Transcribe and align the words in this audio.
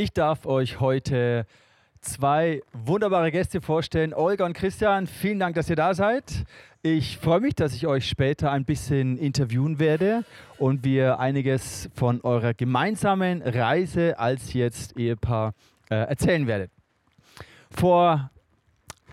Ich 0.00 0.14
darf 0.14 0.46
euch 0.46 0.80
heute 0.80 1.44
zwei 2.00 2.62
wunderbare 2.72 3.30
Gäste 3.30 3.60
vorstellen. 3.60 4.14
Olga 4.14 4.46
und 4.46 4.54
Christian, 4.54 5.06
vielen 5.06 5.38
Dank, 5.38 5.56
dass 5.56 5.68
ihr 5.68 5.76
da 5.76 5.92
seid. 5.92 6.46
Ich 6.80 7.18
freue 7.18 7.40
mich, 7.40 7.54
dass 7.54 7.74
ich 7.74 7.86
euch 7.86 8.08
später 8.08 8.50
ein 8.50 8.64
bisschen 8.64 9.18
interviewen 9.18 9.78
werde 9.78 10.24
und 10.56 10.84
wir 10.84 11.18
einiges 11.18 11.90
von 11.94 12.22
eurer 12.22 12.54
gemeinsamen 12.54 13.42
Reise 13.42 14.18
als 14.18 14.54
jetzt 14.54 14.96
Ehepaar 14.96 15.52
äh, 15.90 15.96
erzählen 15.96 16.46
werdet. 16.46 16.70
Vor 17.70 18.30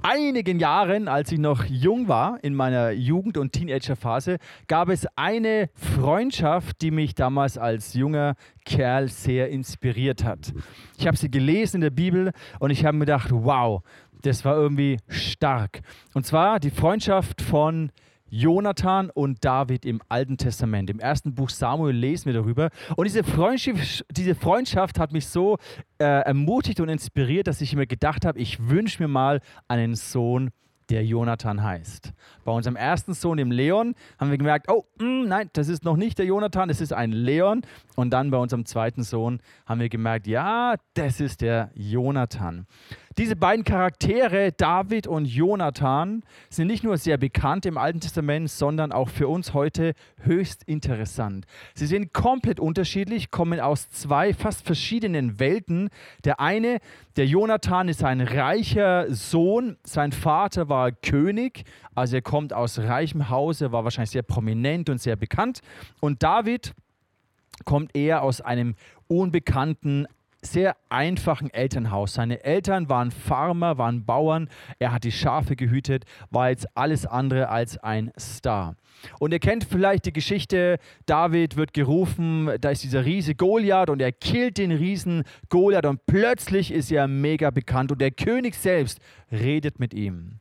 einigen 0.04 0.60
Jahren, 0.60 1.08
als 1.08 1.32
ich 1.32 1.40
noch 1.40 1.66
jung 1.66 2.08
war, 2.08 2.44
in 2.44 2.56
meiner 2.56 2.92
Jugend- 2.92 3.38
und 3.38 3.54
Teenagerphase, 3.54 4.38
gab 4.68 4.90
es 4.90 5.08
eine 5.16 5.70
Freundschaft, 5.74 6.82
die 6.82 6.92
mich 6.92 7.16
damals 7.16 7.58
als 7.58 7.94
junger 7.94 8.36
Kerl 8.66 9.08
sehr 9.08 9.50
inspiriert 9.50 10.24
hat. 10.24 10.54
Ich 10.98 11.08
habe 11.08 11.18
sie 11.18 11.32
gelesen 11.32 11.78
in 11.78 11.82
der 11.82 11.90
Bibel 11.90 12.32
und 12.60 12.72
ich 12.72 12.86
habe 12.86 12.98
mir 12.98 13.06
gedacht, 13.06 13.30
wow, 13.32 13.84
das 14.22 14.46
war 14.46 14.56
irgendwie 14.56 14.98
stark. 15.08 15.82
Und 16.14 16.26
zwar 16.26 16.60
die 16.60 16.72
Freundschaft 16.72 17.42
von 17.42 17.92
Jonathan 18.30 19.10
und 19.10 19.44
David 19.44 19.86
im 19.86 20.02
Alten 20.10 20.38
Testament. 20.38 20.90
Im 20.90 21.00
ersten 21.00 21.34
Buch 21.34 21.50
Samuel 21.50 21.96
lesen 21.96 22.26
wir 22.26 22.34
darüber. 22.34 22.70
Und 22.96 23.06
diese 23.06 23.24
Freundschaft, 23.24 24.06
diese 24.12 24.36
Freundschaft 24.36 25.00
hat 25.00 25.12
mich 25.12 25.28
so 25.28 25.58
äh, 26.00 26.06
ermutigt 26.06 26.80
und 26.80 26.90
inspiriert, 26.90 27.48
dass 27.48 27.62
ich 27.62 27.76
mir 27.76 27.88
gedacht 27.88 28.26
habe, 28.26 28.40
ich 28.40 28.70
wünsche 28.70 29.02
mir 29.02 29.08
mal 29.08 29.42
einen 29.68 29.96
Sohn, 29.96 30.52
der 30.90 31.06
Jonathan 31.06 31.64
heißt. 31.64 32.14
Bei 32.46 32.52
unserem 32.52 32.76
ersten 32.76 33.14
Sohn, 33.14 33.38
dem 33.38 33.52
Leon, 33.52 33.94
haben 34.18 34.32
wir 34.32 34.38
gemerkt, 34.38 34.70
oh, 34.72 34.86
mh, 35.00 35.06
mm, 35.06 35.28
nein, 35.28 35.50
das 35.54 35.68
ist 35.68 35.84
noch 35.84 35.98
nicht 35.98 36.18
der 36.18 36.26
Jonathan, 36.26 36.70
das 36.70 36.82
ist 36.82 36.94
ein 36.94 37.12
Leon. 37.12 37.62
Und 37.96 38.12
dann 38.12 38.32
bei 38.32 38.38
unserem 38.38 38.66
zweiten 38.66 39.04
Sohn 39.04 39.42
haben 39.66 39.80
wir 39.80 39.90
gemerkt, 39.90 40.28
ja, 40.28 40.76
das 40.94 41.20
ist 41.20 41.42
der 41.42 41.72
Jonathan. 41.76 42.68
Diese 43.18 43.36
beiden 43.36 43.64
Charaktere, 43.64 44.52
David 44.52 45.08
und 45.08 45.26
Jonathan, 45.26 46.22
sind 46.52 46.68
nicht 46.68 46.84
nur 46.84 46.98
sehr 46.98 47.18
bekannt 47.18 47.66
im 47.66 47.76
Alten 47.76 48.00
Testament, 48.00 48.48
sondern 48.52 48.92
auch 48.92 49.10
für 49.10 49.28
uns 49.28 49.56
heute 49.56 49.94
höchst 50.22 50.62
interessant. 50.66 51.48
Sie 51.74 51.88
sind 51.88 52.14
komplett 52.14 52.60
unterschiedlich, 52.60 53.32
kommen 53.32 53.60
aus 53.60 53.90
zwei 53.90 54.36
fast 54.36 54.64
verschiedenen 54.64 55.40
Welten. 55.40 55.90
Der 56.26 56.40
eine, 56.40 56.78
der 57.16 57.26
Jonathan, 57.26 57.90
ist 57.90 58.04
ein 58.04 58.22
reicher 58.22 59.12
Sohn. 59.12 59.78
Sein 59.84 60.12
Vater 60.12 60.70
war 60.70 60.92
König, 60.92 61.64
also 61.96 62.18
er 62.18 62.22
kommt 62.22 62.54
aus 62.54 62.78
reichem 62.78 63.32
Hause, 63.32 63.72
war 63.72 63.84
wahrscheinlich 63.84 64.12
sehr 64.12 64.22
prominent 64.22 64.92
und 64.92 65.02
sehr 65.02 65.16
bekannt. 65.16 65.62
Und 66.02 66.22
David 66.22 66.76
kommt 67.66 67.96
eher 67.96 68.22
aus 68.22 68.42
einem 68.42 68.76
unbekannten, 69.08 70.06
sehr 70.52 70.76
einfachen 70.90 71.50
Elternhaus. 71.52 72.14
Seine 72.14 72.44
Eltern 72.44 72.90
waren 72.90 73.12
Farmer, 73.12 73.78
waren 73.78 74.06
Bauern, 74.06 74.50
er 74.80 74.92
hat 74.92 75.04
die 75.04 75.12
Schafe 75.12 75.56
gehütet, 75.56 76.06
war 76.30 76.50
jetzt 76.50 76.68
alles 76.76 77.06
andere 77.06 77.50
als 77.50 77.78
ein 77.78 78.12
Star. 78.20 78.76
Und 79.20 79.32
ihr 79.32 79.40
kennt 79.40 79.64
vielleicht 79.64 80.06
die 80.06 80.14
Geschichte, 80.14 80.80
David 81.06 81.56
wird 81.56 81.74
gerufen, 81.74 82.50
da 82.60 82.72
ist 82.72 82.84
dieser 82.84 83.06
Riese 83.06 83.36
Goliath 83.36 83.90
und 83.90 84.02
er 84.02 84.12
killt 84.12 84.58
den 84.58 84.72
Riesen 84.72 85.24
Goliath 85.50 85.86
und 85.86 86.06
plötzlich 86.06 86.72
ist 86.72 86.92
er 86.92 87.08
mega 87.08 87.52
bekannt 87.52 87.92
und 87.92 88.02
der 88.02 88.12
König 88.12 88.56
selbst 88.56 89.00
redet 89.32 89.80
mit 89.80 89.94
ihm. 89.94 90.40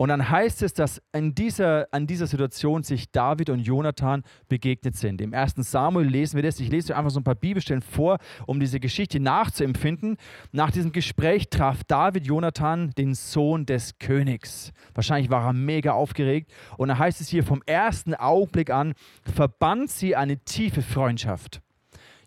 Und 0.00 0.08
dann 0.08 0.30
heißt 0.30 0.62
es, 0.62 0.72
dass 0.72 1.02
in 1.12 1.34
dieser, 1.34 1.86
an 1.90 2.06
dieser 2.06 2.26
Situation 2.26 2.82
sich 2.82 3.10
David 3.10 3.50
und 3.50 3.60
Jonathan 3.60 4.22
begegnet 4.48 4.96
sind. 4.96 5.20
Im 5.20 5.34
ersten 5.34 5.62
Samuel 5.62 6.08
lesen 6.08 6.36
wir 6.36 6.42
das. 6.42 6.58
Ich 6.58 6.70
lese 6.70 6.94
euch 6.94 6.98
einfach 6.98 7.10
so 7.10 7.20
ein 7.20 7.24
paar 7.24 7.34
Bibelstellen 7.34 7.82
vor, 7.82 8.16
um 8.46 8.58
diese 8.60 8.80
Geschichte 8.80 9.20
nachzuempfinden. 9.20 10.16
Nach 10.52 10.70
diesem 10.70 10.92
Gespräch 10.92 11.50
traf 11.50 11.84
David 11.84 12.24
Jonathan 12.24 12.92
den 12.96 13.12
Sohn 13.12 13.66
des 13.66 13.98
Königs. 13.98 14.72
Wahrscheinlich 14.94 15.30
war 15.30 15.44
er 15.44 15.52
mega 15.52 15.92
aufgeregt. 15.92 16.50
Und 16.78 16.88
da 16.88 16.96
heißt 16.96 17.20
es 17.20 17.28
hier, 17.28 17.44
vom 17.44 17.62
ersten 17.66 18.14
Augenblick 18.14 18.70
an 18.70 18.94
verband 19.30 19.90
sie 19.90 20.16
eine 20.16 20.38
tiefe 20.38 20.80
Freundschaft. 20.80 21.60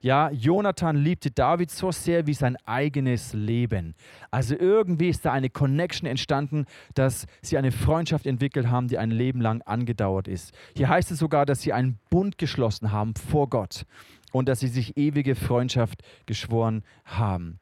Ja, 0.03 0.30
Jonathan 0.31 0.97
liebte 0.97 1.31
David 1.31 1.72
so 1.72 1.94
sehr 1.94 2.28
wie 2.28 2.34
sein 2.34 2.58
eigenes 2.66 3.31
Leben. 3.31 3.96
Also 4.31 4.53
irgendwie 4.53 5.08
ist 5.08 5.24
da 5.24 5.31
eine 5.31 5.50
Connection 5.50 6.09
entstanden, 6.09 6.66
dass 6.94 7.25
sie 7.41 7.58
eine 7.58 7.72
Freundschaft 7.72 8.25
entwickelt 8.25 8.68
haben, 8.68 8.90
die 8.90 8.97
ein 8.97 9.12
Leben 9.12 9.40
lang 9.40 9.62
angedauert 9.62 10.28
ist. 10.28 10.52
Hier 10.75 10.90
heißt 10.90 11.09
es 11.12 11.19
sogar, 11.19 11.46
dass 11.46 11.62
sie 11.62 11.72
einen 11.72 12.00
Bund 12.09 12.38
geschlossen 12.38 12.91
haben 12.91 13.14
vor 13.16 13.50
Gott 13.50 13.86
und 14.34 14.50
dass 14.50 14.59
sie 14.59 14.68
sich 14.68 14.97
ewige 14.97 15.36
Freundschaft 15.36 16.03
geschworen 16.25 16.84
haben. 17.06 17.62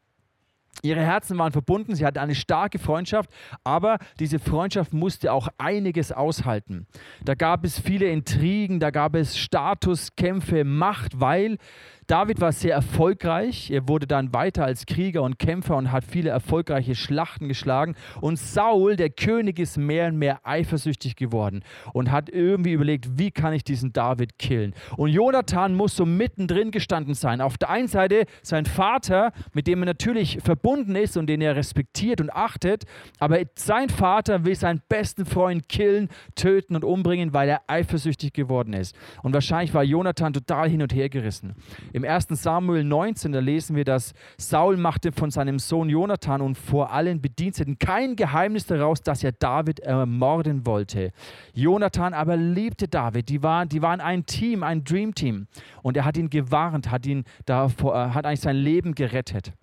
Ihre 0.84 1.02
Herzen 1.02 1.38
waren 1.38 1.52
verbunden, 1.52 1.94
sie 1.96 2.06
hatten 2.06 2.18
eine 2.18 2.34
starke 2.34 2.80
Freundschaft, 2.80 3.30
aber 3.64 4.00
diese 4.20 4.40
Freundschaft 4.40 4.94
musste 4.94 5.32
auch 5.32 5.50
einiges 5.60 6.12
aushalten. 6.12 6.88
Da 7.24 7.36
gab 7.36 7.66
es 7.66 7.78
viele 7.80 8.08
Intrigen, 8.08 8.80
da 8.80 8.90
gab 8.90 9.16
es 9.16 9.38
Statuskämpfe, 9.38 10.64
Macht, 10.64 11.20
weil 11.20 11.58
David 12.08 12.42
war 12.42 12.52
sehr 12.52 12.74
erfolgreich. 12.74 13.72
Er 13.72 13.88
wurde 13.88 14.08
dann 14.08 14.34
weiter 14.34 14.66
als 14.66 14.86
Krieger 14.86 15.22
und 15.24 15.40
Kämpfer 15.40 15.78
und 15.78 15.92
hat 15.92 16.04
viele 16.04 16.30
erfolgreiche 16.30 16.96
Schlachten 16.96 17.48
geschlagen. 17.48 17.96
Und 18.20 18.38
Saul, 18.38 18.96
der 18.96 19.10
König, 19.10 19.60
ist 19.60 19.78
mehr 19.78 20.08
und 20.08 20.18
mehr 20.18 20.40
eifersüchtig 20.44 21.16
geworden 21.16 21.64
und 21.94 22.12
hat 22.12 22.30
irgendwie 22.30 22.74
überlegt, 22.74 23.18
wie 23.18 23.32
kann 23.32 23.54
ich 23.54 23.64
diesen 23.64 23.94
David 23.94 24.40
killen. 24.40 24.74
Und 24.98 25.10
Jonathan 25.10 25.76
muss 25.76 25.96
so 25.96 26.06
mittendrin 26.06 26.72
gestanden 26.72 27.14
sein. 27.14 27.40
Auf 27.40 27.58
der 27.58 27.70
einen 27.70 27.88
Seite 27.88 28.26
sein 28.42 28.66
Vater, 28.66 29.32
mit 29.54 29.68
dem 29.68 29.84
er 29.84 29.86
natürlich 29.86 30.40
verbunden 30.44 30.96
ist 30.96 31.18
und 31.18 31.28
den 31.28 31.42
er 31.42 31.56
respektiert 31.56 32.20
und 32.20 32.32
achtet, 32.34 32.84
aber 33.20 33.40
sein 33.56 33.90
Vater 33.90 34.44
will 34.46 34.56
seinen 34.56 34.82
besten 34.90 35.26
Freund 35.26 35.70
killen, 35.70 36.10
töten 36.36 36.76
und 36.76 36.84
umbringen, 36.84 37.34
weil 37.34 37.48
er 37.48 37.62
eifersüchtig 37.68 38.34
geworden 38.34 38.74
ist. 38.74 38.96
Und 39.24 39.34
wahrscheinlich 39.34 39.74
war 39.74 39.84
Jonathan 39.84 40.34
total 40.34 40.70
hin 40.70 40.82
und 40.82 40.94
her 40.94 41.10
gerissen. 41.10 41.56
Im 41.94 42.02
im 42.02 42.10
1. 42.10 42.28
Samuel 42.30 42.84
19, 42.84 43.32
da 43.32 43.40
lesen 43.40 43.76
wir, 43.76 43.84
dass 43.84 44.14
Saul 44.38 44.76
machte 44.78 45.12
von 45.12 45.30
seinem 45.30 45.60
Sohn 45.60 45.90
Jonathan 45.90 46.42
und 46.42 46.58
vor 46.58 46.92
allen 46.92 47.22
Bediensteten 47.22 47.78
kein 47.78 48.16
Geheimnis 48.16 48.66
daraus, 48.66 49.02
dass 49.02 49.24
er 49.24 49.32
David 49.34 49.82
ermorden 49.82 50.66
wollte. 50.66 51.12
Jonathan 51.54 52.14
aber 52.14 52.38
liebte 52.38 52.88
David. 52.88 53.30
Die 53.30 53.44
waren, 53.44 53.70
die 53.70 53.82
waren 53.82 54.02
ein 54.02 54.26
Team, 54.26 54.64
ein 54.64 54.84
Dreamteam. 54.84 55.48
Und 55.84 55.96
er 55.96 56.06
hat 56.06 56.18
ihn 56.18 56.30
gewarnt, 56.30 56.90
hat 56.90 57.06
ihn 57.06 57.24
davor, 57.46 57.96
äh, 57.96 58.10
hat 58.10 58.26
eigentlich 58.26 58.42
sein 58.42 58.56
Leben 58.56 58.96
gerettet. 58.96 59.54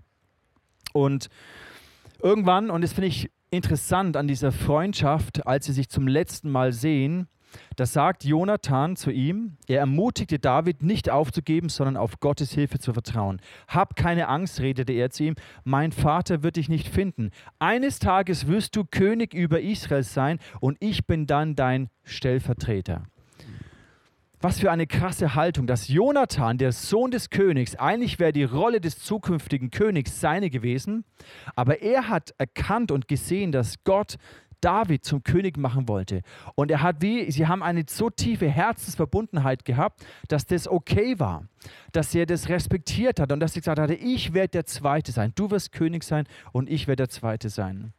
Und 0.92 1.28
irgendwann, 2.22 2.70
und 2.70 2.82
das 2.82 2.92
finde 2.92 3.08
ich 3.08 3.30
interessant 3.50 4.16
an 4.16 4.28
dieser 4.28 4.52
Freundschaft, 4.52 5.46
als 5.46 5.66
sie 5.66 5.72
sich 5.72 5.88
zum 5.88 6.06
letzten 6.06 6.50
Mal 6.50 6.72
sehen, 6.72 7.26
da 7.76 7.86
sagt 7.86 8.24
Jonathan 8.24 8.96
zu 8.96 9.10
ihm, 9.10 9.56
er 9.66 9.80
ermutigte 9.80 10.38
David 10.38 10.82
nicht 10.82 11.10
aufzugeben, 11.10 11.68
sondern 11.68 11.96
auf 11.96 12.20
Gottes 12.20 12.52
Hilfe 12.52 12.78
zu 12.78 12.92
vertrauen. 12.92 13.40
Hab 13.66 13.96
keine 13.96 14.28
Angst, 14.28 14.60
redete 14.60 14.92
er 14.92 15.10
zu 15.10 15.24
ihm, 15.24 15.34
mein 15.64 15.92
Vater 15.92 16.42
wird 16.42 16.56
dich 16.56 16.68
nicht 16.68 16.88
finden. 16.88 17.30
Eines 17.58 17.98
Tages 17.98 18.46
wirst 18.46 18.76
du 18.76 18.84
König 18.84 19.34
über 19.34 19.60
Israel 19.60 20.02
sein 20.02 20.38
und 20.60 20.76
ich 20.80 21.06
bin 21.06 21.26
dann 21.26 21.54
dein 21.54 21.88
Stellvertreter. 22.04 23.04
Was 24.40 24.60
für 24.60 24.70
eine 24.70 24.86
krasse 24.86 25.34
Haltung, 25.34 25.66
dass 25.66 25.88
Jonathan, 25.88 26.58
der 26.58 26.70
Sohn 26.70 27.10
des 27.10 27.28
Königs, 27.28 27.74
eigentlich 27.74 28.20
wäre 28.20 28.32
die 28.32 28.44
Rolle 28.44 28.80
des 28.80 29.00
zukünftigen 29.00 29.72
Königs 29.72 30.20
seine 30.20 30.48
gewesen, 30.48 31.04
aber 31.56 31.82
er 31.82 32.08
hat 32.08 32.34
erkannt 32.38 32.92
und 32.92 33.08
gesehen, 33.08 33.50
dass 33.50 33.82
Gott 33.82 34.16
David 34.60 35.04
zum 35.04 35.22
König 35.22 35.56
machen 35.56 35.88
wollte. 35.88 36.22
Und 36.54 36.70
er 36.70 36.82
hat 36.82 37.00
wie, 37.00 37.30
sie 37.30 37.46
haben 37.46 37.62
eine 37.62 37.84
so 37.88 38.10
tiefe 38.10 38.48
Herzensverbundenheit 38.48 39.64
gehabt, 39.64 40.04
dass 40.28 40.46
das 40.46 40.68
okay 40.68 41.18
war, 41.18 41.44
dass 41.92 42.14
er 42.14 42.26
das 42.26 42.48
respektiert 42.48 43.20
hat 43.20 43.32
und 43.32 43.40
dass 43.40 43.54
er 43.54 43.60
gesagt 43.60 43.78
hatte, 43.78 43.94
ich 43.94 44.34
werde 44.34 44.48
der 44.48 44.66
Zweite 44.66 45.12
sein, 45.12 45.32
du 45.34 45.50
wirst 45.50 45.72
König 45.72 46.04
sein 46.04 46.24
und 46.52 46.68
ich 46.68 46.86
werde 46.86 47.02
der 47.02 47.08
Zweite 47.08 47.48
sein. 47.48 47.92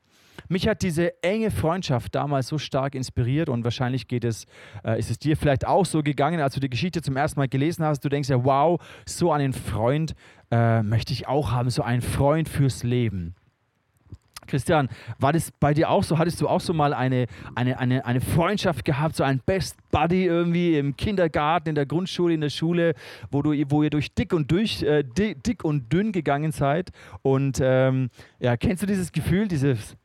Mich 0.48 0.68
hat 0.68 0.82
diese 0.82 1.22
enge 1.22 1.52
Freundschaft 1.52 2.16
damals 2.16 2.48
so 2.48 2.58
stark 2.58 2.96
inspiriert 2.96 3.50
und 3.50 3.64
wahrscheinlich 3.64 4.08
geht 4.08 4.24
es, 4.24 4.46
äh, 4.84 4.98
ist 4.98 5.12
es 5.12 5.20
dir 5.20 5.36
vielleicht 5.36 5.68
auch 5.68 5.86
so 5.86 6.02
gegangen, 6.02 6.40
als 6.40 6.54
du 6.54 6.60
die 6.60 6.70
Geschichte 6.70 7.02
zum 7.02 7.18
ersten 7.18 7.40
Mal 7.40 7.48
gelesen 7.48 7.84
hast. 7.86 8.06
Du 8.06 8.10
denkst 8.10 8.30
ja, 8.30 8.44
wow, 8.44 8.82
so 9.06 9.32
einen 9.32 9.54
Freund 9.54 10.16
äh, 10.52 10.82
möchte 10.82 11.14
ich 11.14 11.28
auch 11.28 11.52
haben, 11.52 11.70
so 11.70 11.84
einen 11.84 12.02
Freund 12.02 12.48
fürs 12.48 12.84
Leben. 12.84 13.36
Christian, 14.50 14.90
war 15.20 15.32
das 15.32 15.52
bei 15.52 15.74
dir 15.74 15.90
auch 15.90 16.04
so? 16.04 16.18
Hattest 16.18 16.42
du 16.42 16.48
auch 16.48 16.62
so 16.62 16.74
mal 16.74 16.94
eine, 16.94 17.28
eine, 17.56 17.80
eine, 17.80 18.06
eine 18.06 18.22
Freundschaft 18.22 18.84
gehabt, 18.84 19.16
so 19.16 19.24
ein 19.24 19.40
Best 19.46 19.78
Buddy 19.92 20.26
irgendwie 20.26 20.78
im 20.78 20.98
Kindergarten, 20.98 21.70
in 21.70 21.76
der 21.76 21.86
Grundschule, 21.86 22.34
in 22.34 22.42
der 22.42 22.50
Schule, 22.50 22.96
wo, 23.32 23.42
du, 23.42 23.52
wo 23.70 23.84
ihr 23.84 23.90
durch 23.90 24.14
dick 24.14 24.34
und 24.34 24.52
durch, 24.52 24.84
äh, 24.84 25.04
dick 25.04 25.64
und 25.64 25.92
dünn 25.94 26.12
gegangen 26.12 26.52
seid? 26.52 26.92
Und 27.22 27.60
ähm, 27.62 28.10
ja, 28.40 28.58
kennst 28.58 28.84
du 28.84 28.88
dieses 28.88 29.12
Gefühl, 29.12 29.48
dieses 29.48 29.96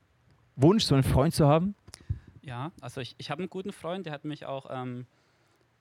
Wunsch, 0.57 0.85
so 0.85 0.95
einen 0.95 1.05
Freund 1.05 1.35
zu 1.35 1.49
haben? 1.49 1.75
Ja, 2.43 2.73
also 2.81 3.01
ich, 3.01 3.15
ich 3.19 3.31
habe 3.31 3.41
einen 3.41 3.51
guten 3.51 3.73
Freund, 3.73 4.07
der 4.07 4.13
hat 4.13 4.25
mich 4.25 4.45
auch 4.45 4.67
ähm, 4.71 5.07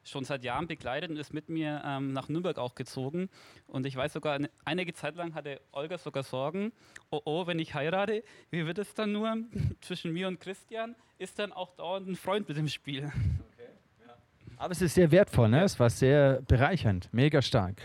schon 0.03 0.23
seit 0.23 0.43
Jahren 0.43 0.67
begleitet 0.67 1.09
und 1.09 1.17
ist 1.17 1.33
mit 1.33 1.49
mir 1.49 1.81
ähm, 1.85 2.13
nach 2.13 2.29
Nürnberg 2.29 2.57
auch 2.57 2.75
gezogen. 2.75 3.29
Und 3.67 3.85
ich 3.85 3.95
weiß 3.95 4.13
sogar, 4.13 4.33
eine, 4.33 4.49
einige 4.65 4.93
Zeit 4.93 5.15
lang 5.15 5.33
hatte 5.33 5.61
Olga 5.71 5.97
sogar 5.97 6.23
Sorgen, 6.23 6.71
oh 7.09 7.21
oh, 7.25 7.47
wenn 7.47 7.59
ich 7.59 7.73
heirate, 7.73 8.23
wie 8.49 8.65
wird 8.65 8.77
es 8.77 8.93
dann 8.93 9.11
nur 9.11 9.37
zwischen 9.81 10.11
mir 10.13 10.27
und 10.27 10.39
Christian? 10.39 10.95
Ist 11.17 11.39
dann 11.39 11.51
auch 11.51 11.75
dauernd 11.75 12.07
ein 12.07 12.15
Freund 12.15 12.47
mit 12.47 12.57
dem 12.57 12.67
Spiel. 12.67 13.05
Okay, 13.05 13.69
ja. 14.05 14.15
Aber 14.57 14.71
es 14.71 14.81
ist 14.81 14.95
sehr 14.95 15.11
wertvoll, 15.11 15.49
ne? 15.49 15.63
es 15.63 15.79
war 15.79 15.89
sehr 15.89 16.41
bereichernd, 16.41 17.09
mega 17.11 17.41
stark. 17.41 17.81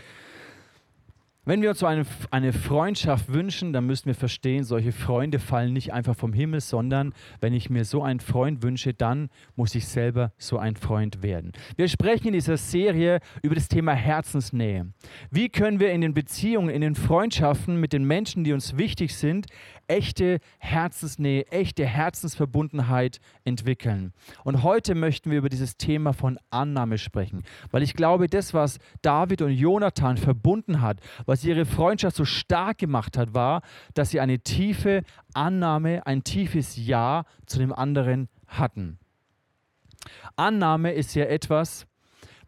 Wenn 1.49 1.63
wir 1.63 1.71
uns 1.71 1.79
so 1.79 1.87
eine, 1.87 2.05
eine 2.29 2.53
Freundschaft 2.53 3.33
wünschen, 3.33 3.73
dann 3.73 3.87
müssen 3.87 4.05
wir 4.05 4.13
verstehen, 4.13 4.63
solche 4.63 4.91
Freunde 4.91 5.39
fallen 5.39 5.73
nicht 5.73 5.91
einfach 5.91 6.15
vom 6.15 6.31
Himmel, 6.31 6.61
sondern 6.61 7.11
wenn 7.41 7.55
ich 7.55 7.71
mir 7.71 7.85
so 7.85 8.03
einen 8.03 8.19
Freund 8.19 8.61
wünsche, 8.61 8.93
dann 8.93 9.29
muss 9.55 9.73
ich 9.73 9.87
selber 9.87 10.31
so 10.37 10.59
ein 10.59 10.75
Freund 10.75 11.23
werden. 11.23 11.53
Wir 11.75 11.87
sprechen 11.87 12.27
in 12.27 12.33
dieser 12.33 12.55
Serie 12.55 13.19
über 13.41 13.55
das 13.55 13.67
Thema 13.67 13.93
Herzensnähe. 13.93 14.93
Wie 15.31 15.49
können 15.49 15.79
wir 15.79 15.91
in 15.91 16.01
den 16.01 16.13
Beziehungen, 16.13 16.69
in 16.69 16.81
den 16.81 16.93
Freundschaften 16.93 17.79
mit 17.79 17.93
den 17.93 18.03
Menschen, 18.05 18.43
die 18.43 18.53
uns 18.53 18.77
wichtig 18.77 19.15
sind, 19.15 19.47
echte 19.89 20.39
Herzensnähe, 20.59 21.45
echte 21.47 21.85
Herzensverbundenheit 21.85 23.19
entwickeln. 23.43 24.13
Und 24.43 24.63
heute 24.63 24.95
möchten 24.95 25.31
wir 25.31 25.39
über 25.39 25.49
dieses 25.49 25.77
Thema 25.77 26.13
von 26.13 26.39
Annahme 26.49 26.97
sprechen, 26.97 27.43
weil 27.71 27.83
ich 27.83 27.93
glaube, 27.93 28.27
das, 28.27 28.53
was 28.53 28.77
David 29.01 29.41
und 29.41 29.51
Jonathan 29.51 30.17
verbunden 30.17 30.81
hat, 30.81 30.99
was 31.25 31.43
ihre 31.43 31.65
Freundschaft 31.65 32.15
so 32.15 32.25
stark 32.25 32.77
gemacht 32.77 33.17
hat, 33.17 33.33
war, 33.33 33.61
dass 33.93 34.11
sie 34.11 34.19
eine 34.19 34.39
tiefe 34.39 35.03
Annahme, 35.33 36.05
ein 36.05 36.23
tiefes 36.23 36.77
Ja 36.77 37.25
zu 37.45 37.59
dem 37.59 37.73
anderen 37.73 38.29
hatten. 38.47 38.99
Annahme 40.35 40.93
ist 40.93 41.15
ja 41.15 41.25
etwas, 41.25 41.85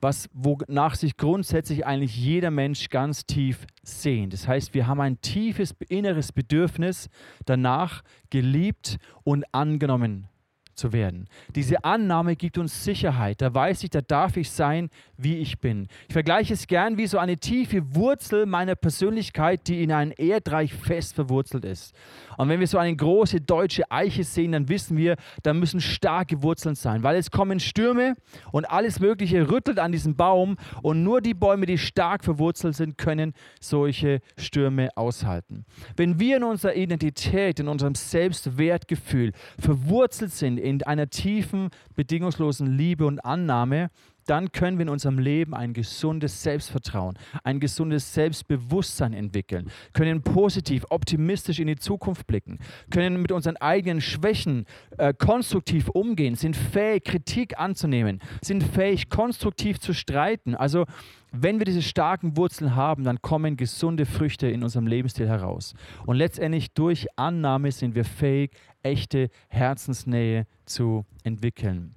was, 0.01 0.30
wonach 0.33 0.95
sich 0.95 1.15
grundsätzlich 1.15 1.86
eigentlich 1.86 2.18
jeder 2.18 2.51
Mensch 2.51 2.89
ganz 2.89 3.25
tief 3.25 3.65
sehnt. 3.83 4.33
Das 4.33 4.48
heißt, 4.48 4.74
wir 4.74 4.88
haben 4.88 5.00
ein 5.00 5.21
tiefes 5.21 5.75
inneres 5.88 6.31
Bedürfnis 6.31 7.09
danach, 7.45 8.03
geliebt 8.30 8.98
und 9.24 9.45
angenommen 9.53 10.27
zu 10.75 10.94
werden. 10.94 11.27
Diese 11.56 11.83
Annahme 11.83 12.35
gibt 12.35 12.57
uns 12.57 12.83
Sicherheit. 12.83 13.41
Da 13.41 13.53
weiß 13.53 13.83
ich, 13.83 13.89
da 13.89 14.01
darf 14.01 14.38
ich 14.38 14.50
sein, 14.50 14.89
wie 15.18 15.38
ich 15.38 15.59
bin. 15.59 15.88
Ich 16.07 16.13
vergleiche 16.13 16.53
es 16.53 16.68
gern 16.68 16.97
wie 16.97 17.07
so 17.07 17.18
eine 17.18 17.38
tiefe 17.38 17.95
Wurzel 17.95 18.45
meiner 18.45 18.75
Persönlichkeit, 18.75 19.68
die 19.68 19.83
in 19.83 19.91
ein 19.91 20.12
Erdreich 20.12 20.73
fest 20.73 21.15
verwurzelt 21.15 21.65
ist. 21.65 21.94
Und 22.38 22.50
wenn 22.50 22.59
wir 22.59 22.68
so 22.68 22.77
eine 22.77 22.95
große 22.95 23.41
deutsche 23.41 23.89
Eiche 23.91 24.23
sehen, 24.23 24.53
dann 24.53 24.69
wissen 24.69 24.97
wir, 24.97 25.15
da 25.44 25.53
müssen 25.53 25.81
starke 25.81 26.41
Wurzeln 26.41 26.75
sein, 26.75 27.03
weil 27.03 27.15
es 27.18 27.29
kommen 27.31 27.59
Stürme 27.59 28.15
und 28.51 28.65
alles 28.65 29.00
Mögliche 29.00 29.50
rüttelt 29.51 29.79
an 29.79 29.91
diesem 29.91 30.15
Baum 30.15 30.57
und 30.81 31.03
nur 31.03 31.21
die 31.21 31.33
Bäume, 31.33 31.65
die 31.65 31.77
stark 31.77 32.23
verwurzelt 32.23 32.75
sind, 32.75 32.97
können 32.97 33.33
solche 33.59 34.21
Stürme 34.38 34.89
aushalten. 34.95 35.65
Wenn 35.95 36.19
wir 36.19 36.38
in 36.38 36.44
unserer 36.44 36.75
Identität, 36.75 37.59
in 37.59 37.68
unserem 37.68 37.95
Selbstwertgefühl 37.95 39.33
verwurzelt 39.59 40.31
sind 40.31 40.57
in 40.62 40.84
einer 40.84 41.10
tiefen, 41.10 41.69
bedingungslosen 41.96 42.78
Liebe 42.78 43.06
und 43.06 43.24
Annahme, 43.25 43.90
dann 44.25 44.52
können 44.52 44.78
wir 44.78 44.84
in 44.84 44.90
unserem 44.90 45.19
Leben 45.19 45.54
ein 45.54 45.74
gesundes 45.74 46.44
Selbstvertrauen, 46.44 47.18
ein 47.44 47.60
gesundes 47.60 48.13
Selbstbewusstsein 48.13 49.13
entwickeln, 49.13 49.69
können 49.94 50.22
positiv, 50.22 50.86
optimistisch 50.90 51.60
in 51.60 51.68
die 51.68 51.75
Zukunft 51.75 52.28
blicken, 52.28 52.60
können 52.92 53.22
mit 53.22 53.31
unseren 53.31 53.58
eigenen 53.58 54.02
Schwächen 54.02 54.66
äh, 54.98 55.13
konstruktiv 55.13 55.90
umgehen, 55.90 56.36
sind 56.36 56.56
fähig, 56.56 57.04
Kritik 57.04 57.60
anzunehmen, 57.60 58.19
sind 58.42 58.64
fähig, 58.64 59.10
konstruktiv 59.10 59.80
zu 59.80 59.94
streiten. 59.94 60.56
Also 60.56 60.86
wenn 61.31 61.60
wir 61.60 61.66
diese 61.66 61.81
starken 61.81 62.36
Wurzeln 62.36 62.75
haben, 62.75 63.04
dann 63.06 63.22
kommen 63.22 63.56
gesunde 63.56 64.06
Früchte 64.06 64.48
in 64.48 64.64
unserem 64.64 64.86
Lebensstil 64.86 65.28
heraus. 65.28 65.74
Und 66.06 66.18
letztendlich 66.18 66.74
durch 66.74 67.07
Annahme 67.16 67.72
sind 67.72 67.96
wir 67.96 68.04
fähig, 68.04 68.52
echte 68.83 69.30
Herzensnähe 69.50 70.45
zu 70.66 71.06
entwickeln. 71.24 71.95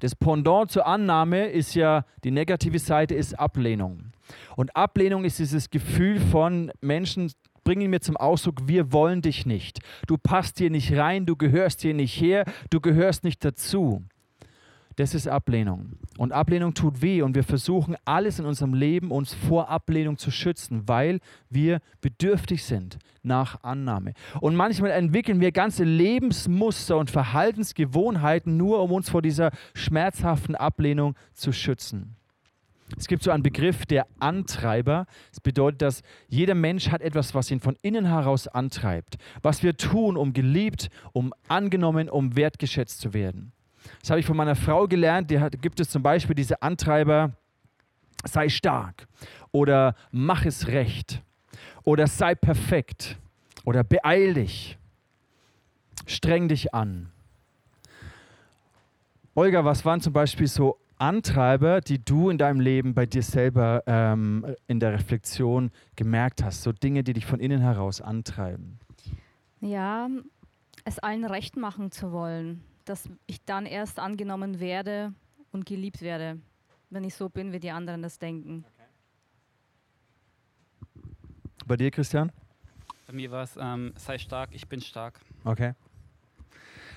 Das 0.00 0.14
Pendant 0.14 0.70
zur 0.70 0.86
Annahme 0.86 1.48
ist 1.48 1.74
ja, 1.74 2.04
die 2.24 2.30
negative 2.30 2.78
Seite 2.78 3.14
ist 3.14 3.38
Ablehnung. 3.38 4.12
Und 4.56 4.74
Ablehnung 4.76 5.24
ist 5.24 5.38
dieses 5.38 5.70
Gefühl 5.70 6.20
von 6.20 6.72
Menschen, 6.80 7.32
bringen 7.64 7.90
mir 7.90 8.00
zum 8.00 8.16
Ausdruck, 8.16 8.66
wir 8.66 8.92
wollen 8.92 9.20
dich 9.20 9.44
nicht. 9.44 9.80
Du 10.06 10.16
passt 10.16 10.58
hier 10.58 10.70
nicht 10.70 10.96
rein, 10.96 11.26
du 11.26 11.36
gehörst 11.36 11.82
hier 11.82 11.94
nicht 11.94 12.18
her, 12.18 12.44
du 12.70 12.80
gehörst 12.80 13.24
nicht 13.24 13.44
dazu. 13.44 14.04
Das 14.98 15.14
ist 15.14 15.28
Ablehnung. 15.28 15.92
Und 16.16 16.32
Ablehnung 16.32 16.74
tut 16.74 17.02
weh 17.02 17.22
und 17.22 17.36
wir 17.36 17.44
versuchen 17.44 17.94
alles 18.04 18.40
in 18.40 18.46
unserem 18.46 18.74
Leben 18.74 19.12
uns 19.12 19.32
vor 19.32 19.68
Ablehnung 19.68 20.18
zu 20.18 20.32
schützen, 20.32 20.88
weil 20.88 21.20
wir 21.50 21.78
bedürftig 22.00 22.64
sind 22.64 22.98
nach 23.22 23.62
Annahme. 23.62 24.14
Und 24.40 24.56
manchmal 24.56 24.90
entwickeln 24.90 25.40
wir 25.40 25.52
ganze 25.52 25.84
Lebensmuster 25.84 26.96
und 26.96 27.12
Verhaltensgewohnheiten 27.12 28.56
nur, 28.56 28.82
um 28.82 28.90
uns 28.90 29.08
vor 29.08 29.22
dieser 29.22 29.52
schmerzhaften 29.72 30.56
Ablehnung 30.56 31.14
zu 31.32 31.52
schützen. 31.52 32.16
Es 32.96 33.06
gibt 33.06 33.22
so 33.22 33.30
einen 33.30 33.44
Begriff 33.44 33.86
der 33.86 34.04
Antreiber. 34.18 35.06
Das 35.30 35.38
bedeutet, 35.38 35.80
dass 35.80 36.02
jeder 36.26 36.56
Mensch 36.56 36.88
hat 36.88 37.02
etwas, 37.02 37.36
was 37.36 37.52
ihn 37.52 37.60
von 37.60 37.76
innen 37.82 38.06
heraus 38.06 38.48
antreibt. 38.48 39.16
Was 39.42 39.62
wir 39.62 39.76
tun, 39.76 40.16
um 40.16 40.32
geliebt, 40.32 40.88
um 41.12 41.32
angenommen, 41.46 42.10
um 42.10 42.34
wertgeschätzt 42.34 43.00
zu 43.00 43.14
werden. 43.14 43.52
Das 44.00 44.10
habe 44.10 44.20
ich 44.20 44.26
von 44.26 44.36
meiner 44.36 44.56
Frau 44.56 44.86
gelernt. 44.86 45.30
Die 45.30 45.40
hat, 45.40 45.60
gibt 45.60 45.80
es 45.80 45.90
zum 45.90 46.02
Beispiel 46.02 46.34
diese 46.34 46.62
Antreiber, 46.62 47.32
sei 48.24 48.48
stark 48.48 49.06
oder 49.52 49.94
mach 50.10 50.44
es 50.44 50.68
recht 50.68 51.22
oder 51.84 52.06
sei 52.06 52.34
perfekt 52.34 53.16
oder 53.64 53.84
beeil 53.84 54.34
dich, 54.34 54.78
streng 56.06 56.48
dich 56.48 56.74
an. 56.74 57.10
Olga, 59.34 59.64
was 59.64 59.84
waren 59.84 60.00
zum 60.00 60.12
Beispiel 60.12 60.48
so 60.48 60.78
Antreiber, 60.98 61.80
die 61.80 62.04
du 62.04 62.28
in 62.28 62.38
deinem 62.38 62.60
Leben 62.60 62.92
bei 62.92 63.06
dir 63.06 63.22
selber 63.22 63.84
ähm, 63.86 64.44
in 64.66 64.80
der 64.80 64.92
Reflexion 64.92 65.70
gemerkt 65.94 66.42
hast? 66.42 66.62
So 66.62 66.72
Dinge, 66.72 67.04
die 67.04 67.12
dich 67.12 67.24
von 67.24 67.38
innen 67.38 67.60
heraus 67.60 68.00
antreiben? 68.00 68.80
Ja, 69.60 70.08
es 70.84 70.98
allen 70.98 71.24
recht 71.24 71.56
machen 71.56 71.92
zu 71.92 72.10
wollen 72.10 72.64
dass 72.88 73.08
ich 73.26 73.44
dann 73.44 73.66
erst 73.66 73.98
angenommen 73.98 74.60
werde 74.60 75.12
und 75.52 75.66
geliebt 75.66 76.00
werde, 76.00 76.40
wenn 76.90 77.04
ich 77.04 77.14
so 77.14 77.28
bin, 77.28 77.52
wie 77.52 77.60
die 77.60 77.70
anderen 77.70 78.02
das 78.02 78.18
denken. 78.18 78.64
Bei 81.66 81.76
dir, 81.76 81.90
Christian? 81.90 82.32
Bei 83.06 83.12
mir 83.12 83.30
war 83.30 83.42
es, 83.42 83.56
ähm, 83.60 83.92
sei 83.96 84.18
stark, 84.18 84.50
ich 84.52 84.66
bin 84.68 84.80
stark. 84.80 85.20
Okay. 85.44 85.74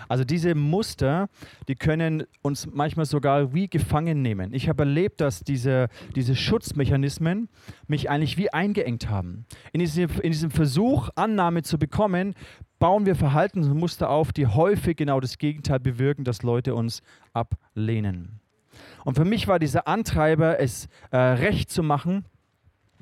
Also 0.07 0.23
diese 0.23 0.55
Muster, 0.55 1.29
die 1.67 1.75
können 1.75 2.23
uns 2.41 2.67
manchmal 2.67 3.05
sogar 3.05 3.53
wie 3.53 3.67
gefangen 3.67 4.21
nehmen. 4.21 4.53
Ich 4.53 4.69
habe 4.69 4.83
erlebt, 4.83 5.21
dass 5.21 5.41
diese, 5.41 5.87
diese 6.15 6.35
Schutzmechanismen 6.35 7.49
mich 7.87 8.09
eigentlich 8.09 8.37
wie 8.37 8.51
eingeengt 8.51 9.09
haben. 9.09 9.45
In 9.73 9.79
diesem, 9.79 10.09
in 10.21 10.31
diesem 10.31 10.51
Versuch, 10.51 11.09
Annahme 11.15 11.63
zu 11.63 11.77
bekommen, 11.77 12.35
bauen 12.79 13.05
wir 13.05 13.15
Verhaltensmuster 13.15 14.09
auf, 14.09 14.33
die 14.33 14.47
häufig 14.47 14.97
genau 14.97 15.19
das 15.19 15.37
Gegenteil 15.37 15.79
bewirken, 15.79 16.23
dass 16.23 16.41
Leute 16.41 16.73
uns 16.73 17.01
ablehnen. 17.33 18.39
Und 19.05 19.15
für 19.15 19.25
mich 19.25 19.47
war 19.47 19.59
dieser 19.59 19.87
Antreiber, 19.87 20.59
es 20.59 20.87
äh, 21.11 21.17
recht 21.17 21.69
zu 21.69 21.83
machen, 21.83 22.25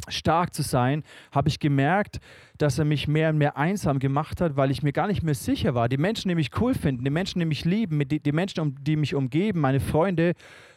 stark 0.07 0.53
zu 0.53 0.61
sein, 0.61 1.03
habe 1.31 1.49
ich 1.49 1.59
gemerkt, 1.59 2.19
dass 2.57 2.79
er 2.79 2.85
mich 2.85 3.07
mehr 3.07 3.29
und 3.29 3.37
mehr 3.37 3.57
einsam 3.57 3.99
gemacht 3.99 4.41
hat, 4.41 4.55
weil 4.55 4.71
ich 4.71 4.83
mir 4.83 4.93
gar 4.93 5.07
nicht 5.07 5.23
mehr 5.23 5.35
sicher 5.35 5.75
war. 5.75 5.89
Die 5.89 5.97
Menschen, 5.97 6.29
die 6.29 6.35
mich 6.35 6.51
cool 6.59 6.73
finden, 6.73 7.03
die 7.03 7.11
Menschen, 7.11 7.39
die 7.39 7.45
mich 7.45 7.65
lieben, 7.65 8.01
die 8.07 8.31
Menschen, 8.31 8.75
die 8.81 8.95
mich 8.95 9.15
umgeben, 9.15 9.59
meine 9.59 9.79
Freunde, 9.79 10.33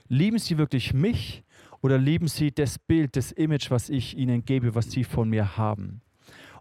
lieben 0.09 0.39
sie 0.39 0.59
wirklich 0.59 0.93
mich 0.93 1.45
oder 1.81 1.99
lieben 1.99 2.29
sie 2.29 2.53
das 2.53 2.79
Bild, 2.79 3.17
das 3.17 3.33
Image, 3.33 3.71
was 3.71 3.89
ich 3.89 4.17
ihnen 4.17 4.45
gebe, 4.45 4.75
was 4.75 4.91
sie 4.91 5.05
von 5.05 5.29
mir 5.29 5.57
haben? 5.57 6.03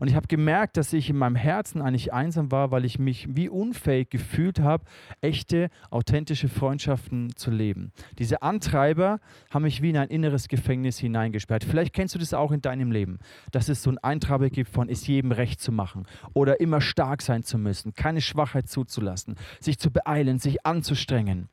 Und 0.02 0.08
ich 0.08 0.16
habe 0.16 0.26
gemerkt, 0.26 0.78
dass 0.78 0.94
ich 0.94 1.12
in 1.12 1.16
meinem 1.16 1.36
Herzen 1.36 1.80
eigentlich 1.80 2.12
einsam 2.12 2.52
war, 2.52 2.72
weil 2.72 2.86
ich 2.86 2.98
mich 2.98 3.28
wie 3.36 3.50
unfähig 3.50 4.10
gefühlt 4.10 4.60
habe, 4.60 4.84
echte, 5.22 5.70
authentische 5.92 6.50
Freundschaften 6.50 7.36
zu 7.36 7.52
leben. 7.52 7.92
Diese 8.18 8.42
Antreiber 8.42 9.20
haben 9.52 9.62
mich 9.62 9.84
wie 9.84 9.92
in 9.92 9.98
ein 9.98 10.10
inneres 10.10 10.48
Gefängnis 10.48 10.98
hineingesperrt. 10.98 11.64
Vielleicht 11.64 11.94
kennst 11.94 12.16
du 12.16 12.20
das 12.20 12.34
auch 12.34 12.52
in 12.52 12.64
deinem 12.64 12.92
Leben, 12.92 13.20
dass 13.52 13.70
es 13.70 13.84
so 13.84 13.92
einen 13.92 14.00
Eintreiber 14.00 14.50
gibt 14.50 14.72
von 14.72 14.90
es 14.90 15.06
jedem 15.06 15.32
recht 15.32 15.62
zu 15.62 15.72
machen 15.72 16.08
oder 16.34 16.60
immer 16.60 16.82
stark 16.82 17.22
sein 17.22 17.44
zu 17.44 17.60
müssen, 17.60 17.94
keine 17.94 18.22
Schwachheit 18.22 18.68
zuzulassen, 18.68 19.36
sich 19.60 19.78
zu 19.78 19.92
beeilen, 19.92 20.40
sich 20.40 20.66
anzustrengen. 20.66 21.48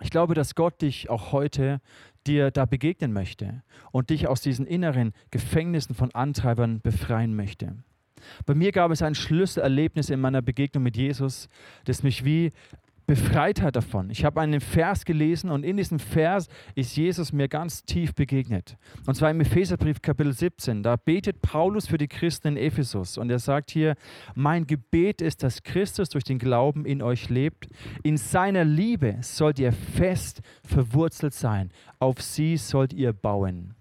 Ich 0.00 0.08
glaube, 0.08 0.32
dass 0.32 0.54
Gott 0.54 0.80
dich 0.80 1.10
auch 1.10 1.32
heute 1.32 1.82
dir 2.26 2.50
da 2.50 2.64
begegnen 2.64 3.12
möchte 3.12 3.62
und 3.92 4.10
dich 4.10 4.28
aus 4.28 4.40
diesen 4.40 4.66
inneren 4.66 5.12
Gefängnissen 5.30 5.94
von 5.94 6.14
Antreibern 6.14 6.80
befreien 6.80 7.34
möchte. 7.34 7.76
Bei 8.44 8.54
mir 8.54 8.72
gab 8.72 8.90
es 8.90 9.02
ein 9.02 9.14
Schlüsselerlebnis 9.14 10.10
in 10.10 10.20
meiner 10.20 10.42
Begegnung 10.42 10.82
mit 10.82 10.96
Jesus, 10.96 11.48
das 11.84 12.02
mich 12.02 12.24
wie 12.24 12.52
befreit 13.06 13.62
davon. 13.74 14.10
Ich 14.10 14.24
habe 14.24 14.40
einen 14.40 14.60
Vers 14.60 15.04
gelesen 15.04 15.50
und 15.50 15.64
in 15.64 15.76
diesem 15.76 15.98
Vers 15.98 16.48
ist 16.74 16.96
Jesus 16.96 17.32
mir 17.32 17.48
ganz 17.48 17.84
tief 17.84 18.14
begegnet. 18.14 18.76
Und 19.06 19.14
zwar 19.14 19.30
im 19.30 19.40
Epheserbrief 19.40 20.02
Kapitel 20.02 20.32
17. 20.32 20.82
Da 20.82 20.96
betet 20.96 21.40
Paulus 21.40 21.86
für 21.86 21.98
die 21.98 22.08
Christen 22.08 22.48
in 22.48 22.56
Ephesus 22.56 23.16
und 23.16 23.30
er 23.30 23.38
sagt 23.38 23.70
hier, 23.70 23.94
mein 24.34 24.66
Gebet 24.66 25.22
ist, 25.22 25.42
dass 25.42 25.62
Christus 25.62 26.08
durch 26.08 26.24
den 26.24 26.38
Glauben 26.38 26.84
in 26.84 27.00
euch 27.00 27.28
lebt. 27.30 27.68
In 28.02 28.16
seiner 28.16 28.64
Liebe 28.64 29.18
sollt 29.20 29.58
ihr 29.58 29.72
fest 29.72 30.42
verwurzelt 30.64 31.34
sein. 31.34 31.70
Auf 32.00 32.20
sie 32.20 32.56
sollt 32.56 32.92
ihr 32.92 33.12
bauen. 33.12 33.75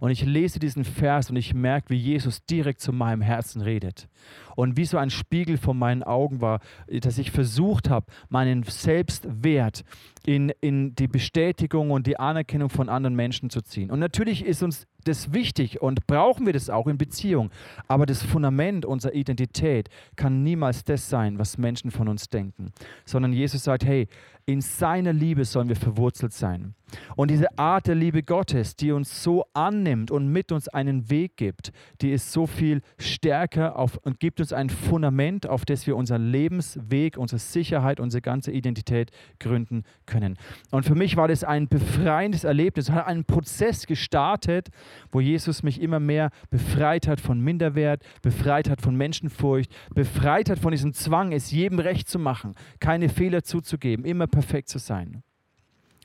Und 0.00 0.10
ich 0.10 0.24
lese 0.24 0.58
diesen 0.58 0.84
Vers 0.84 1.30
und 1.30 1.36
ich 1.36 1.54
merke, 1.54 1.90
wie 1.90 1.96
Jesus 1.96 2.44
direkt 2.44 2.80
zu 2.80 2.92
meinem 2.92 3.20
Herzen 3.20 3.60
redet. 3.60 4.08
Und 4.56 4.76
wie 4.76 4.84
so 4.84 4.98
ein 4.98 5.10
Spiegel 5.10 5.56
vor 5.56 5.74
meinen 5.74 6.02
Augen 6.02 6.40
war, 6.40 6.60
dass 6.88 7.18
ich 7.18 7.30
versucht 7.30 7.90
habe, 7.90 8.06
meinen 8.28 8.62
Selbstwert 8.64 9.84
in, 10.24 10.52
in 10.60 10.94
die 10.94 11.08
Bestätigung 11.08 11.90
und 11.90 12.06
die 12.06 12.18
Anerkennung 12.18 12.68
von 12.68 12.88
anderen 12.88 13.16
Menschen 13.16 13.50
zu 13.50 13.62
ziehen. 13.62 13.90
Und 13.90 13.98
natürlich 14.00 14.44
ist 14.44 14.62
uns 14.62 14.86
das 15.08 15.32
wichtig 15.32 15.80
und 15.80 16.06
brauchen 16.06 16.46
wir 16.46 16.52
das 16.52 16.70
auch 16.70 16.86
in 16.86 16.98
Beziehung. 16.98 17.50
Aber 17.88 18.06
das 18.06 18.22
Fundament 18.22 18.84
unserer 18.84 19.14
Identität 19.14 19.88
kann 20.16 20.42
niemals 20.42 20.84
das 20.84 21.08
sein, 21.08 21.38
was 21.38 21.58
Menschen 21.58 21.90
von 21.90 22.08
uns 22.08 22.28
denken, 22.28 22.72
sondern 23.04 23.32
Jesus 23.32 23.64
sagt, 23.64 23.84
hey, 23.84 24.08
in 24.48 24.62
seiner 24.62 25.12
Liebe 25.12 25.44
sollen 25.44 25.68
wir 25.68 25.76
verwurzelt 25.76 26.32
sein. 26.32 26.74
Und 27.16 27.30
diese 27.30 27.58
Art 27.58 27.86
der 27.86 27.94
Liebe 27.94 28.22
Gottes, 28.22 28.76
die 28.76 28.92
uns 28.92 29.22
so 29.22 29.44
annimmt 29.52 30.10
und 30.10 30.28
mit 30.28 30.52
uns 30.52 30.68
einen 30.68 31.10
Weg 31.10 31.36
gibt, 31.36 31.70
die 32.00 32.12
ist 32.12 32.32
so 32.32 32.46
viel 32.46 32.80
stärker 32.96 33.76
auf, 33.76 33.98
und 34.04 34.20
gibt 34.20 34.40
uns 34.40 34.54
ein 34.54 34.70
Fundament, 34.70 35.46
auf 35.46 35.66
das 35.66 35.86
wir 35.86 35.96
unseren 35.96 36.30
Lebensweg, 36.30 37.18
unsere 37.18 37.38
Sicherheit, 37.38 38.00
unsere 38.00 38.22
ganze 38.22 38.50
Identität 38.50 39.10
gründen 39.38 39.82
können. 40.06 40.38
Und 40.70 40.86
für 40.86 40.94
mich 40.94 41.18
war 41.18 41.28
das 41.28 41.44
ein 41.44 41.68
befreiendes 41.68 42.44
Erlebnis, 42.44 42.90
hat 42.90 43.06
einen 43.06 43.24
Prozess 43.26 43.86
gestartet, 43.86 44.70
wo 45.10 45.20
Jesus 45.20 45.62
mich 45.62 45.80
immer 45.80 46.00
mehr 46.00 46.30
befreit 46.50 47.06
hat 47.06 47.20
von 47.20 47.40
Minderwert, 47.40 48.02
befreit 48.22 48.68
hat 48.68 48.80
von 48.80 48.96
Menschenfurcht, 48.96 49.70
befreit 49.94 50.50
hat 50.50 50.58
von 50.58 50.72
diesem 50.72 50.92
Zwang, 50.92 51.32
es 51.32 51.50
jedem 51.50 51.78
recht 51.78 52.08
zu 52.08 52.18
machen, 52.18 52.54
keine 52.80 53.08
Fehler 53.08 53.42
zuzugeben, 53.42 54.04
immer 54.04 54.26
perfekt 54.26 54.68
zu 54.68 54.78
sein. 54.78 55.22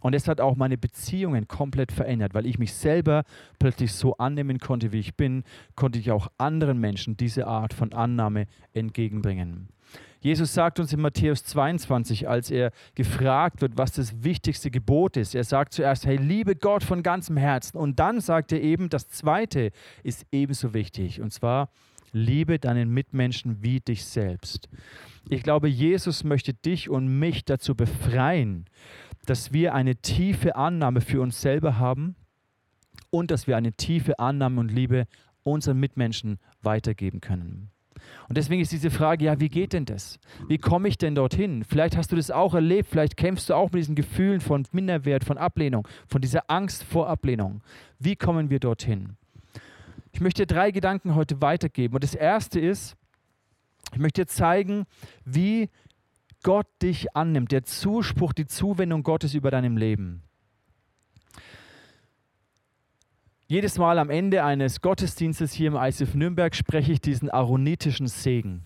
Und 0.03 0.13
es 0.13 0.27
hat 0.27 0.41
auch 0.41 0.57
meine 0.57 0.77
Beziehungen 0.77 1.47
komplett 1.47 1.93
verändert, 1.93 2.33
weil 2.33 2.45
ich 2.45 2.59
mich 2.59 2.73
selber 2.73 3.23
plötzlich 3.57 3.93
so 3.93 4.17
annehmen 4.17 4.59
konnte, 4.59 4.91
wie 4.91 4.99
ich 4.99 5.15
bin, 5.15 5.43
konnte 5.75 5.97
ich 5.97 6.11
auch 6.11 6.27
anderen 6.37 6.77
Menschen 6.77 7.15
diese 7.15 7.47
Art 7.47 7.73
von 7.73 7.93
Annahme 7.93 8.47
entgegenbringen. 8.73 9.69
Jesus 10.19 10.53
sagt 10.53 10.81
uns 10.81 10.91
in 10.91 10.99
Matthäus 10.99 11.45
22, 11.45 12.27
als 12.27 12.51
er 12.51 12.71
gefragt 12.95 13.61
wird, 13.61 13.77
was 13.77 13.93
das 13.93 14.23
wichtigste 14.23 14.71
Gebot 14.71 15.15
ist. 15.15 15.35
Er 15.35 15.45
sagt 15.45 15.71
zuerst, 15.73 16.05
hey, 16.05 16.17
liebe 16.17 16.55
Gott 16.55 16.83
von 16.83 17.01
ganzem 17.01 17.37
Herzen. 17.37 17.77
Und 17.77 17.99
dann 17.99 18.19
sagt 18.19 18.51
er 18.51 18.61
eben, 18.61 18.89
das 18.89 19.07
zweite 19.07 19.71
ist 20.03 20.25
ebenso 20.33 20.73
wichtig. 20.73 21.21
Und 21.21 21.31
zwar, 21.31 21.69
liebe 22.11 22.59
deinen 22.59 22.89
Mitmenschen 22.89 23.63
wie 23.63 23.79
dich 23.79 24.05
selbst. 24.05 24.67
Ich 25.29 25.43
glaube, 25.43 25.69
Jesus 25.69 26.23
möchte 26.23 26.53
dich 26.53 26.89
und 26.89 27.19
mich 27.19 27.45
dazu 27.45 27.75
befreien, 27.75 28.65
dass 29.25 29.53
wir 29.53 29.73
eine 29.73 29.95
tiefe 29.95 30.55
Annahme 30.55 31.01
für 31.01 31.21
uns 31.21 31.41
selber 31.41 31.77
haben 31.77 32.15
und 33.09 33.31
dass 33.31 33.47
wir 33.47 33.57
eine 33.57 33.73
tiefe 33.73 34.19
Annahme 34.19 34.59
und 34.59 34.71
Liebe 34.71 35.05
unseren 35.43 35.79
Mitmenschen 35.79 36.39
weitergeben 36.61 37.21
können. 37.21 37.69
Und 38.27 38.37
deswegen 38.37 38.61
ist 38.61 38.71
diese 38.71 38.91
Frage, 38.91 39.25
ja, 39.25 39.39
wie 39.39 39.49
geht 39.49 39.73
denn 39.73 39.85
das? 39.85 40.19
Wie 40.47 40.57
komme 40.57 40.87
ich 40.87 40.97
denn 40.97 41.15
dorthin? 41.15 41.63
Vielleicht 41.63 41.95
hast 41.95 42.11
du 42.11 42.15
das 42.15 42.31
auch 42.31 42.53
erlebt, 42.53 42.89
vielleicht 42.89 43.17
kämpfst 43.17 43.49
du 43.49 43.53
auch 43.53 43.71
mit 43.71 43.79
diesen 43.79 43.95
Gefühlen 43.95 44.41
von 44.41 44.65
Minderwert, 44.71 45.23
von 45.23 45.37
Ablehnung, 45.37 45.87
von 46.07 46.21
dieser 46.21 46.49
Angst 46.49 46.83
vor 46.83 47.07
Ablehnung. 47.07 47.61
Wie 47.99 48.15
kommen 48.15 48.49
wir 48.49 48.59
dorthin? 48.59 49.15
Ich 50.11 50.21
möchte 50.21 50.45
drei 50.45 50.71
Gedanken 50.71 51.15
heute 51.15 51.41
weitergeben. 51.41 51.95
Und 51.95 52.03
das 52.03 52.15
erste 52.15 52.59
ist, 52.59 52.95
ich 53.93 53.99
möchte 53.99 54.21
dir 54.21 54.27
zeigen, 54.27 54.85
wie 55.25 55.69
Gott 56.43 56.67
dich 56.81 57.15
annimmt, 57.15 57.51
der 57.51 57.63
Zuspruch, 57.63 58.33
die 58.33 58.45
Zuwendung 58.45 59.03
Gottes 59.03 59.33
über 59.33 59.49
deinem 59.49 59.77
Leben. 59.77 60.23
Jedes 63.47 63.77
Mal 63.77 63.99
am 63.99 64.09
Ende 64.09 64.43
eines 64.43 64.81
Gottesdienstes 64.81 65.53
hier 65.53 65.67
im 65.67 65.75
ICF 65.75 66.15
Nürnberg 66.15 66.55
spreche 66.55 66.91
ich 66.91 67.01
diesen 67.01 67.29
aaronitischen 67.29 68.07
Segen. 68.07 68.63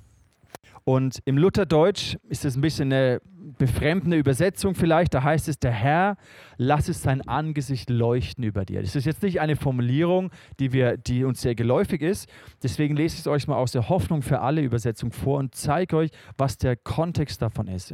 Und 0.88 1.20
im 1.26 1.38
Lutherdeutsch 1.38 2.16
ist 2.30 2.46
es 2.46 2.56
ein 2.56 2.62
bisschen 2.62 2.94
eine 2.94 3.20
befremdende 3.58 4.16
Übersetzung 4.16 4.74
vielleicht. 4.74 5.14
Da 5.14 5.22
heißt 5.22 5.50
es, 5.50 5.60
der 5.60 5.74
Herr 5.74 6.16
lasse 6.56 6.94
sein 6.94 7.28
Angesicht 7.28 7.90
leuchten 7.90 8.46
über 8.46 8.64
dir. 8.64 8.82
Das 8.82 8.96
ist 8.96 9.04
jetzt 9.04 9.22
nicht 9.22 9.42
eine 9.42 9.58
Formulierung, 9.58 10.32
die, 10.62 10.72
wir, 10.72 10.96
die 10.96 11.26
uns 11.26 11.42
sehr 11.42 11.56
geläufig 11.56 12.02
ist. 12.02 12.30
Deswegen 12.64 12.96
lese 12.96 13.16
ich 13.16 13.20
es 13.20 13.28
euch 13.28 13.50
mal 13.50 13.58
aus 13.58 13.74
der 13.74 13.90
Hoffnung 13.90 14.22
für 14.22 14.40
alle 14.40 14.62
Übersetzung 14.62 15.12
vor 15.12 15.40
und 15.40 15.56
zeige 15.56 15.98
euch, 15.98 16.12
was 16.38 16.58
der 16.58 16.78
Kontext 16.78 17.42
davon 17.42 17.68
ist. 17.68 17.94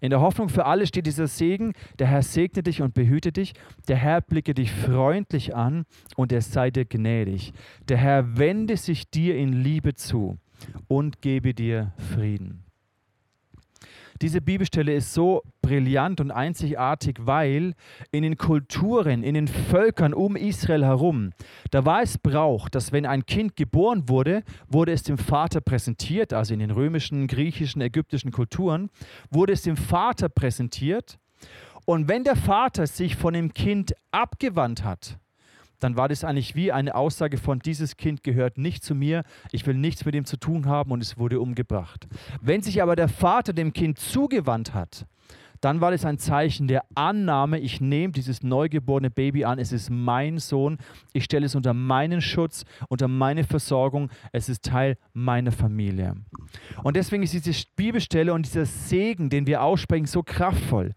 In 0.00 0.08
der 0.08 0.22
Hoffnung 0.22 0.48
für 0.48 0.64
alle 0.64 0.86
steht 0.86 1.04
dieser 1.04 1.26
Segen, 1.26 1.74
der 1.98 2.06
Herr 2.06 2.22
segne 2.22 2.62
dich 2.62 2.80
und 2.80 2.94
behüte 2.94 3.32
dich, 3.32 3.52
der 3.86 3.96
Herr 3.96 4.22
blicke 4.22 4.54
dich 4.54 4.72
freundlich 4.72 5.54
an 5.54 5.84
und 6.16 6.32
er 6.32 6.40
sei 6.40 6.70
dir 6.70 6.86
gnädig. 6.86 7.52
Der 7.90 7.98
Herr 7.98 8.38
wende 8.38 8.78
sich 8.78 9.10
dir 9.10 9.36
in 9.36 9.52
Liebe 9.52 9.92
zu 9.92 10.38
und 10.88 11.20
gebe 11.22 11.54
dir 11.54 11.92
Frieden. 12.14 12.64
Diese 14.22 14.42
Bibelstelle 14.42 14.94
ist 14.94 15.14
so 15.14 15.42
brillant 15.62 16.20
und 16.20 16.30
einzigartig, 16.30 17.16
weil 17.20 17.72
in 18.12 18.22
den 18.22 18.36
Kulturen, 18.36 19.22
in 19.22 19.32
den 19.32 19.48
Völkern 19.48 20.12
um 20.12 20.36
Israel 20.36 20.84
herum, 20.84 21.30
da 21.70 21.86
war 21.86 22.02
es 22.02 22.18
Brauch, 22.18 22.68
dass 22.68 22.92
wenn 22.92 23.06
ein 23.06 23.24
Kind 23.24 23.56
geboren 23.56 24.10
wurde, 24.10 24.42
wurde 24.68 24.92
es 24.92 25.04
dem 25.04 25.16
Vater 25.16 25.62
präsentiert, 25.62 26.34
also 26.34 26.52
in 26.52 26.60
den 26.60 26.70
römischen, 26.70 27.28
griechischen, 27.28 27.80
ägyptischen 27.80 28.30
Kulturen, 28.30 28.90
wurde 29.30 29.54
es 29.54 29.62
dem 29.62 29.78
Vater 29.78 30.28
präsentiert. 30.28 31.18
Und 31.86 32.06
wenn 32.06 32.22
der 32.22 32.36
Vater 32.36 32.86
sich 32.86 33.16
von 33.16 33.32
dem 33.32 33.54
Kind 33.54 33.94
abgewandt 34.10 34.84
hat, 34.84 35.18
dann 35.80 35.96
war 35.96 36.08
das 36.08 36.24
eigentlich 36.24 36.54
wie 36.54 36.72
eine 36.72 36.94
Aussage 36.94 37.38
von, 37.38 37.58
dieses 37.58 37.96
Kind 37.96 38.22
gehört 38.22 38.58
nicht 38.58 38.84
zu 38.84 38.94
mir, 38.94 39.24
ich 39.52 39.66
will 39.66 39.74
nichts 39.74 40.04
mit 40.04 40.14
ihm 40.14 40.24
zu 40.24 40.36
tun 40.36 40.66
haben 40.66 40.92
und 40.92 41.02
es 41.02 41.18
wurde 41.18 41.40
umgebracht. 41.40 42.06
Wenn 42.40 42.62
sich 42.62 42.82
aber 42.82 42.96
der 42.96 43.08
Vater 43.08 43.52
dem 43.52 43.72
Kind 43.72 43.98
zugewandt 43.98 44.74
hat, 44.74 45.06
dann 45.60 45.80
war 45.80 45.90
das 45.90 46.04
ein 46.04 46.18
Zeichen 46.18 46.68
der 46.68 46.84
Annahme, 46.94 47.58
ich 47.58 47.80
nehme 47.80 48.12
dieses 48.12 48.42
neugeborene 48.42 49.10
Baby 49.10 49.44
an, 49.44 49.58
es 49.58 49.72
ist 49.72 49.90
mein 49.90 50.38
Sohn, 50.38 50.78
ich 51.12 51.24
stelle 51.24 51.46
es 51.46 51.54
unter 51.54 51.74
meinen 51.74 52.22
Schutz, 52.22 52.64
unter 52.88 53.08
meine 53.08 53.44
Versorgung, 53.44 54.10
es 54.32 54.48
ist 54.48 54.64
Teil 54.64 54.96
meiner 55.12 55.52
Familie. 55.52 56.16
Und 56.82 56.96
deswegen 56.96 57.22
ist 57.22 57.34
diese 57.34 57.64
Bibelstelle 57.76 58.32
und 58.32 58.46
dieser 58.46 58.64
Segen, 58.64 59.28
den 59.28 59.46
wir 59.46 59.62
aussprechen, 59.62 60.06
so 60.06 60.22
kraftvoll 60.22 60.94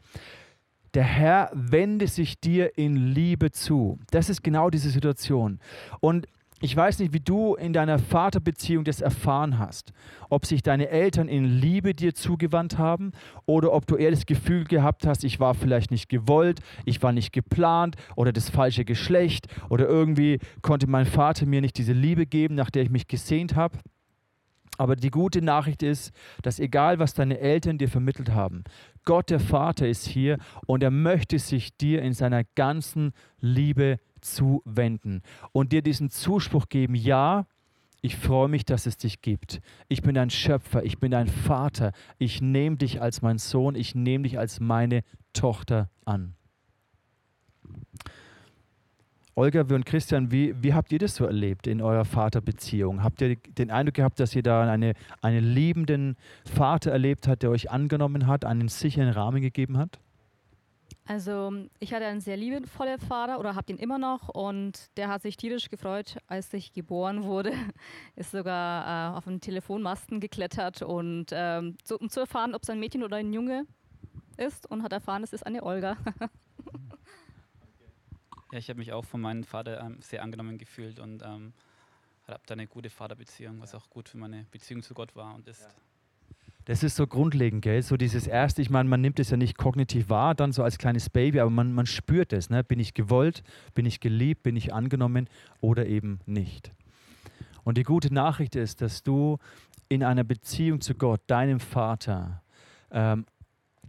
der 0.93 1.03
Herr 1.03 1.49
wende 1.53 2.07
sich 2.07 2.39
dir 2.39 2.77
in 2.77 2.95
Liebe 2.95 3.51
zu. 3.51 3.99
Das 4.11 4.29
ist 4.29 4.43
genau 4.43 4.69
diese 4.69 4.89
Situation. 4.89 5.59
Und 5.99 6.27
ich 6.63 6.73
weiß 6.77 6.99
nicht, 6.99 7.11
wie 7.11 7.19
du 7.19 7.55
in 7.55 7.73
deiner 7.73 7.99
Vaterbeziehung 7.99 8.85
das 8.85 9.01
erfahren 9.01 9.59
hast. 9.59 9.91
Ob 10.29 10.45
sich 10.45 10.63
deine 10.63 10.87
Eltern 10.87 11.27
in 11.27 11.43
Liebe 11.43 11.93
dir 11.93 12.15
zugewandt 12.15 12.77
haben 12.77 13.11
oder 13.45 13.73
ob 13.73 13.85
du 13.85 13.97
eher 13.97 14.11
das 14.11 14.25
Gefühl 14.25 14.63
gehabt 14.63 15.05
hast, 15.05 15.25
ich 15.25 15.41
war 15.41 15.55
vielleicht 15.55 15.91
nicht 15.91 16.07
gewollt, 16.07 16.61
ich 16.85 17.03
war 17.03 17.11
nicht 17.11 17.33
geplant 17.33 17.97
oder 18.15 18.31
das 18.31 18.49
falsche 18.49 18.85
Geschlecht 18.85 19.47
oder 19.69 19.89
irgendwie 19.89 20.39
konnte 20.61 20.87
mein 20.87 21.05
Vater 21.05 21.45
mir 21.45 21.59
nicht 21.59 21.77
diese 21.77 21.91
Liebe 21.91 22.25
geben, 22.25 22.55
nach 22.55 22.69
der 22.69 22.83
ich 22.83 22.89
mich 22.89 23.09
gesehnt 23.09 23.57
habe. 23.57 23.77
Aber 24.77 24.95
die 24.95 25.11
gute 25.11 25.41
Nachricht 25.41 25.83
ist, 25.83 26.11
dass 26.41 26.59
egal 26.59 26.99
was 26.99 27.13
deine 27.13 27.39
Eltern 27.39 27.77
dir 27.77 27.89
vermittelt 27.89 28.31
haben, 28.31 28.63
Gott 29.05 29.29
der 29.29 29.39
Vater 29.39 29.87
ist 29.87 30.07
hier 30.07 30.37
und 30.65 30.81
er 30.81 30.91
möchte 30.91 31.37
sich 31.37 31.77
dir 31.77 32.01
in 32.01 32.13
seiner 32.13 32.43
ganzen 32.55 33.11
Liebe 33.39 33.99
zuwenden 34.21 35.21
und 35.51 35.71
dir 35.73 35.81
diesen 35.81 36.09
Zuspruch 36.09 36.69
geben, 36.69 36.95
ja, 36.95 37.45
ich 38.01 38.17
freue 38.17 38.49
mich, 38.49 38.65
dass 38.65 38.85
es 38.85 38.97
dich 38.97 39.21
gibt. 39.21 39.61
Ich 39.87 40.01
bin 40.01 40.15
dein 40.15 40.29
Schöpfer, 40.29 40.83
ich 40.83 40.99
bin 40.99 41.11
dein 41.11 41.27
Vater, 41.27 41.93
ich 42.17 42.41
nehme 42.41 42.75
dich 42.75 43.01
als 43.01 43.21
mein 43.21 43.37
Sohn, 43.37 43.75
ich 43.75 43.95
nehme 43.95 44.23
dich 44.23 44.39
als 44.39 44.59
meine 44.59 45.03
Tochter 45.31 45.89
an. 46.03 46.35
Olga 49.35 49.61
und 49.61 49.85
Christian, 49.85 50.31
wie, 50.31 50.53
wie 50.61 50.75
habt 50.75 50.91
ihr 50.91 50.99
das 50.99 51.15
so 51.15 51.25
erlebt 51.25 51.65
in 51.65 51.81
eurer 51.81 52.05
Vaterbeziehung? 52.05 53.03
Habt 53.03 53.19
ihr 53.21 53.35
den 53.35 53.71
Eindruck 53.71 53.95
gehabt, 53.95 54.19
dass 54.19 54.35
ihr 54.35 54.43
da 54.43 54.69
eine, 54.69 54.93
einen 55.21 55.43
liebenden 55.43 56.17
Vater 56.45 56.91
erlebt 56.91 57.27
habt, 57.27 57.41
der 57.41 57.49
euch 57.49 57.71
angenommen 57.71 58.27
hat, 58.27 58.45
einen 58.45 58.67
sicheren 58.67 59.09
Rahmen 59.09 59.41
gegeben 59.41 59.77
hat? 59.77 59.99
Also 61.05 61.51
ich 61.79 61.93
hatte 61.93 62.05
einen 62.05 62.21
sehr 62.21 62.37
liebevollen 62.37 62.99
Vater 62.99 63.39
oder 63.39 63.55
habe 63.55 63.71
ihn 63.73 63.77
immer 63.77 63.97
noch 63.97 64.29
und 64.29 64.89
der 64.95 65.09
hat 65.09 65.23
sich 65.23 65.35
tierisch 65.35 65.69
gefreut, 65.69 66.17
als 66.27 66.53
ich 66.53 66.71
geboren 66.71 67.23
wurde. 67.23 67.51
Ist 68.15 68.31
sogar 68.31 69.13
äh, 69.13 69.17
auf 69.17 69.27
einen 69.27 69.41
Telefonmasten 69.41 70.19
geklettert 70.19 70.81
und 70.81 71.31
ähm, 71.31 71.75
so, 71.83 71.97
um 71.97 72.09
zu 72.09 72.21
erfahren, 72.21 72.53
ob 72.53 72.63
es 72.63 72.69
ein 72.69 72.79
Mädchen 72.79 73.03
oder 73.03 73.17
ein 73.17 73.33
Junge 73.33 73.65
ist 74.37 74.69
und 74.69 74.83
hat 74.83 74.93
erfahren, 74.93 75.23
es 75.23 75.33
ist 75.33 75.45
eine 75.45 75.63
Olga. 75.63 75.97
ja, 78.53 78.59
ich 78.59 78.69
habe 78.69 78.77
mich 78.77 78.93
auch 78.93 79.03
von 79.03 79.19
meinem 79.19 79.43
Vater 79.43 79.81
ähm, 79.81 79.97
sehr 80.01 80.21
angenommen 80.21 80.59
gefühlt 80.59 80.99
und 80.99 81.23
ähm, 81.23 81.53
habe 82.27 82.43
da 82.45 82.53
eine 82.53 82.67
gute 82.67 82.91
Vaterbeziehung, 82.91 83.59
was 83.59 83.73
auch 83.73 83.89
gut 83.89 84.07
für 84.07 84.17
meine 84.17 84.45
Beziehung 84.51 84.83
zu 84.83 84.93
Gott 84.93 85.15
war 85.15 85.33
und 85.33 85.47
ist. 85.47 85.67
Das 86.65 86.83
ist 86.83 86.95
so 86.95 87.07
grundlegend, 87.07 87.63
gell? 87.63 87.81
So 87.81 87.97
dieses 87.97 88.27
erste, 88.27 88.61
ich 88.61 88.69
meine, 88.69 88.87
man 88.87 89.01
nimmt 89.01 89.19
es 89.19 89.31
ja 89.31 89.37
nicht 89.37 89.57
kognitiv 89.57 90.09
wahr, 90.09 90.35
dann 90.35 90.53
so 90.53 90.63
als 90.63 90.77
kleines 90.77 91.09
Baby, 91.09 91.39
aber 91.39 91.49
man, 91.49 91.73
man 91.73 91.87
spürt 91.87 92.31
es. 92.31 92.49
Ne? 92.49 92.63
Bin 92.63 92.79
ich 92.79 92.93
gewollt, 92.93 93.43
bin 93.73 93.85
ich 93.85 93.99
geliebt, 93.99 94.43
bin 94.43 94.55
ich 94.55 94.71
angenommen 94.71 95.27
oder 95.59 95.87
eben 95.87 96.19
nicht. 96.25 96.71
Und 97.63 97.77
die 97.77 97.83
gute 97.83 98.13
Nachricht 98.13 98.55
ist, 98.55 98.81
dass 98.81 99.03
du 99.03 99.39
in 99.89 100.03
einer 100.03 100.23
Beziehung 100.23 100.79
zu 100.79 100.93
Gott, 100.93 101.21
deinem 101.27 101.59
Vater, 101.59 102.43
ähm, 102.91 103.25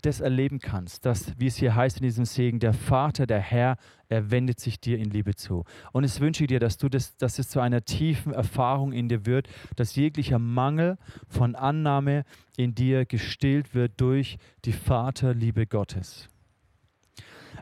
das 0.05 0.21
erleben 0.21 0.59
kannst, 0.59 1.07
dass, 1.07 1.39
wie 1.39 1.47
es 1.47 1.57
hier 1.57 1.75
heißt 1.75 1.99
in 1.99 2.03
diesem 2.03 2.25
Segen, 2.25 2.59
der 2.59 2.73
Vater, 2.73 3.27
der 3.27 3.41
Herr, 3.41 3.77
er 4.09 4.31
wendet 4.31 4.61
sich 4.61 4.81
dir 4.81 4.99
in 4.99 5.11
Liebe 5.11 5.35
zu. 5.35 5.65
Und 5.93 6.05
es 6.05 6.21
wünsche 6.21 6.45
ich 6.45 6.49
dir, 6.49 6.61
dass 6.61 6.77
du 6.77 6.89
das, 6.89 7.17
dass 7.17 7.39
es 7.39 7.49
zu 7.49 7.61
einer 7.61 7.85
tiefen 7.85 8.33
Erfahrung 8.33 8.93
in 8.93 9.09
dir 9.09 9.27
wird, 9.27 9.49
dass 9.77 9.97
jeglicher 9.97 10.39
Mangel 10.39 10.99
von 11.29 11.55
Annahme 11.55 12.25
in 12.57 12.75
dir 12.75 13.07
gestillt 13.07 13.75
wird 13.75 14.01
durch 14.01 14.39
die 14.65 14.73
Vaterliebe 14.73 15.67
Gottes. 15.67 16.29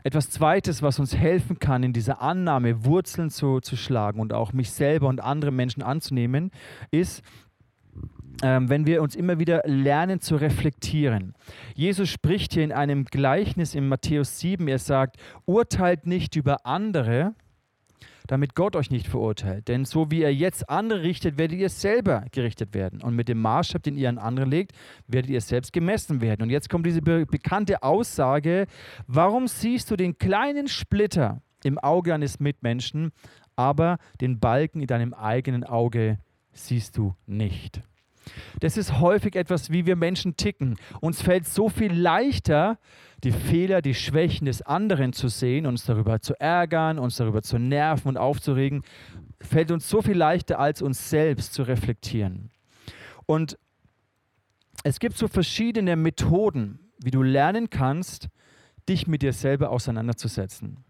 Etwas 0.03 0.29
Zweites, 0.29 0.81
was 0.81 0.99
uns 0.99 1.15
helfen 1.15 1.59
kann, 1.59 1.81
in 1.81 1.93
dieser 1.93 2.21
Annahme 2.21 2.83
Wurzeln 2.83 3.29
zu, 3.29 3.61
zu 3.61 3.77
schlagen 3.77 4.19
und 4.19 4.33
auch 4.33 4.51
mich 4.51 4.71
selber 4.71 5.07
und 5.07 5.21
andere 5.21 5.51
Menschen 5.51 5.81
anzunehmen, 5.81 6.51
ist, 6.91 7.23
wenn 8.41 8.85
wir 8.85 9.01
uns 9.01 9.15
immer 9.15 9.39
wieder 9.39 9.61
lernen 9.65 10.19
zu 10.19 10.35
reflektieren. 10.35 11.33
Jesus 11.75 12.09
spricht 12.09 12.53
hier 12.53 12.63
in 12.63 12.71
einem 12.71 13.05
Gleichnis 13.05 13.75
in 13.75 13.87
Matthäus 13.87 14.39
7, 14.39 14.67
er 14.67 14.79
sagt, 14.79 15.17
urteilt 15.45 16.07
nicht 16.07 16.35
über 16.35 16.65
andere, 16.65 17.35
damit 18.27 18.55
Gott 18.55 18.75
euch 18.75 18.89
nicht 18.89 19.07
verurteilt. 19.07 19.67
Denn 19.67 19.85
so 19.85 20.09
wie 20.11 20.21
er 20.21 20.33
jetzt 20.33 20.69
andere 20.69 21.03
richtet, 21.03 21.37
werdet 21.37 21.59
ihr 21.59 21.69
selber 21.69 22.25
gerichtet 22.31 22.73
werden. 22.73 23.01
Und 23.01 23.15
mit 23.15 23.27
dem 23.27 23.41
Maßstab, 23.41 23.83
den 23.83 23.97
ihr 23.97 24.09
an 24.09 24.17
andere 24.17 24.45
legt, 24.45 24.71
werdet 25.07 25.29
ihr 25.29 25.41
selbst 25.41 25.73
gemessen 25.73 26.21
werden. 26.21 26.43
Und 26.43 26.49
jetzt 26.49 26.69
kommt 26.69 26.85
diese 26.85 27.01
be 27.01 27.25
bekannte 27.25 27.83
Aussage, 27.83 28.67
warum 29.07 29.47
siehst 29.47 29.91
du 29.91 29.95
den 29.95 30.17
kleinen 30.17 30.67
Splitter 30.67 31.41
im 31.63 31.77
Auge 31.79 32.13
eines 32.13 32.39
Mitmenschen, 32.39 33.11
aber 33.55 33.97
den 34.21 34.39
Balken 34.39 34.81
in 34.81 34.87
deinem 34.87 35.13
eigenen 35.13 35.63
Auge 35.63 36.17
siehst 36.51 36.97
du 36.97 37.15
nicht? 37.25 37.81
Das 38.59 38.77
ist 38.77 38.99
häufig 38.99 39.35
etwas, 39.35 39.69
wie 39.71 39.85
wir 39.85 39.95
Menschen 39.95 40.37
ticken. 40.37 40.75
Uns 41.01 41.21
fällt 41.21 41.47
so 41.47 41.69
viel 41.69 41.93
leichter, 41.93 42.77
die 43.23 43.31
Fehler, 43.31 43.81
die 43.81 43.93
Schwächen 43.93 44.45
des 44.45 44.61
anderen 44.61 45.13
zu 45.13 45.27
sehen, 45.27 45.65
uns 45.65 45.85
darüber 45.85 46.19
zu 46.19 46.33
ärgern, 46.39 46.99
uns 46.99 47.17
darüber 47.17 47.41
zu 47.41 47.57
nerven 47.57 48.09
und 48.09 48.17
aufzuregen, 48.17 48.83
fällt 49.39 49.71
uns 49.71 49.89
so 49.89 50.01
viel 50.01 50.17
leichter, 50.17 50.59
als 50.59 50.81
uns 50.81 51.09
selbst 51.09 51.53
zu 51.53 51.63
reflektieren. 51.63 52.51
Und 53.25 53.57
es 54.83 54.99
gibt 54.99 55.17
so 55.17 55.27
verschiedene 55.27 55.95
Methoden, 55.95 56.79
wie 57.01 57.11
du 57.11 57.21
lernen 57.21 57.69
kannst, 57.69 58.29
dich 58.89 59.07
mit 59.07 59.21
dir 59.21 59.31
selber 59.31 59.69
auseinanderzusetzen. 59.69 60.83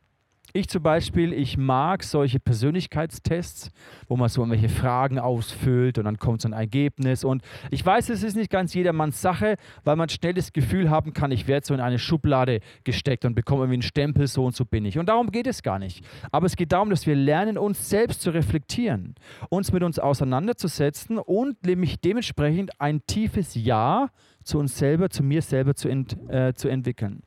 Ich 0.55 0.69
zum 0.69 0.83
Beispiel, 0.83 1.33
ich 1.33 1.57
mag 1.57 2.03
solche 2.03 2.39
Persönlichkeitstests, 2.39 3.71
wo 4.07 4.15
man 4.17 4.29
so 4.29 4.41
irgendwelche 4.41 4.69
Fragen 4.69 5.17
ausfüllt 5.17 5.97
und 5.97 6.05
dann 6.05 6.19
kommt 6.19 6.43
so 6.43 6.47
ein 6.47 6.53
Ergebnis. 6.53 7.23
Und 7.23 7.41
ich 7.71 7.83
weiß, 7.83 8.09
es 8.09 8.21
ist 8.21 8.35
nicht 8.35 8.51
ganz 8.51 8.75
jedermanns 8.75 9.19
Sache, 9.19 9.55
weil 9.83 9.95
man 9.95 10.09
schnell 10.09 10.35
das 10.35 10.53
Gefühl 10.53 10.91
haben 10.91 11.13
kann, 11.13 11.31
ich 11.31 11.47
werde 11.47 11.65
so 11.65 11.73
in 11.73 11.79
eine 11.79 11.97
Schublade 11.97 12.59
gesteckt 12.83 13.25
und 13.25 13.33
bekomme 13.33 13.63
irgendwie 13.63 13.77
einen 13.77 13.81
Stempel, 13.81 14.27
so 14.27 14.45
und 14.45 14.55
so 14.55 14.63
bin 14.63 14.85
ich. 14.85 14.99
Und 14.99 15.07
darum 15.09 15.31
geht 15.31 15.47
es 15.47 15.63
gar 15.63 15.79
nicht. 15.79 16.05
Aber 16.31 16.45
es 16.45 16.55
geht 16.55 16.71
darum, 16.71 16.91
dass 16.91 17.07
wir 17.07 17.15
lernen, 17.15 17.57
uns 17.57 17.89
selbst 17.89 18.21
zu 18.21 18.29
reflektieren, 18.29 19.15
uns 19.49 19.71
mit 19.71 19.81
uns 19.81 19.97
auseinanderzusetzen 19.97 21.17
und 21.17 21.65
nämlich 21.65 21.99
dementsprechend 21.99 22.79
ein 22.79 23.01
tiefes 23.07 23.55
Ja 23.55 24.09
zu 24.43 24.59
uns 24.59 24.77
selber, 24.77 25.09
zu 25.09 25.23
mir 25.23 25.41
selber 25.41 25.73
zu, 25.73 25.89
ent, 25.89 26.15
äh, 26.29 26.53
zu 26.53 26.67
entwickeln. 26.67 27.23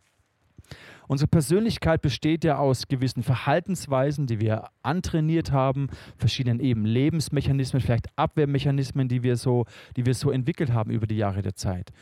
Unsere 1.08 1.28
Persönlichkeit 1.28 2.02
besteht 2.02 2.44
ja 2.44 2.58
aus 2.58 2.88
gewissen 2.88 3.22
Verhaltensweisen, 3.22 4.26
die 4.26 4.40
wir 4.40 4.64
antrainiert 4.82 5.52
haben, 5.52 5.88
verschiedenen 6.16 6.60
eben 6.60 6.84
Lebensmechanismen, 6.84 7.80
vielleicht 7.82 8.08
Abwehrmechanismen, 8.16 9.08
die 9.08 9.22
wir 9.22 9.36
so, 9.36 9.66
die 9.96 10.06
wir 10.06 10.14
so 10.14 10.30
entwickelt 10.30 10.72
haben 10.72 10.90
über 10.90 11.06
die 11.06 11.16
Jahre 11.16 11.42
der 11.42 11.54
Zeit. 11.54 11.92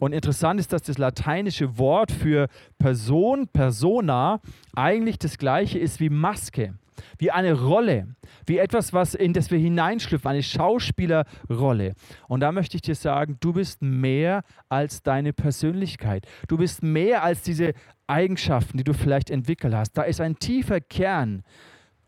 Und 0.00 0.12
interessant 0.12 0.60
ist, 0.60 0.72
dass 0.72 0.82
das 0.82 0.98
lateinische 0.98 1.78
Wort 1.78 2.12
für 2.12 2.48
Person, 2.78 3.48
Persona, 3.48 4.40
eigentlich 4.74 5.18
das 5.18 5.38
gleiche 5.38 5.78
ist 5.78 6.00
wie 6.00 6.10
Maske 6.10 6.74
wie 7.18 7.30
eine 7.30 7.52
Rolle, 7.52 8.14
wie 8.46 8.58
etwas, 8.58 8.92
was 8.92 9.14
in 9.14 9.32
das 9.32 9.50
wir 9.50 9.58
hineinschlüpfen, 9.58 10.30
eine 10.30 10.42
Schauspielerrolle. 10.42 11.94
Und 12.28 12.40
da 12.40 12.52
möchte 12.52 12.76
ich 12.76 12.82
dir 12.82 12.94
sagen, 12.94 13.36
du 13.40 13.52
bist 13.52 13.82
mehr 13.82 14.42
als 14.68 15.02
deine 15.02 15.32
Persönlichkeit. 15.32 16.26
Du 16.48 16.56
bist 16.56 16.82
mehr 16.82 17.22
als 17.22 17.42
diese 17.42 17.72
Eigenschaften, 18.06 18.78
die 18.78 18.84
du 18.84 18.94
vielleicht 18.94 19.30
entwickelt 19.30 19.74
hast. 19.74 19.92
Da 19.92 20.02
ist 20.02 20.20
ein 20.20 20.36
tiefer 20.38 20.80
Kern, 20.80 21.42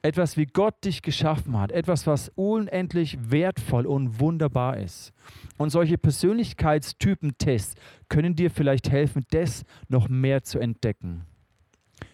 etwas, 0.04 0.36
wie 0.36 0.44
Gott 0.44 0.84
dich 0.84 1.00
geschaffen 1.00 1.58
hat, 1.58 1.72
etwas, 1.72 2.06
was 2.06 2.30
unendlich 2.34 3.16
wertvoll 3.30 3.86
und 3.86 4.20
wunderbar 4.20 4.76
ist. 4.76 5.14
Und 5.56 5.70
solche 5.70 5.96
Persönlichkeitstypen-Tests 5.96 7.74
können 8.10 8.36
dir 8.36 8.50
vielleicht 8.50 8.90
helfen, 8.90 9.24
das 9.30 9.64
noch 9.88 10.10
mehr 10.10 10.42
zu 10.42 10.58
entdecken. 10.58 11.24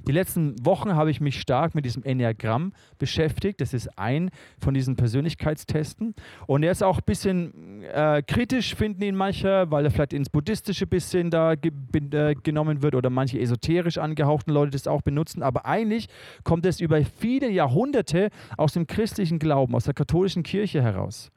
Die 0.07 0.13
letzten 0.13 0.55
Wochen 0.65 0.95
habe 0.95 1.11
ich 1.11 1.21
mich 1.21 1.41
stark 1.41 1.75
mit 1.75 1.85
diesem 1.85 2.03
Enneagramm 2.03 2.73
beschäftigt. 2.99 3.61
Das 3.61 3.75
ist 3.75 3.99
ein 3.99 4.31
von 4.59 4.75
diesen 4.75 4.97
Persönlichkeitstesten. 4.97 6.15
Und 6.47 6.63
er 6.63 6.73
ist 6.73 6.83
auch 6.83 6.99
ein 6.99 7.05
bisschen 7.05 7.83
äh, 7.83 8.23
kritisch, 8.27 8.75
finden 8.75 9.03
ihn 9.03 9.15
manche, 9.15 9.71
weil 9.71 9.85
er 9.85 9.91
vielleicht 9.91 10.13
ins 10.13 10.31
Buddhistische 10.31 10.87
bisschen 10.87 11.31
da 11.31 11.55
ge 11.55 11.73
äh, 12.13 12.35
genommen 12.35 12.83
wird 12.83 12.95
oder 12.95 13.11
manche 13.11 13.39
esoterisch 13.39 13.99
angehauchten 13.99 14.53
Leute 14.53 14.73
das 14.73 14.87
auch 14.87 15.03
benutzen. 15.03 15.43
Aber 15.43 15.67
eigentlich 15.67 16.09
kommt 16.45 16.67
es 16.67 16.81
über 16.81 17.01
viele 17.05 17.51
Jahrhunderte 17.51 18.31
aus 18.57 18.73
dem 18.73 18.87
christlichen 18.87 19.39
Glauben, 19.39 19.75
aus 19.75 19.85
der 19.85 19.95
katholischen 19.95 20.43
Kirche 20.43 20.83
heraus. 20.83 21.31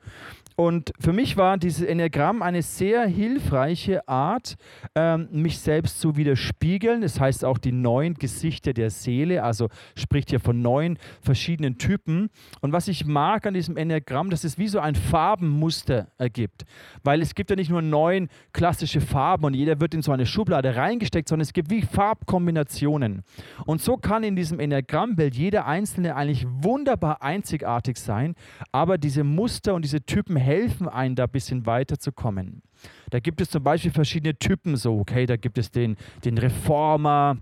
Und 0.55 0.93
für 0.99 1.13
mich 1.13 1.37
war 1.37 1.57
dieses 1.57 1.85
Enneagramm 1.85 2.41
eine 2.41 2.61
sehr 2.61 3.05
hilfreiche 3.05 4.07
Art, 4.07 4.55
ähm, 4.95 5.27
mich 5.31 5.59
selbst 5.59 5.99
zu 5.99 6.15
widerspiegeln. 6.15 7.01
Das 7.01 7.19
heißt 7.19 7.43
auch 7.45 7.57
die 7.57 7.71
neun 7.71 8.13
Gesichter 8.15 8.73
der 8.73 8.89
Seele, 8.89 9.43
also 9.43 9.69
spricht 9.95 10.29
hier 10.29 10.39
von 10.39 10.61
neun 10.61 10.97
verschiedenen 11.21 11.77
Typen. 11.77 12.29
Und 12.61 12.71
was 12.71 12.87
ich 12.87 13.05
mag 13.05 13.45
an 13.47 13.53
diesem 13.53 13.77
Enneagramm, 13.77 14.29
dass 14.29 14.43
es 14.43 14.57
wie 14.57 14.67
so 14.67 14.79
ein 14.79 14.95
Farbenmuster 14.95 16.07
ergibt. 16.17 16.65
Weil 17.03 17.21
es 17.21 17.35
gibt 17.35 17.49
ja 17.49 17.55
nicht 17.55 17.69
nur 17.69 17.81
neun 17.81 18.29
klassische 18.51 19.01
Farben 19.01 19.45
und 19.45 19.53
jeder 19.55 19.79
wird 19.79 19.93
in 19.93 20.01
so 20.01 20.11
eine 20.11 20.25
Schublade 20.25 20.75
reingesteckt, 20.75 21.29
sondern 21.29 21.43
es 21.43 21.53
gibt 21.53 21.71
wie 21.71 21.81
Farbkombinationen. 21.81 23.23
Und 23.65 23.81
so 23.81 23.97
kann 23.97 24.23
in 24.23 24.35
diesem 24.35 24.59
Enneagrammbild 24.59 25.35
jeder 25.35 25.65
einzelne 25.65 26.15
eigentlich 26.15 26.45
wunderbar 26.47 27.21
einzigartig 27.21 27.97
sein, 27.97 28.35
aber 28.71 28.97
diese 28.97 29.23
Muster 29.23 29.73
und 29.73 29.83
diese 29.83 30.01
Typen 30.01 30.37
helfen 30.43 30.87
einem 30.87 31.15
da 31.15 31.23
ein 31.23 31.31
bisschen 31.31 31.65
weiterzukommen. 31.65 32.61
Da 33.09 33.19
gibt 33.19 33.41
es 33.41 33.49
zum 33.49 33.63
Beispiel 33.63 33.91
verschiedene 33.91 34.35
Typen 34.37 34.75
so, 34.75 34.99
okay, 34.99 35.25
da 35.25 35.37
gibt 35.37 35.57
es 35.57 35.71
den, 35.71 35.97
den 36.25 36.37
Reformer, 36.37 37.37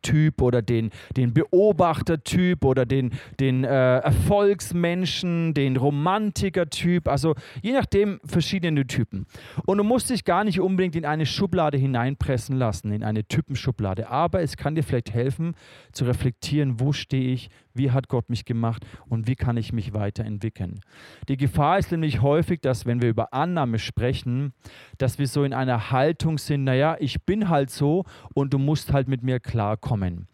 Typ 0.00 0.40
oder 0.40 0.62
den, 0.62 0.90
den 1.16 1.34
Beobachtertyp 1.34 2.64
oder 2.64 2.86
den, 2.86 3.12
den 3.38 3.64
äh, 3.64 3.98
Erfolgsmenschen, 3.98 5.54
den 5.54 5.76
Romantiker-Typ, 5.76 7.08
also 7.08 7.34
je 7.60 7.72
nachdem 7.72 8.20
verschiedene 8.24 8.86
Typen. 8.86 9.26
Und 9.66 9.78
du 9.78 9.84
musst 9.84 10.10
dich 10.10 10.24
gar 10.24 10.44
nicht 10.44 10.60
unbedingt 10.60 10.96
in 10.96 11.04
eine 11.04 11.26
Schublade 11.26 11.76
hineinpressen 11.76 12.56
lassen, 12.56 12.92
in 12.92 13.04
eine 13.04 13.24
Typenschublade, 13.24 14.08
aber 14.08 14.40
es 14.40 14.56
kann 14.56 14.74
dir 14.74 14.82
vielleicht 14.82 15.12
helfen 15.12 15.54
zu 15.92 16.04
reflektieren, 16.04 16.80
wo 16.80 16.92
stehe 16.92 17.32
ich, 17.32 17.50
wie 17.74 17.90
hat 17.90 18.08
Gott 18.08 18.30
mich 18.30 18.44
gemacht 18.44 18.84
und 19.08 19.26
wie 19.26 19.36
kann 19.36 19.56
ich 19.56 19.72
mich 19.72 19.94
weiterentwickeln. 19.94 20.80
Die 21.28 21.36
Gefahr 21.36 21.78
ist 21.78 21.90
nämlich 21.90 22.22
häufig, 22.22 22.60
dass 22.60 22.86
wenn 22.86 23.02
wir 23.02 23.08
über 23.08 23.32
Annahme 23.32 23.78
sprechen, 23.78 24.52
dass 24.98 25.18
wir 25.18 25.26
so 25.26 25.44
in 25.44 25.52
einer 25.52 25.90
Haltung 25.90 26.38
sind, 26.38 26.64
naja, 26.64 26.96
ich 26.98 27.24
bin 27.24 27.48
halt 27.48 27.70
so 27.70 28.04
und 28.34 28.52
du 28.52 28.58
musst 28.58 28.92
halt 28.92 29.08
mit 29.08 29.22
mir 29.22 29.40
klarkommen. 29.40 30.28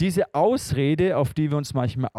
Diese 0.00 0.34
Ausrede, 0.34 1.16
auf 1.16 1.34
die 1.34 1.50
wir 1.50 1.58
uns 1.58 1.74
manchmal 1.74 2.10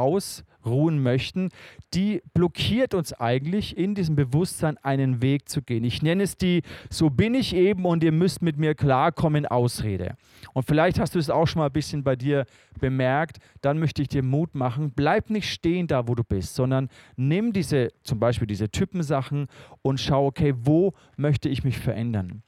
ausruhen 0.63 1.01
möchten, 1.01 1.49
die 1.93 2.21
blockiert 2.33 2.93
uns 2.93 3.13
eigentlich 3.13 3.77
in 3.77 3.95
diesem 3.95 4.15
Bewusstsein 4.15 4.77
einen 4.81 5.21
Weg 5.21 5.49
zu 5.49 5.61
gehen. 5.61 5.83
Ich 5.83 6.01
nenne 6.01 6.23
es 6.23 6.37
die 6.37 6.61
So 6.89 7.09
bin 7.09 7.35
ich 7.35 7.55
eben 7.55 7.85
und 7.85 8.03
ihr 8.03 8.11
müsst 8.11 8.41
mit 8.41 8.57
mir 8.57 8.75
klarkommen 8.75 9.45
Ausrede. 9.45 10.15
Und 10.53 10.65
vielleicht 10.65 10.99
hast 10.99 11.15
du 11.15 11.19
es 11.19 11.29
auch 11.29 11.47
schon 11.47 11.59
mal 11.59 11.67
ein 11.67 11.73
bisschen 11.73 12.03
bei 12.03 12.15
dir 12.15 12.45
bemerkt. 12.79 13.37
Dann 13.61 13.79
möchte 13.79 14.01
ich 14.01 14.07
dir 14.07 14.23
Mut 14.23 14.55
machen. 14.55 14.91
Bleib 14.95 15.29
nicht 15.29 15.49
stehen 15.49 15.87
da, 15.87 16.07
wo 16.07 16.15
du 16.15 16.23
bist, 16.23 16.55
sondern 16.55 16.89
nimm 17.15 17.53
diese, 17.53 17.89
zum 18.03 18.19
Beispiel 18.19 18.47
diese 18.47 18.69
Typensachen 18.69 19.47
und 19.81 19.99
schau, 19.99 20.27
okay, 20.27 20.53
wo 20.57 20.93
möchte 21.17 21.49
ich 21.49 21.63
mich 21.63 21.77
verändern? 21.77 22.43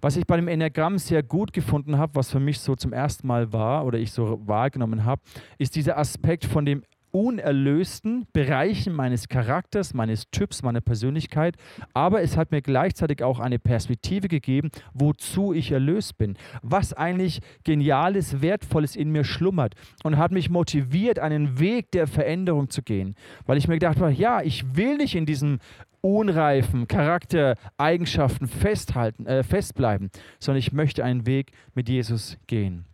Was 0.00 0.16
ich 0.16 0.26
bei 0.26 0.36
dem 0.36 0.48
Enneagramm 0.48 0.98
sehr 0.98 1.22
gut 1.22 1.52
gefunden 1.52 1.98
habe, 1.98 2.14
was 2.14 2.30
für 2.30 2.40
mich 2.40 2.60
so 2.60 2.76
zum 2.76 2.92
ersten 2.92 3.26
Mal 3.26 3.52
war 3.52 3.84
oder 3.86 3.98
ich 3.98 4.12
so 4.12 4.40
wahrgenommen 4.46 5.04
habe, 5.04 5.22
ist 5.58 5.74
dieser 5.74 5.98
Aspekt 5.98 6.44
von 6.44 6.64
dem 6.64 6.82
unerlösten 7.10 8.26
Bereichen 8.32 8.92
meines 8.92 9.28
Charakters, 9.28 9.94
meines 9.94 10.30
Typs, 10.30 10.62
meiner 10.62 10.80
Persönlichkeit, 10.80 11.56
aber 11.94 12.22
es 12.22 12.36
hat 12.36 12.50
mir 12.50 12.62
gleichzeitig 12.62 13.22
auch 13.22 13.40
eine 13.40 13.58
Perspektive 13.58 14.28
gegeben, 14.28 14.70
wozu 14.92 15.52
ich 15.52 15.70
erlöst 15.72 16.18
bin, 16.18 16.36
was 16.62 16.92
eigentlich 16.92 17.40
geniales, 17.64 18.42
wertvolles 18.42 18.96
in 18.96 19.10
mir 19.10 19.24
schlummert 19.24 19.74
und 20.04 20.18
hat 20.18 20.32
mich 20.32 20.50
motiviert, 20.50 21.18
einen 21.18 21.58
Weg 21.58 21.90
der 21.92 22.06
Veränderung 22.06 22.70
zu 22.70 22.82
gehen, 22.82 23.14
weil 23.46 23.58
ich 23.58 23.68
mir 23.68 23.74
gedacht 23.74 23.98
habe, 23.98 24.12
ja, 24.12 24.42
ich 24.42 24.76
will 24.76 24.96
nicht 24.96 25.14
in 25.14 25.26
diesem 25.26 25.58
unreifen 26.00 26.86
Charaktereigenschaften 26.86 28.46
festhalten, 28.46 29.26
äh, 29.26 29.42
festbleiben, 29.42 30.10
sondern 30.38 30.58
ich 30.58 30.72
möchte 30.72 31.04
einen 31.04 31.26
Weg 31.26 31.52
mit 31.74 31.88
Jesus 31.88 32.38
gehen. 32.46 32.84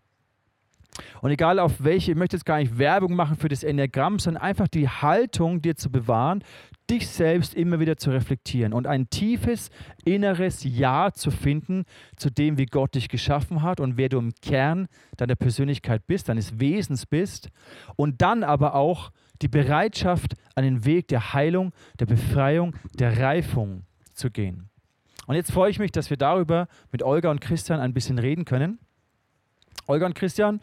Und 1.23 1.31
egal 1.31 1.59
auf 1.59 1.83
welche, 1.83 2.13
ich 2.13 2.19
möchte 2.19 2.37
jetzt 2.37 2.45
gar 2.45 2.59
nicht 2.59 2.79
Werbung 2.79 3.15
machen 3.15 3.37
für 3.37 3.49
das 3.49 3.65
Enneagramm, 3.65 4.19
sondern 4.19 4.43
einfach 4.43 4.69
die 4.69 4.89
Haltung 4.89 5.63
dir 5.63 5.75
zu 5.75 5.91
bewahren, 5.91 6.45
dich 6.91 7.09
selbst 7.09 7.55
immer 7.55 7.81
wieder 7.81 7.97
zu 7.97 8.11
reflektieren 8.11 8.75
und 8.75 8.87
ein 8.87 9.09
tiefes 9.09 9.71
inneres 10.05 10.63
Ja 10.65 11.11
zu 11.13 11.31
finden 11.31 11.85
zu 12.17 12.31
dem, 12.31 12.59
wie 12.59 12.67
Gott 12.67 12.95
dich 12.95 13.09
geschaffen 13.09 13.63
hat 13.63 13.81
und 13.81 13.97
wer 13.97 14.11
du 14.11 14.19
im 14.19 14.35
Kern 14.43 14.89
deiner 15.17 15.37
Persönlichkeit 15.37 16.07
bist, 16.07 16.29
deines 16.29 16.61
Wesens 16.61 17.07
bist. 17.07 17.49
Und 17.97 18.21
dann 18.21 18.45
aber 18.45 18.75
auch 18.75 19.11
die 19.41 19.49
Bereitschaft, 19.49 20.35
einen 20.55 20.85
Weg 20.85 21.09
der 21.09 21.33
Heilung, 21.33 21.73
der 21.99 22.07
Befreiung, 22.07 22.77
der 22.99 23.19
Reifung 23.19 23.85
zu 24.13 24.31
gehen. 24.31 24.69
Und 25.27 25.37
jetzt 25.37 25.53
freue 25.53 25.71
ich 25.71 25.79
mich, 25.79 25.93
dass 25.93 26.11
wir 26.11 26.17
darüber 26.17 26.69
mit 26.91 27.03
Olga 27.03 27.31
und 27.31 27.41
Christian 27.41 27.81
ein 27.81 27.95
bisschen 27.95 28.19
reden 28.19 28.45
können. 28.45 28.79
Olga 29.87 30.07
und 30.07 30.15
Christian, 30.15 30.61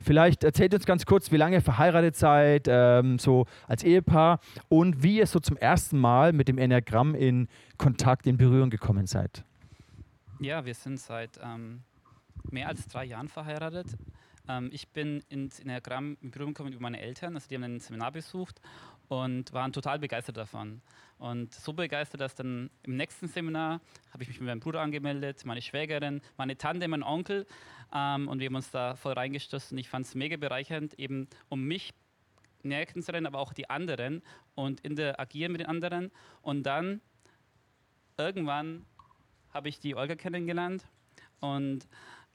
vielleicht 0.00 0.44
erzählt 0.44 0.74
uns 0.74 0.86
ganz 0.86 1.04
kurz, 1.04 1.30
wie 1.30 1.36
lange 1.36 1.56
ihr 1.56 1.62
verheiratet 1.62 2.16
seid, 2.16 2.66
ähm, 2.68 3.18
so 3.18 3.46
als 3.66 3.84
Ehepaar 3.84 4.40
und 4.68 5.02
wie 5.02 5.18
ihr 5.18 5.26
so 5.26 5.40
zum 5.40 5.56
ersten 5.56 5.98
Mal 5.98 6.32
mit 6.32 6.48
dem 6.48 6.58
Enneagramm 6.58 7.14
in 7.14 7.48
Kontakt, 7.76 8.26
in 8.26 8.36
Berührung 8.36 8.70
gekommen 8.70 9.06
seid. 9.06 9.44
Ja, 10.40 10.64
wir 10.64 10.74
sind 10.74 10.98
seit 10.98 11.38
ähm, 11.42 11.82
mehr 12.50 12.68
als 12.68 12.86
drei 12.86 13.04
Jahren 13.04 13.28
verheiratet. 13.28 13.86
Ähm, 14.48 14.70
ich 14.72 14.88
bin 14.88 15.22
ins 15.28 15.60
Enneagramm 15.60 16.16
in 16.20 16.30
Berührung 16.30 16.54
gekommen 16.54 16.72
über 16.72 16.82
meine 16.82 17.00
Eltern, 17.00 17.34
also 17.34 17.48
die 17.48 17.54
haben 17.54 17.64
ein 17.64 17.80
Seminar 17.80 18.12
besucht 18.12 18.60
und 19.08 19.52
waren 19.52 19.72
total 19.72 19.98
begeistert 19.98 20.36
davon. 20.36 20.82
Und 21.18 21.54
so 21.54 21.72
begeistert, 21.72 22.20
dass 22.20 22.34
dann 22.34 22.70
im 22.82 22.96
nächsten 22.96 23.28
Seminar 23.28 23.80
habe 24.12 24.22
ich 24.22 24.28
mich 24.28 24.40
mit 24.40 24.48
meinem 24.48 24.60
Bruder 24.60 24.80
angemeldet, 24.80 25.44
meine 25.44 25.62
Schwägerin, 25.62 26.20
meine 26.36 26.56
Tante, 26.56 26.88
mein 26.88 27.02
Onkel 27.02 27.46
ähm, 27.94 28.26
und 28.28 28.40
wir 28.40 28.46
haben 28.46 28.56
uns 28.56 28.70
da 28.70 28.96
voll 28.96 29.12
reingestoßen. 29.12 29.76
Ich 29.78 29.88
fand 29.88 30.06
es 30.06 30.14
mega 30.14 30.36
bereichernd, 30.36 30.98
eben 30.98 31.28
um 31.48 31.62
mich 31.62 31.94
näher 32.64 32.86
kennenzulernen, 32.86 33.26
aber 33.26 33.38
auch 33.38 33.52
die 33.52 33.70
anderen 33.70 34.22
und 34.54 34.80
interagieren 34.80 35.52
mit 35.52 35.60
den 35.60 35.68
anderen. 35.68 36.10
Und 36.40 36.64
dann 36.64 37.00
irgendwann 38.18 38.84
habe 39.52 39.68
ich 39.68 39.78
die 39.78 39.94
Olga 39.94 40.16
kennengelernt 40.16 40.86
und 41.40 41.86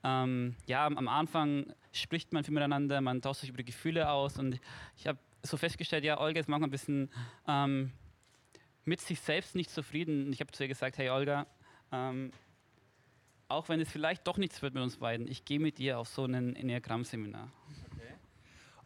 ähm, 0.03 0.55
ja, 0.65 0.85
am 0.85 1.07
Anfang 1.07 1.73
spricht 1.91 2.31
man 2.31 2.43
viel 2.43 2.53
miteinander, 2.53 3.01
man 3.01 3.21
tauscht 3.21 3.41
sich 3.41 3.49
über 3.49 3.57
die 3.57 3.65
Gefühle 3.65 4.09
aus 4.09 4.37
und 4.37 4.59
ich 4.95 5.07
habe 5.07 5.19
so 5.47 5.57
festgestellt, 5.57 6.03
ja, 6.03 6.19
Olga 6.19 6.39
ist 6.39 6.49
manchmal 6.49 6.67
ein 6.67 6.71
bisschen 6.71 7.09
ähm, 7.47 7.91
mit 8.85 9.01
sich 9.01 9.19
selbst 9.19 9.55
nicht 9.55 9.69
zufrieden. 9.69 10.31
Ich 10.31 10.39
habe 10.39 10.51
zu 10.51 10.63
ihr 10.63 10.69
gesagt, 10.69 10.97
hey 10.97 11.09
Olga, 11.09 11.45
ähm, 11.91 12.31
auch 13.49 13.69
wenn 13.69 13.79
es 13.79 13.91
vielleicht 13.91 14.27
doch 14.27 14.37
nichts 14.37 14.61
wird 14.61 14.73
mit 14.73 14.83
uns 14.83 14.97
beiden, 14.97 15.27
ich 15.27 15.45
gehe 15.45 15.59
mit 15.59 15.77
dir 15.77 15.99
auf 15.99 16.07
so 16.07 16.25
ein 16.25 16.55
Enneagramm-Seminar. 16.55 17.51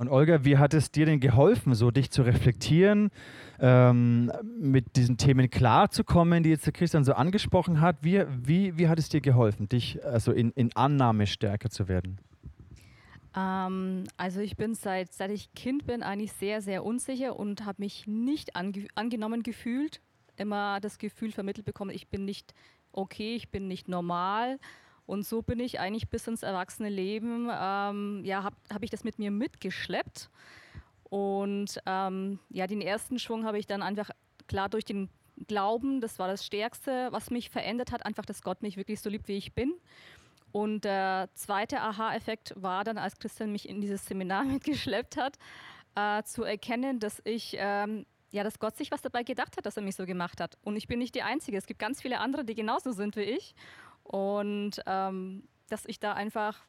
Und 0.01 0.09
Olga, 0.09 0.43
wie 0.43 0.57
hat 0.57 0.73
es 0.73 0.89
dir 0.89 1.05
denn 1.05 1.19
geholfen, 1.19 1.75
so 1.75 1.91
dich 1.91 2.09
zu 2.09 2.23
reflektieren, 2.23 3.11
ähm, 3.59 4.31
mit 4.59 4.95
diesen 4.95 5.17
Themen 5.17 5.51
klarzukommen, 5.51 6.41
die 6.41 6.49
jetzt 6.49 6.65
der 6.65 6.73
Christian 6.73 7.03
so 7.03 7.13
angesprochen 7.13 7.81
hat? 7.81 7.97
Wie, 8.01 8.23
wie, 8.27 8.79
wie 8.79 8.87
hat 8.87 8.97
es 8.97 9.09
dir 9.09 9.21
geholfen, 9.21 9.69
dich 9.69 10.03
also 10.03 10.31
in, 10.31 10.49
in 10.53 10.75
Annahme 10.75 11.27
stärker 11.27 11.69
zu 11.69 11.87
werden? 11.87 12.17
Ähm, 13.35 14.05
also 14.17 14.39
ich 14.41 14.57
bin 14.57 14.75
seit, 14.75 15.13
seit 15.13 15.31
ich 15.31 15.53
Kind 15.53 15.85
bin 15.85 16.03
eigentlich 16.03 16.33
sehr, 16.33 16.61
sehr 16.61 16.83
unsicher 16.83 17.37
und 17.37 17.65
habe 17.65 17.81
mich 17.81 18.07
nicht 18.07 18.55
ange 18.55 18.87
angenommen 18.95 19.43
gefühlt. 19.43 20.01
Immer 20.37 20.79
das 20.79 20.97
Gefühl 20.97 21.31
vermittelt 21.31 21.65
bekommen, 21.65 21.91
ich 21.91 22.07
bin 22.07 22.25
nicht 22.25 22.53
okay, 22.91 23.35
ich 23.35 23.49
bin 23.49 23.67
nicht 23.67 23.87
normal. 23.87 24.59
Und 25.05 25.25
so 25.25 25.41
bin 25.41 25.59
ich 25.59 25.79
eigentlich 25.79 26.09
bis 26.09 26.27
ins 26.27 26.43
erwachsene 26.43 26.89
Leben, 26.89 27.49
ähm, 27.51 28.21
ja, 28.23 28.43
habe 28.43 28.55
hab 28.71 28.83
ich 28.83 28.89
das 28.89 29.03
mit 29.03 29.19
mir 29.19 29.31
mitgeschleppt. 29.31 30.29
Und 31.09 31.79
ähm, 31.85 32.39
ja, 32.49 32.67
den 32.67 32.81
ersten 32.81 33.19
Schwung 33.19 33.45
habe 33.45 33.59
ich 33.59 33.67
dann 33.67 33.81
einfach 33.81 34.09
klar 34.47 34.69
durch 34.69 34.85
den 34.85 35.09
Glauben, 35.47 36.01
das 36.01 36.19
war 36.19 36.27
das 36.27 36.45
Stärkste, 36.45 37.07
was 37.11 37.31
mich 37.31 37.49
verändert 37.49 37.91
hat, 37.91 38.05
einfach, 38.05 38.25
dass 38.25 38.41
Gott 38.41 38.61
mich 38.61 38.77
wirklich 38.77 39.01
so 39.01 39.09
liebt, 39.09 39.27
wie 39.27 39.37
ich 39.37 39.53
bin. 39.53 39.73
Und 40.51 40.83
der 40.83 41.29
zweite 41.33 41.81
Aha-Effekt 41.81 42.53
war 42.55 42.83
dann, 42.83 42.97
als 42.97 43.17
Christian 43.19 43.51
mich 43.51 43.69
in 43.69 43.81
dieses 43.81 44.05
Seminar 44.05 44.43
mitgeschleppt 44.45 45.17
hat, 45.17 45.37
äh, 45.95 46.23
zu 46.23 46.43
erkennen, 46.43 46.99
dass 46.99 47.21
ich 47.25 47.55
ähm, 47.57 48.05
ja, 48.31 48.43
dass 48.43 48.59
Gott 48.59 48.77
sich 48.77 48.91
was 48.91 49.01
dabei 49.01 49.23
gedacht 49.23 49.57
hat, 49.57 49.65
dass 49.65 49.77
er 49.77 49.83
mich 49.83 49.95
so 49.95 50.05
gemacht 50.05 50.39
hat. 50.39 50.57
Und 50.63 50.77
ich 50.77 50.87
bin 50.87 50.99
nicht 50.99 51.15
die 51.15 51.21
Einzige. 51.21 51.57
Es 51.57 51.67
gibt 51.67 51.79
ganz 51.79 52.01
viele 52.01 52.19
andere, 52.19 52.45
die 52.45 52.55
genauso 52.55 52.91
sind 52.93 53.15
wie 53.17 53.21
ich. 53.21 53.53
Und 54.03 54.81
ähm, 54.85 55.43
dass 55.69 55.85
ich 55.85 55.99
da 55.99 56.13
einfach, 56.13 56.61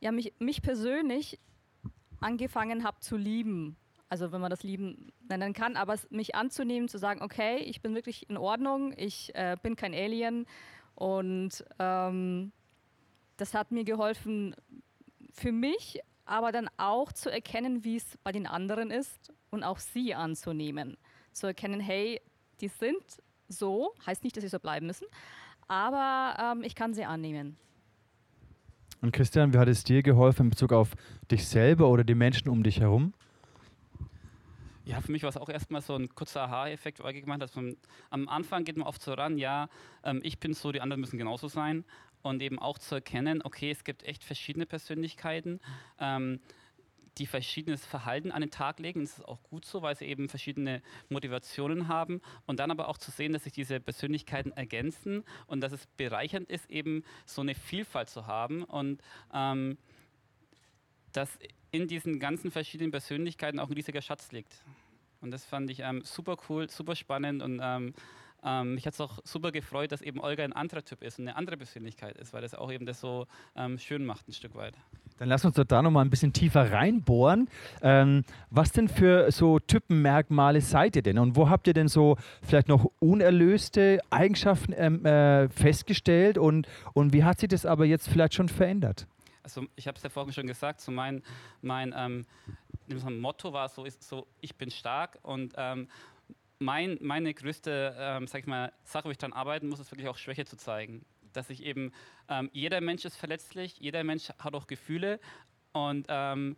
ja, 0.00 0.10
mich, 0.10 0.32
mich 0.38 0.62
persönlich 0.62 1.38
angefangen 2.20 2.84
habe 2.84 3.00
zu 3.00 3.16
lieben. 3.16 3.76
Also 4.08 4.32
wenn 4.32 4.40
man 4.40 4.50
das 4.50 4.62
Lieben 4.62 5.12
nennen 5.28 5.52
kann, 5.52 5.76
aber 5.76 5.96
mich 6.08 6.34
anzunehmen, 6.34 6.88
zu 6.88 6.98
sagen, 6.98 7.22
okay, 7.22 7.58
ich 7.58 7.82
bin 7.82 7.94
wirklich 7.94 8.28
in 8.30 8.38
Ordnung, 8.38 8.94
ich 8.96 9.34
äh, 9.34 9.56
bin 9.62 9.76
kein 9.76 9.92
Alien. 9.92 10.46
Und 10.98 11.64
ähm, 11.78 12.50
das 13.36 13.54
hat 13.54 13.70
mir 13.70 13.84
geholfen, 13.84 14.56
für 15.32 15.52
mich, 15.52 16.00
aber 16.24 16.50
dann 16.50 16.68
auch 16.76 17.12
zu 17.12 17.30
erkennen, 17.30 17.84
wie 17.84 17.96
es 17.96 18.18
bei 18.24 18.32
den 18.32 18.48
anderen 18.48 18.90
ist 18.90 19.32
und 19.50 19.62
auch 19.62 19.78
sie 19.78 20.16
anzunehmen. 20.16 20.96
Zu 21.32 21.46
erkennen, 21.46 21.78
hey, 21.78 22.20
die 22.60 22.66
sind 22.66 23.00
so, 23.48 23.94
heißt 24.04 24.24
nicht, 24.24 24.36
dass 24.36 24.42
sie 24.42 24.48
so 24.48 24.58
bleiben 24.58 24.86
müssen, 24.86 25.06
aber 25.68 26.56
ähm, 26.56 26.64
ich 26.64 26.74
kann 26.74 26.94
sie 26.94 27.04
annehmen. 27.04 27.56
Und 29.00 29.12
Christian, 29.12 29.54
wie 29.54 29.58
hat 29.58 29.68
es 29.68 29.84
dir 29.84 30.02
geholfen 30.02 30.46
in 30.46 30.50
Bezug 30.50 30.72
auf 30.72 30.96
dich 31.30 31.46
selber 31.46 31.88
oder 31.88 32.02
die 32.02 32.16
Menschen 32.16 32.48
um 32.48 32.64
dich 32.64 32.80
herum? 32.80 33.14
Ja, 34.88 35.02
für 35.02 35.12
mich 35.12 35.22
war 35.22 35.28
es 35.28 35.36
auch 35.36 35.50
erstmal 35.50 35.82
so 35.82 35.94
ein 35.96 36.08
kurzer 36.14 36.44
Aha-Effekt, 36.44 37.02
weil 37.02 37.14
ich 37.14 37.20
gemeint 37.20 37.42
dass 37.42 37.54
man 37.54 37.76
am 38.08 38.26
Anfang 38.26 38.64
geht 38.64 38.78
man 38.78 38.86
oft 38.86 39.02
so 39.02 39.12
ran, 39.12 39.36
ja, 39.36 39.68
ähm, 40.02 40.20
ich 40.22 40.40
bin 40.40 40.54
so, 40.54 40.72
die 40.72 40.80
anderen 40.80 41.02
müssen 41.02 41.18
genauso 41.18 41.46
sein. 41.46 41.84
Und 42.22 42.40
eben 42.40 42.58
auch 42.58 42.78
zu 42.78 42.94
erkennen, 42.94 43.42
okay, 43.44 43.70
es 43.70 43.84
gibt 43.84 44.02
echt 44.04 44.24
verschiedene 44.24 44.64
Persönlichkeiten. 44.64 45.60
Ähm, 46.00 46.40
die 47.18 47.26
verschiedenes 47.26 47.84
Verhalten 47.84 48.32
an 48.32 48.40
den 48.40 48.50
Tag 48.50 48.78
legen. 48.78 49.00
Das 49.00 49.18
ist 49.18 49.28
auch 49.28 49.42
gut 49.42 49.66
so, 49.66 49.82
weil 49.82 49.94
sie 49.94 50.06
eben 50.06 50.30
verschiedene 50.30 50.80
Motivationen 51.10 51.88
haben. 51.88 52.22
Und 52.46 52.58
dann 52.58 52.70
aber 52.70 52.88
auch 52.88 52.96
zu 52.96 53.10
sehen, 53.10 53.34
dass 53.34 53.44
sich 53.44 53.52
diese 53.52 53.80
Persönlichkeiten 53.80 54.52
ergänzen 54.52 55.22
und 55.46 55.60
dass 55.60 55.72
es 55.72 55.86
bereichernd 55.98 56.48
ist, 56.48 56.70
eben 56.70 57.04
so 57.26 57.42
eine 57.42 57.54
Vielfalt 57.54 58.08
zu 58.08 58.26
haben 58.26 58.64
und 58.64 59.02
ähm, 59.34 59.76
dass 61.12 61.38
in 61.70 61.88
diesen 61.88 62.18
ganzen 62.18 62.50
verschiedenen 62.50 62.90
Persönlichkeiten 62.90 63.58
auch 63.58 63.68
ein 63.68 63.74
riesiger 63.74 64.02
Schatz 64.02 64.32
liegt. 64.32 64.62
Und 65.20 65.30
das 65.30 65.44
fand 65.44 65.70
ich 65.70 65.80
ähm, 65.80 66.02
super 66.04 66.36
cool, 66.48 66.70
super 66.70 66.94
spannend 66.94 67.42
und 67.42 67.60
ähm, 67.62 67.94
ähm, 68.44 68.74
mich 68.74 68.86
hat 68.86 68.94
es 68.94 69.00
auch 69.00 69.18
super 69.24 69.50
gefreut, 69.50 69.90
dass 69.90 70.00
eben 70.00 70.20
Olga 70.20 70.44
ein 70.44 70.52
anderer 70.52 70.84
Typ 70.84 71.02
ist 71.02 71.18
und 71.18 71.26
eine 71.26 71.36
andere 71.36 71.56
Persönlichkeit 71.56 72.16
ist, 72.18 72.32
weil 72.32 72.42
das 72.42 72.54
auch 72.54 72.70
eben 72.70 72.86
das 72.86 73.00
so 73.00 73.26
ähm, 73.56 73.78
schön 73.78 74.06
macht 74.06 74.28
ein 74.28 74.32
Stück 74.32 74.54
weit. 74.54 74.74
Dann 75.18 75.28
lass 75.28 75.44
uns 75.44 75.56
doch 75.56 75.64
da 75.64 75.82
nochmal 75.82 76.04
ein 76.04 76.10
bisschen 76.10 76.32
tiefer 76.32 76.70
reinbohren. 76.70 77.48
Ähm, 77.82 78.24
was 78.50 78.70
denn 78.70 78.88
für 78.88 79.32
so 79.32 79.58
Typenmerkmale 79.58 80.60
seid 80.60 80.94
ihr 80.94 81.02
denn? 81.02 81.18
Und 81.18 81.34
wo 81.34 81.50
habt 81.50 81.66
ihr 81.66 81.74
denn 81.74 81.88
so 81.88 82.16
vielleicht 82.40 82.68
noch 82.68 82.88
unerlöste 83.00 84.00
Eigenschaften 84.10 84.72
ähm, 84.76 85.04
äh, 85.04 85.48
festgestellt? 85.48 86.38
Und, 86.38 86.68
und 86.92 87.12
wie 87.12 87.24
hat 87.24 87.40
sich 87.40 87.48
das 87.48 87.66
aber 87.66 87.86
jetzt 87.86 88.08
vielleicht 88.08 88.34
schon 88.34 88.48
verändert? 88.48 89.08
Also 89.42 89.64
ich 89.74 89.88
habe 89.88 89.96
es 89.96 90.02
ja 90.02 90.10
vorhin 90.10 90.32
schon 90.32 90.46
gesagt, 90.46 90.80
so 90.80 90.92
mein, 90.92 91.22
mein 91.62 92.24
ähm, 92.90 93.20
Motto 93.20 93.52
war 93.52 93.68
so, 93.68 93.84
ist 93.84 94.02
so, 94.02 94.26
ich 94.40 94.56
bin 94.56 94.70
stark 94.70 95.18
und 95.22 95.54
ähm, 95.56 95.88
mein, 96.58 96.98
meine 97.00 97.32
größte 97.34 97.94
ähm, 97.98 98.26
sag 98.26 98.40
ich 98.40 98.46
mal, 98.46 98.72
Sache, 98.84 99.04
wo 99.04 99.10
ich 99.10 99.18
daran 99.18 99.32
arbeiten 99.32 99.68
muss, 99.68 99.80
ist 99.80 99.90
wirklich 99.92 100.08
auch 100.08 100.16
Schwäche 100.16 100.44
zu 100.44 100.56
zeigen. 100.56 101.04
Dass 101.32 101.50
ich 101.50 101.62
eben, 101.62 101.92
ähm, 102.28 102.50
jeder 102.52 102.80
Mensch 102.80 103.04
ist 103.04 103.16
verletzlich, 103.16 103.78
jeder 103.78 104.02
Mensch 104.02 104.30
hat 104.38 104.54
auch 104.54 104.66
Gefühle 104.66 105.20
und 105.72 106.06
ähm, 106.08 106.56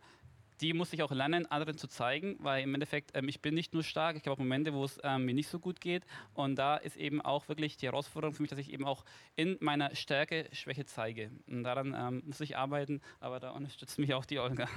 die 0.61 0.73
muss 0.73 0.93
ich 0.93 1.01
auch 1.01 1.11
lernen, 1.11 1.47
anderen 1.47 1.77
zu 1.77 1.87
zeigen, 1.87 2.37
weil 2.39 2.63
im 2.63 2.73
Endeffekt, 2.75 3.11
ähm, 3.15 3.27
ich 3.27 3.41
bin 3.41 3.55
nicht 3.55 3.73
nur 3.73 3.83
stark, 3.83 4.15
ich 4.15 4.23
habe 4.23 4.33
auch 4.33 4.37
Momente, 4.37 4.73
wo 4.73 4.83
es 4.83 4.99
ähm, 5.03 5.25
mir 5.25 5.33
nicht 5.33 5.49
so 5.49 5.59
gut 5.59 5.81
geht. 5.81 6.05
Und 6.33 6.55
da 6.55 6.77
ist 6.77 6.97
eben 6.97 7.19
auch 7.19 7.47
wirklich 7.49 7.77
die 7.77 7.87
Herausforderung 7.87 8.35
für 8.35 8.43
mich, 8.43 8.51
dass 8.51 8.59
ich 8.59 8.71
eben 8.71 8.85
auch 8.85 9.03
in 9.35 9.57
meiner 9.59 9.95
Stärke 9.95 10.47
Schwäche 10.51 10.85
zeige. 10.85 11.31
Und 11.47 11.63
daran 11.63 11.95
ähm, 11.97 12.23
muss 12.25 12.39
ich 12.41 12.57
arbeiten, 12.57 13.01
aber 13.19 13.39
da 13.39 13.51
unterstützt 13.51 13.97
mich 13.97 14.13
auch 14.13 14.25
die 14.25 14.39
Olga. 14.39 14.67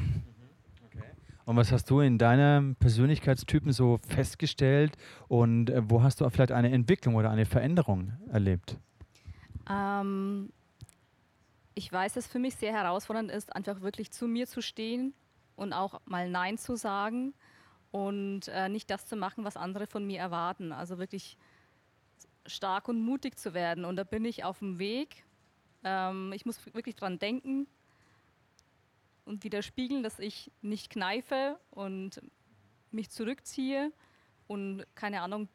Und 1.44 1.57
was 1.57 1.72
hast 1.72 1.90
du 1.90 2.00
in 2.00 2.16
deinem 2.16 2.74
Persönlichkeitstypen 2.76 3.72
so 3.72 3.98
festgestellt 4.09 4.96
und 5.28 5.68
äh, 5.68 5.83
wo 5.90 6.02
hast 6.02 6.20
du 6.20 6.30
vielleicht 6.30 6.52
eine 6.52 6.72
Entwicklung 6.72 7.16
oder 7.16 7.30
eine 7.30 7.44
Veränderung 7.44 8.12
erlebt? 8.30 8.78
Ähm, 9.68 10.50
ich 11.74 11.92
weiß, 11.92 12.14
dass 12.14 12.26
für 12.26 12.38
mich 12.38 12.57
sehr 12.57 12.72
herausfordernd 12.72 13.30
ist, 13.30 13.54
einfach 13.54 13.83
wirklich 13.83 14.11
zu 14.11 14.26
mir 14.26 14.46
zu 14.46 14.62
stehen 14.62 15.12
und 15.57 15.74
auch 15.74 16.00
mal 16.07 16.30
Nein 16.30 16.57
zu 16.57 16.76
sagen 16.76 17.35
und 17.90 18.48
äh, 18.48 18.70
nicht 18.70 18.88
das 18.90 19.07
zu 19.07 19.16
machen, 19.16 19.44
was 19.44 19.57
andere 19.57 19.87
von 19.87 20.07
mir 20.07 20.20
erwarten. 20.20 20.72
Also 20.72 20.98
wirklich 20.98 21.37
stark 22.46 22.88
und 22.88 23.00
mutig 23.00 23.38
zu 23.38 23.52
werden. 23.52 23.85
Und 23.85 23.96
da 23.96 24.04
bin 24.04 24.24
ich 24.24 24.44
auf 24.44 24.61
dem 24.61 24.78
Weg. 24.78 25.24
Ähm, 25.85 26.33
ich 26.33 26.46
muss 26.46 26.59
wirklich 26.74 26.96
dran 26.96 27.18
denken 27.18 27.66
und 29.24 29.44
wieder 29.44 29.62
spiegeln, 29.62 30.02
dass 30.02 30.18
ich 30.18 30.50
nicht 30.62 30.90
kneife 30.90 31.58
und 31.70 32.20
mich 32.90 33.10
zurückziehe 33.10 33.92
und 34.46 34.84
keine 34.94 35.22
Ahnung, 35.22 35.48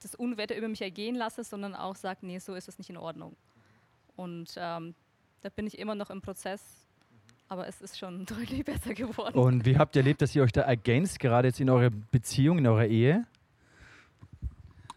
das 0.00 0.14
Unwetter 0.14 0.56
über 0.56 0.68
mich 0.68 0.82
ergehen 0.82 1.14
lasse, 1.14 1.44
sondern 1.44 1.74
auch 1.74 1.96
sage, 1.96 2.20
nee, 2.22 2.38
so 2.38 2.54
ist 2.54 2.68
es 2.68 2.78
nicht 2.78 2.90
in 2.90 2.96
Ordnung. 2.96 3.36
Und 4.16 4.54
ähm, 4.56 4.94
da 5.40 5.48
bin 5.48 5.66
ich 5.66 5.78
immer 5.78 5.94
noch 5.94 6.10
im 6.10 6.20
Prozess 6.20 6.84
aber 7.48 7.68
es 7.68 7.80
ist 7.80 7.98
schon 7.98 8.26
deutlich 8.26 8.64
besser 8.64 8.94
geworden. 8.94 9.38
Und 9.38 9.64
wie 9.64 9.76
habt 9.76 9.96
ihr 9.96 10.00
erlebt, 10.00 10.22
dass 10.22 10.34
ihr 10.34 10.42
euch 10.42 10.52
da 10.52 10.62
ergänzt, 10.62 11.20
gerade 11.20 11.48
jetzt 11.48 11.60
in 11.60 11.70
eurer 11.70 11.90
Beziehung, 11.90 12.58
in 12.58 12.66
eurer 12.66 12.86
Ehe? 12.86 13.26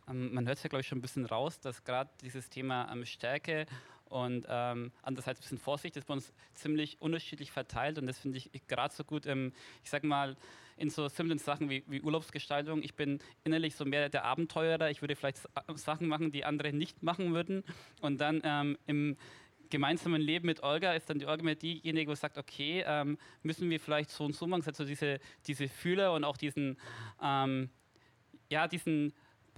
Ähm, 0.09 0.33
man 0.33 0.47
hört 0.47 0.57
es 0.57 0.63
ja, 0.63 0.69
glaube 0.69 0.81
ich, 0.81 0.87
schon 0.87 0.99
ein 0.99 1.01
bisschen 1.01 1.25
raus, 1.25 1.59
dass 1.59 1.83
gerade 1.83 2.09
dieses 2.21 2.49
Thema 2.49 2.91
ähm, 2.91 3.05
Stärke 3.05 3.65
und 4.09 4.45
ähm, 4.49 4.91
andererseits 5.01 5.39
ein 5.39 5.43
bisschen 5.43 5.57
Vorsicht 5.57 5.97
ist 5.97 6.07
bei 6.07 6.13
uns 6.13 6.33
ziemlich 6.53 7.01
unterschiedlich 7.01 7.51
verteilt 7.51 7.97
und 7.97 8.07
das 8.07 8.19
finde 8.19 8.37
ich 8.37 8.49
gerade 8.67 8.93
so 8.93 9.03
gut, 9.03 9.25
ähm, 9.25 9.53
ich 9.83 9.89
sag 9.89 10.03
mal, 10.03 10.35
in 10.77 10.89
so 10.89 11.07
simplen 11.07 11.39
Sachen 11.39 11.69
wie, 11.69 11.83
wie, 11.87 12.01
Urlaubsgestaltung. 12.01 12.83
Ich 12.83 12.93
bin 12.93 13.19
innerlich 13.43 13.75
so 13.75 13.83
mehr 13.83 14.09
der 14.09 14.25
Abenteurer. 14.25 14.89
Ich 14.91 15.01
würde 15.01 15.15
vielleicht 15.15 15.39
Sachen 15.75 16.07
machen, 16.07 16.31
die 16.31 16.45
andere 16.45 16.71
nicht 16.71 17.01
machen 17.01 17.33
würden. 17.33 17.63
Und 18.01 18.21
dann 18.21 18.41
ähm, 18.43 18.77
im 18.85 19.17
gemeinsamen 19.69 20.21
Leben 20.21 20.45
mit 20.45 20.63
Olga 20.63 20.93
ist 20.93 21.09
dann 21.09 21.19
die 21.19 21.25
Olga 21.25 21.43
mit 21.43 21.61
diejenige, 21.61 22.11
die 22.11 22.15
sagt, 22.15 22.37
okay, 22.37 22.83
ähm, 22.85 23.17
müssen 23.43 23.69
wir 23.69 23.79
vielleicht 23.79 24.09
so 24.11 24.25
und 24.25 24.35
so 24.35 24.47
machen, 24.47 24.63
also 24.65 24.85
diese, 24.85 25.19
diese 25.45 25.67
Fühler 25.67 26.13
und 26.13 26.23
auch 26.23 26.37
diesen, 26.37 26.77
ähm, 27.21 27.69
ja, 28.49 28.67
diesen 28.67 29.13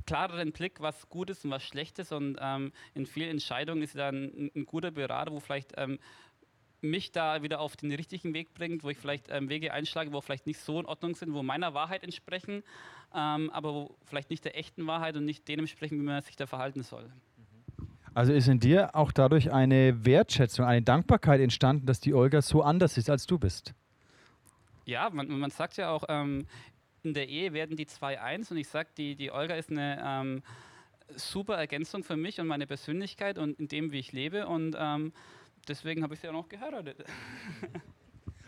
klareren 0.05 0.51
Blick, 0.51 0.79
was 0.79 1.09
gut 1.09 1.29
ist 1.29 1.45
und 1.45 1.51
was 1.51 1.63
schlecht 1.63 1.99
ist. 1.99 2.11
Und 2.11 2.37
ähm, 2.41 2.71
in 2.93 3.05
vielen 3.05 3.29
Entscheidungen 3.29 3.81
ist 3.81 3.95
dann 3.95 4.25
ein, 4.25 4.51
ein 4.55 4.65
guter 4.65 4.91
Berater, 4.91 5.31
wo 5.31 5.39
vielleicht 5.39 5.73
ähm, 5.77 5.99
mich 6.81 7.11
da 7.11 7.41
wieder 7.43 7.59
auf 7.59 7.75
den 7.75 7.91
richtigen 7.91 8.33
Weg 8.33 8.53
bringt, 8.53 8.83
wo 8.83 8.89
ich 8.89 8.97
vielleicht 8.97 9.27
ähm, 9.29 9.49
Wege 9.49 9.73
einschlage, 9.73 10.13
wo 10.13 10.21
vielleicht 10.21 10.47
nicht 10.47 10.59
so 10.59 10.79
in 10.79 10.85
Ordnung 10.85 11.15
sind, 11.15 11.33
wo 11.33 11.43
meiner 11.43 11.73
Wahrheit 11.73 12.03
entsprechen, 12.03 12.63
ähm, 13.13 13.49
aber 13.51 13.73
wo 13.73 13.95
vielleicht 14.05 14.29
nicht 14.29 14.45
der 14.45 14.57
echten 14.57 14.87
Wahrheit 14.87 15.15
und 15.15 15.25
nicht 15.25 15.47
dem 15.47 15.59
entsprechen, 15.59 15.99
wie 15.99 16.03
man 16.03 16.21
sich 16.21 16.35
da 16.35 16.47
verhalten 16.47 16.83
soll. 16.83 17.09
Also 18.13 18.33
ist 18.33 18.47
in 18.47 18.59
dir 18.59 18.95
auch 18.95 19.11
dadurch 19.11 19.51
eine 19.51 20.05
Wertschätzung, 20.05 20.65
eine 20.65 20.81
Dankbarkeit 20.81 21.41
entstanden, 21.41 21.85
dass 21.85 21.99
die 21.99 22.13
Olga 22.13 22.41
so 22.41 22.63
anders 22.63 22.97
ist, 22.97 23.09
als 23.09 23.27
du 23.27 23.37
bist? 23.37 23.73
Ja, 24.85 25.09
man, 25.11 25.27
man 25.27 25.51
sagt 25.51 25.77
ja 25.77 25.91
auch, 25.91 26.03
ähm, 26.09 26.45
in 27.09 27.13
der 27.13 27.27
Ehe 27.27 27.53
werden 27.53 27.75
die 27.75 27.87
zwei 27.87 28.21
eins 28.21 28.51
und 28.51 28.57
ich 28.57 28.67
sage, 28.67 28.89
die, 28.97 29.15
die 29.15 29.31
Olga 29.31 29.55
ist 29.55 29.69
eine 29.71 30.01
ähm, 30.05 30.43
super 31.15 31.55
Ergänzung 31.55 32.03
für 32.03 32.15
mich 32.15 32.39
und 32.39 32.47
meine 32.47 32.67
Persönlichkeit 32.67 33.37
und 33.37 33.59
in 33.59 33.67
dem, 33.67 33.91
wie 33.91 33.99
ich 33.99 34.11
lebe 34.11 34.47
und 34.47 34.75
ähm, 34.77 35.11
deswegen 35.67 36.03
habe 36.03 36.13
ich 36.13 36.19
sie 36.19 36.29
auch 36.29 36.33
noch 36.33 36.49
geheiratet. 36.49 37.03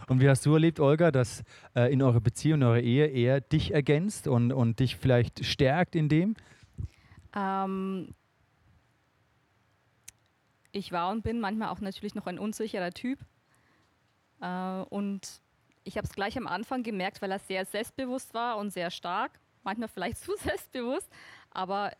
Und 0.08 0.19
wie 0.19 0.28
hast 0.28 0.45
du 0.45 0.54
erlebt, 0.54 0.82
Olga, 0.82 1.10
dass 1.10 1.43
äh, 1.74 1.93
in 1.93 2.02
eurer 2.02 2.19
Beziehung, 2.19 2.62
in 2.62 2.67
eurer 2.67 2.80
Ehe 2.80 3.06
er 3.06 3.39
dich 3.39 3.71
ergänzt 3.71 4.28
und, 4.28 4.52
und 4.52 4.80
dich 4.80 4.97
vielleicht 4.97 5.45
stärkt 5.45 5.95
in 5.95 6.10
dem? 6.10 6.36
Ähm, 7.34 8.13
ich 10.74 10.91
war 10.91 11.12
und 11.12 11.24
bin 11.24 11.39
manchmal 11.39 11.69
auch 11.69 11.80
natürlich 11.80 12.15
noch 12.15 12.26
ein 12.26 12.39
unsicherer 12.39 12.91
Typ. 12.91 13.19
Äh, 14.41 14.82
und 14.89 15.41
ich 15.84 15.98
habe 15.98 16.08
es 16.08 16.13
gleich 16.13 16.38
am 16.38 16.48
Anfang 16.48 16.84
gemerkt, 16.84 17.22
weil 17.22 17.32
er 17.32 17.39
sehr 17.39 17.65
selbstbewusst 17.65 18.34
war 18.34 18.58
und 18.58 18.72
sehr 18.72 18.91
stark. 18.91 19.39
Manchmal 19.63 19.89
vielleicht 19.89 20.17
zu 20.24 20.36
selbstbewusst. 20.38 21.10
Aber 21.50 21.91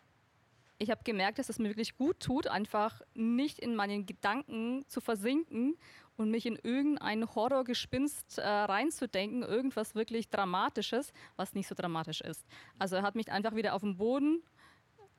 ich 0.78 0.89
habe 0.89 1.04
gemerkt, 1.04 1.39
dass 1.39 1.50
es 1.50 1.60
mir 1.60 1.70
wirklich 1.70 1.96
gut 1.96 2.20
tut, 2.20 2.48
einfach 2.48 3.02
nicht 3.13 3.60
in 3.60 3.76
meinen 3.76 4.06
Gedanken 4.06 4.84
zu 4.88 5.00
versinken 5.00 5.78
und 6.17 6.32
mich 6.32 6.46
in 6.46 6.58
irgendein 6.62 7.28
Horrorgespinst 7.36 8.39
äh, 8.39 8.48
reinzudenken, 8.48 9.44
irgendwas 9.44 9.96
wirklich 9.96 10.30
Dramatisches, 10.30 11.13
was 11.36 11.54
nicht 11.54 11.67
so 11.67 11.76
dramatisch 11.76 12.22
ist. 12.22 12.46
Also 12.80 12.96
er 12.98 13.04
hat 13.04 13.15
mich 13.15 13.32
einfach 13.32 13.56
wieder 13.56 13.76
auf 13.76 13.82
den 13.82 13.98
Boden 13.98 14.41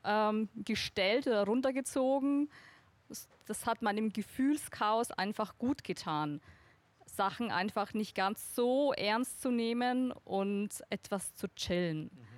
ähm, 0.05 0.49
gestellt 0.55 1.27
oder 1.27 1.45
runtergezogen 1.45 2.49
das 3.47 3.67
hat 3.67 3.83
meinem 3.83 4.13
Gefühlschaos 4.13 5.11
einfach 5.13 5.59
gut 5.59 5.85
getan. 5.85 6.41
Sachen 7.13 7.51
einfach 7.51 7.95
nicht 7.95 8.15
ganz 8.15 8.55
so 8.55 8.93
ernst 8.93 9.41
zu 9.43 9.51
nehmen 9.51 10.13
und 10.25 10.71
etwas 10.91 11.35
zu 11.35 11.49
chillen. 11.55 12.05
Mhm. 12.05 12.33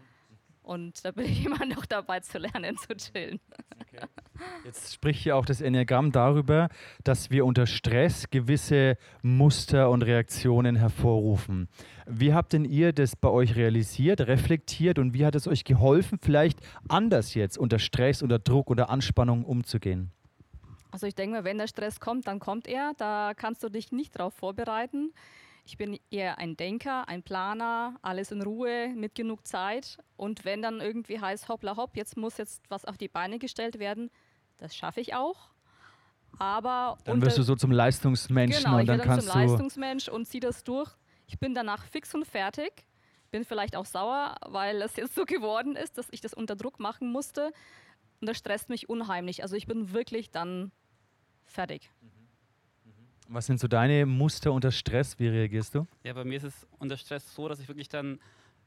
Und 0.64 1.04
da 1.04 1.10
bin 1.10 1.26
ich 1.26 1.44
immer 1.44 1.66
noch 1.66 1.84
dabei 1.84 2.20
zu 2.20 2.38
lernen, 2.38 2.78
zu 2.78 2.96
chillen. 2.96 3.38
Okay. 3.80 4.06
Jetzt 4.64 4.94
spricht 4.94 5.22
hier 5.22 5.36
auch 5.36 5.44
das 5.44 5.60
Enneagramm 5.60 6.10
darüber, 6.10 6.68
dass 7.04 7.30
wir 7.30 7.44
unter 7.44 7.66
Stress 7.66 8.30
gewisse 8.30 8.96
Muster 9.22 9.90
und 9.90 10.02
Reaktionen 10.02 10.74
hervorrufen. 10.74 11.68
Wie 12.06 12.32
habt 12.32 12.54
denn 12.54 12.64
ihr 12.64 12.94
das 12.94 13.14
bei 13.14 13.28
euch 13.28 13.56
realisiert, 13.56 14.22
reflektiert 14.22 14.98
und 14.98 15.12
wie 15.12 15.26
hat 15.26 15.34
es 15.34 15.46
euch 15.46 15.64
geholfen, 15.64 16.18
vielleicht 16.20 16.58
anders 16.88 17.34
jetzt 17.34 17.58
unter 17.58 17.78
Stress, 17.78 18.22
unter 18.22 18.38
Druck, 18.38 18.70
unter 18.70 18.88
Anspannung 18.88 19.44
umzugehen? 19.44 20.12
Also 20.94 21.08
ich 21.08 21.16
denke 21.16 21.34
mal, 21.34 21.44
wenn 21.44 21.58
der 21.58 21.66
Stress 21.66 21.98
kommt, 21.98 22.28
dann 22.28 22.38
kommt 22.38 22.68
er. 22.68 22.92
Da 22.96 23.32
kannst 23.34 23.64
du 23.64 23.68
dich 23.68 23.90
nicht 23.90 24.16
darauf 24.16 24.32
vorbereiten. 24.32 25.12
Ich 25.64 25.76
bin 25.76 25.98
eher 26.08 26.38
ein 26.38 26.56
Denker, 26.56 27.08
ein 27.08 27.24
Planer, 27.24 27.98
alles 28.00 28.30
in 28.30 28.40
Ruhe, 28.40 28.90
mit 28.94 29.16
genug 29.16 29.44
Zeit. 29.44 29.98
Und 30.16 30.44
wenn 30.44 30.62
dann 30.62 30.80
irgendwie 30.80 31.20
heißt, 31.20 31.48
hoppla 31.48 31.76
hopp, 31.76 31.96
jetzt 31.96 32.16
muss 32.16 32.36
jetzt 32.36 32.62
was 32.68 32.84
auf 32.84 32.96
die 32.96 33.08
Beine 33.08 33.40
gestellt 33.40 33.80
werden, 33.80 34.08
das 34.58 34.76
schaffe 34.76 35.00
ich 35.00 35.16
auch. 35.16 35.50
Aber 36.38 36.96
dann 37.02 37.20
wirst 37.20 37.38
du 37.38 37.42
so 37.42 37.56
zum 37.56 37.72
Leistungsmenschen 37.72 38.62
genau, 38.62 38.78
und 38.78 38.86
dann 38.86 39.00
ich 39.00 39.04
kannst 39.04 39.28
zum 39.28 39.40
Leistungsmensch 39.40 40.08
und 40.08 40.26
zieh 40.26 40.38
das 40.38 40.62
durch. 40.62 40.92
Ich 41.26 41.40
bin 41.40 41.54
danach 41.56 41.82
fix 41.86 42.14
und 42.14 42.24
fertig. 42.24 42.86
Bin 43.32 43.44
vielleicht 43.44 43.74
auch 43.74 43.86
sauer, 43.86 44.36
weil 44.46 44.80
es 44.80 44.94
jetzt 44.94 45.16
so 45.16 45.24
geworden 45.24 45.74
ist, 45.74 45.98
dass 45.98 46.06
ich 46.12 46.20
das 46.20 46.34
unter 46.34 46.54
Druck 46.54 46.78
machen 46.78 47.10
musste. 47.10 47.52
Und 48.20 48.28
das 48.28 48.38
stresst 48.38 48.68
mich 48.68 48.88
unheimlich. 48.88 49.42
Also 49.42 49.56
ich 49.56 49.66
bin 49.66 49.92
wirklich 49.92 50.30
dann 50.30 50.70
fertig. 51.54 51.90
Was 53.28 53.46
sind 53.46 53.58
so 53.58 53.68
deine 53.68 54.04
Muster 54.04 54.52
unter 54.52 54.70
Stress? 54.70 55.18
Wie 55.18 55.28
reagierst 55.28 55.74
du? 55.74 55.86
Ja, 56.02 56.12
bei 56.12 56.24
mir 56.24 56.36
ist 56.36 56.44
es 56.44 56.66
unter 56.78 56.96
Stress 56.96 57.34
so, 57.34 57.48
dass 57.48 57.58
ich 57.58 57.68
wirklich 57.68 57.88
dann 57.88 58.20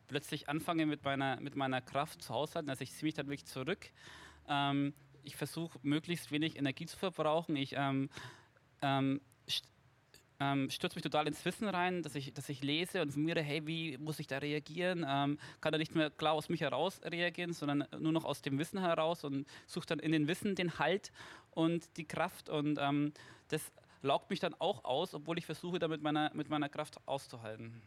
plötzlich 0.07 0.49
anfange 0.49 0.85
mit 0.85 1.03
meiner, 1.03 1.39
mit 1.39 1.55
meiner 1.55 1.81
Kraft 1.81 2.23
zu 2.23 2.33
haushalten. 2.33 2.69
Also 2.69 2.81
ich 2.81 2.91
ziehe 2.91 3.07
mich 3.07 3.13
dann 3.13 3.27
wirklich 3.27 3.45
zurück. 3.45 3.91
Ähm, 4.47 4.93
ich 5.23 5.35
versuche 5.35 5.77
möglichst 5.83 6.31
wenig 6.31 6.57
Energie 6.57 6.85
zu 6.85 6.97
verbrauchen. 6.97 7.55
Ich 7.55 7.73
ähm, 7.77 8.09
ähm, 8.81 9.21
ähm, 10.39 10.69
stürze 10.69 10.95
mich 10.95 11.03
total 11.03 11.27
ins 11.27 11.43
Wissen 11.45 11.67
rein, 11.67 12.03
dass 12.03 12.15
ich, 12.15 12.33
dass 12.33 12.49
ich 12.49 12.63
lese 12.63 13.01
und 13.01 13.07
informiere, 13.07 13.41
hey, 13.41 13.65
wie 13.65 13.97
muss 13.97 14.19
ich 14.19 14.27
da 14.27 14.37
reagieren? 14.37 15.05
Ähm, 15.07 15.39
kann 15.61 15.71
da 15.71 15.77
nicht 15.77 15.95
mehr 15.95 16.09
klar 16.09 16.33
aus 16.33 16.49
mich 16.49 16.61
heraus 16.61 17.01
reagieren, 17.03 17.53
sondern 17.53 17.85
nur 17.99 18.11
noch 18.11 18.25
aus 18.25 18.41
dem 18.41 18.59
Wissen 18.59 18.79
heraus 18.79 19.23
und 19.23 19.47
suche 19.65 19.87
dann 19.87 19.99
in 19.99 20.11
den 20.11 20.27
Wissen 20.27 20.55
den 20.55 20.79
Halt 20.79 21.11
und 21.51 21.97
die 21.97 22.05
Kraft 22.05 22.49
und 22.49 22.77
ähm, 22.79 23.13
das 23.47 23.71
laugt 24.01 24.29
mich 24.29 24.39
dann 24.39 24.53
auch 24.59 24.83
aus, 24.83 25.13
obwohl 25.13 25.37
ich 25.37 25.45
versuche, 25.45 25.79
da 25.79 25.87
mit 25.87 26.01
meiner, 26.01 26.31
mit 26.33 26.49
meiner 26.49 26.69
Kraft 26.69 26.99
auszuhalten. 27.07 27.81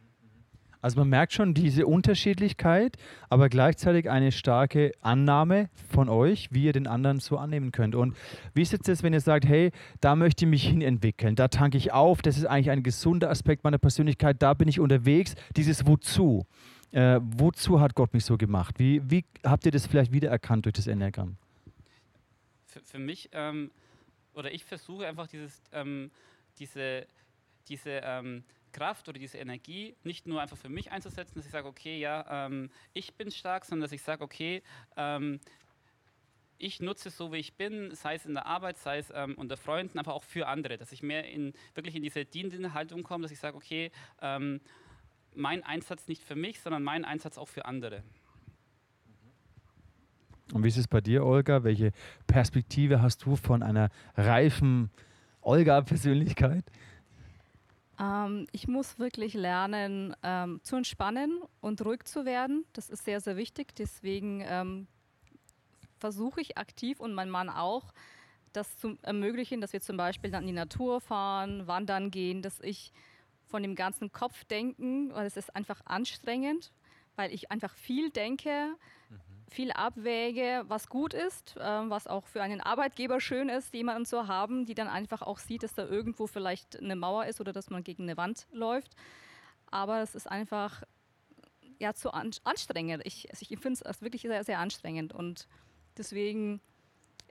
Also 0.82 0.98
man 0.98 1.08
merkt 1.08 1.32
schon 1.32 1.52
diese 1.52 1.86
Unterschiedlichkeit, 1.86 2.96
aber 3.28 3.48
gleichzeitig 3.48 4.08
eine 4.08 4.32
starke 4.32 4.92
Annahme 5.02 5.68
von 5.90 6.08
euch, 6.08 6.48
wie 6.52 6.64
ihr 6.64 6.72
den 6.72 6.86
anderen 6.86 7.20
so 7.20 7.36
annehmen 7.36 7.70
könnt. 7.70 7.94
Und 7.94 8.16
wie 8.54 8.62
ist 8.62 8.72
jetzt, 8.72 9.02
wenn 9.02 9.12
ihr 9.12 9.20
sagt, 9.20 9.46
hey, 9.46 9.72
da 10.00 10.16
möchte 10.16 10.44
ich 10.44 10.50
mich 10.50 10.66
hin 10.66 10.80
entwickeln, 10.80 11.36
da 11.36 11.48
tanke 11.48 11.76
ich 11.76 11.92
auf, 11.92 12.22
das 12.22 12.38
ist 12.38 12.46
eigentlich 12.46 12.70
ein 12.70 12.82
gesunder 12.82 13.30
Aspekt 13.30 13.64
meiner 13.64 13.78
Persönlichkeit, 13.78 14.36
da 14.40 14.54
bin 14.54 14.68
ich 14.68 14.80
unterwegs, 14.80 15.34
dieses 15.56 15.86
Wozu. 15.86 16.46
Äh, 16.92 17.20
wozu 17.22 17.80
hat 17.80 17.94
Gott 17.94 18.14
mich 18.14 18.24
so 18.24 18.36
gemacht? 18.36 18.78
Wie, 18.78 19.00
wie 19.08 19.24
habt 19.44 19.64
ihr 19.64 19.72
das 19.72 19.86
vielleicht 19.86 20.12
wiedererkannt 20.12 20.64
durch 20.64 20.72
das 20.72 20.86
Enneagramm? 20.86 21.36
Für, 22.66 22.80
für 22.80 22.98
mich, 22.98 23.28
ähm, 23.32 23.70
oder 24.34 24.52
ich 24.52 24.64
versuche 24.64 25.06
einfach 25.06 25.28
dieses, 25.28 25.62
ähm, 25.72 26.10
diese, 26.58 27.06
diese 27.68 28.00
ähm, 28.02 28.42
Kraft 28.72 29.08
oder 29.08 29.18
diese 29.18 29.38
Energie 29.38 29.96
nicht 30.04 30.26
nur 30.26 30.40
einfach 30.40 30.56
für 30.56 30.68
mich 30.68 30.90
einzusetzen, 30.90 31.34
dass 31.36 31.46
ich 31.46 31.52
sage, 31.52 31.68
okay, 31.68 31.98
ja, 31.98 32.46
ähm, 32.46 32.70
ich 32.92 33.14
bin 33.14 33.30
stark, 33.30 33.64
sondern 33.64 33.82
dass 33.82 33.92
ich 33.92 34.02
sage, 34.02 34.22
okay, 34.22 34.62
ähm, 34.96 35.40
ich 36.58 36.80
nutze 36.80 37.08
es 37.08 37.16
so, 37.16 37.32
wie 37.32 37.38
ich 37.38 37.54
bin, 37.54 37.94
sei 37.94 38.14
es 38.14 38.26
in 38.26 38.34
der 38.34 38.46
Arbeit, 38.46 38.76
sei 38.76 38.98
es 38.98 39.10
ähm, 39.14 39.34
unter 39.36 39.56
Freunden, 39.56 39.98
aber 39.98 40.14
auch 40.14 40.24
für 40.24 40.46
andere, 40.46 40.76
dass 40.76 40.92
ich 40.92 41.02
mehr 41.02 41.24
in, 41.24 41.54
wirklich 41.74 41.96
in 41.96 42.02
diese 42.02 42.24
dienende 42.24 42.74
Haltung 42.74 43.02
komme, 43.02 43.22
dass 43.22 43.30
ich 43.30 43.38
sage, 43.38 43.56
okay, 43.56 43.90
ähm, 44.20 44.60
mein 45.34 45.62
Einsatz 45.62 46.06
nicht 46.06 46.22
für 46.22 46.36
mich, 46.36 46.60
sondern 46.60 46.82
mein 46.82 47.04
Einsatz 47.04 47.38
auch 47.38 47.48
für 47.48 47.64
andere. 47.64 48.02
Und 50.52 50.64
wie 50.64 50.68
ist 50.68 50.76
es 50.76 50.88
bei 50.88 51.00
dir, 51.00 51.24
Olga? 51.24 51.64
Welche 51.64 51.92
Perspektive 52.26 53.00
hast 53.00 53.24
du 53.24 53.36
von 53.36 53.62
einer 53.62 53.88
reifen 54.16 54.90
Olga-Persönlichkeit? 55.40 56.64
Ähm, 58.00 58.46
ich 58.52 58.66
muss 58.66 58.98
wirklich 58.98 59.34
lernen, 59.34 60.16
ähm, 60.22 60.60
zu 60.62 60.76
entspannen 60.76 61.42
und 61.60 61.84
ruhig 61.84 62.04
zu 62.04 62.24
werden. 62.24 62.64
Das 62.72 62.88
ist 62.88 63.04
sehr, 63.04 63.20
sehr 63.20 63.36
wichtig. 63.36 63.74
Deswegen 63.76 64.42
ähm, 64.46 64.86
versuche 65.98 66.40
ich 66.40 66.56
aktiv 66.56 66.98
und 66.98 67.12
mein 67.12 67.30
Mann 67.30 67.50
auch, 67.50 67.92
das 68.52 68.78
zu 68.78 68.96
ermöglichen, 69.02 69.60
dass 69.60 69.72
wir 69.72 69.80
zum 69.80 69.96
Beispiel 69.96 70.30
dann 70.30 70.42
in 70.42 70.48
die 70.48 70.52
Natur 70.54 71.00
fahren, 71.00 71.68
wandern 71.68 72.10
gehen, 72.10 72.42
dass 72.42 72.58
ich 72.60 72.92
von 73.46 73.62
dem 73.62 73.74
ganzen 73.74 74.10
Kopfdenken, 74.10 75.12
weil 75.14 75.26
es 75.26 75.36
ist 75.36 75.54
einfach 75.54 75.82
anstrengend, 75.84 76.72
weil 77.16 77.32
ich 77.32 77.50
einfach 77.50 77.74
viel 77.74 78.10
denke. 78.10 78.74
Viel 79.50 79.72
abwäge, 79.72 80.64
was 80.68 80.88
gut 80.88 81.14
ist, 81.14 81.56
äh, 81.56 81.60
was 81.60 82.06
auch 82.06 82.26
für 82.26 82.42
einen 82.42 82.60
Arbeitgeber 82.60 83.20
schön 83.20 83.48
ist, 83.48 83.74
jemanden 83.74 84.06
zu 84.06 84.26
haben, 84.28 84.64
die 84.64 84.74
dann 84.74 84.88
einfach 84.88 85.22
auch 85.22 85.38
sieht, 85.38 85.62
dass 85.62 85.74
da 85.74 85.84
irgendwo 85.84 86.26
vielleicht 86.26 86.78
eine 86.78 86.96
Mauer 86.96 87.26
ist 87.26 87.40
oder 87.40 87.52
dass 87.52 87.70
man 87.70 87.82
gegen 87.82 88.04
eine 88.04 88.16
Wand 88.16 88.46
läuft. 88.52 88.94
Aber 89.70 90.00
es 90.00 90.14
ist 90.14 90.30
einfach 90.30 90.82
ja, 91.78 91.94
zu 91.94 92.12
an 92.12 92.30
anstrengend. 92.44 93.02
Ich, 93.04 93.30
also 93.30 93.46
ich 93.48 93.58
finde 93.58 93.80
es 93.84 94.02
wirklich 94.02 94.22
sehr, 94.22 94.44
sehr 94.44 94.58
anstrengend 94.58 95.12
und 95.12 95.46
Deswegen 95.96 96.60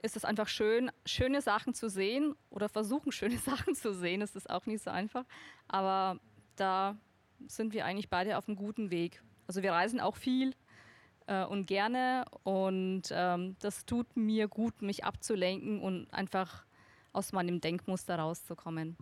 ist 0.02 0.16
es 0.16 0.24
einfach 0.24 0.46
schön, 0.46 0.90
schöne 1.04 1.42
Sachen 1.42 1.74
zu 1.74 1.88
sehen 1.88 2.36
oder 2.50 2.68
versuchen, 2.68 3.12
schöne 3.20 3.38
Sachen 3.38 3.74
zu 3.74 3.92
sehen. 3.92 4.20
Das 4.20 4.36
ist 4.36 4.48
auch 4.48 4.66
nicht 4.66 4.82
so 4.82 4.90
einfach. 4.90 5.24
Aber 5.68 6.20
da 6.56 6.96
sind 7.46 7.72
wir 7.72 7.84
eigentlich 7.84 8.08
beide 8.08 8.38
auf 8.38 8.48
einem 8.48 8.56
guten 8.56 8.90
Weg. 8.90 9.22
Also 9.46 9.62
wir 9.62 9.72
reisen 9.72 9.98
auch 10.00 10.16
viel 10.16 10.54
äh, 11.30 11.44
und 11.44 11.66
gerne 11.66 12.24
und 12.42 13.02
ähm, 13.12 13.56
das 13.60 13.86
tut 13.86 14.16
mir 14.16 14.48
gut, 14.48 14.82
mich 14.82 15.04
abzulenken 15.04 15.80
und 15.80 16.12
einfach 16.12 16.64
aus 17.12 17.32
meinem 17.32 17.60
Denkmuster 17.60 18.18
rauszukommen. 18.18 18.96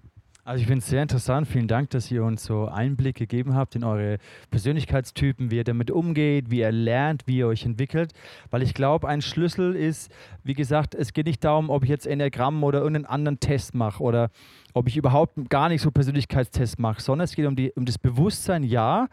Also 0.44 0.62
ich 0.62 0.66
finde 0.66 0.78
es 0.78 0.86
sehr 0.86 1.02
interessant. 1.02 1.46
Vielen 1.46 1.68
Dank, 1.68 1.90
dass 1.90 2.10
ihr 2.10 2.24
uns 2.24 2.42
so 2.42 2.68
Einblick 2.68 3.16
gegeben 3.16 3.54
habt 3.54 3.76
in 3.76 3.84
eure 3.84 4.16
Persönlichkeitstypen, 4.50 5.50
wie 5.50 5.56
ihr 5.56 5.64
damit 5.64 5.90
umgeht, 5.90 6.50
wie 6.50 6.60
ihr 6.60 6.72
lernt, 6.72 7.26
wie 7.26 7.38
ihr 7.38 7.48
euch 7.48 7.66
entwickelt. 7.66 8.12
Weil 8.50 8.62
ich 8.62 8.72
glaube, 8.72 9.08
ein 9.08 9.20
Schlüssel 9.20 9.76
ist, 9.76 10.10
wie 10.44 10.54
gesagt, 10.54 10.94
es 10.94 11.12
geht 11.12 11.26
nicht 11.26 11.44
darum, 11.44 11.68
ob 11.68 11.82
ich 11.82 11.90
jetzt 11.90 12.06
Enneagramm 12.06 12.64
oder 12.64 12.78
irgendeinen 12.78 13.04
anderen 13.04 13.40
Test 13.40 13.74
mache 13.74 14.02
oder 14.02 14.30
ob 14.72 14.88
ich 14.88 14.96
überhaupt 14.96 15.50
gar 15.50 15.68
nicht 15.68 15.82
so 15.82 15.90
Persönlichkeitstests 15.90 16.78
mache, 16.78 17.02
sondern 17.02 17.26
es 17.26 17.34
geht 17.34 17.44
um, 17.44 17.56
die, 17.56 17.72
um 17.72 17.84
das 17.84 17.98
Bewusstsein, 17.98 18.62
ja, 18.62 19.08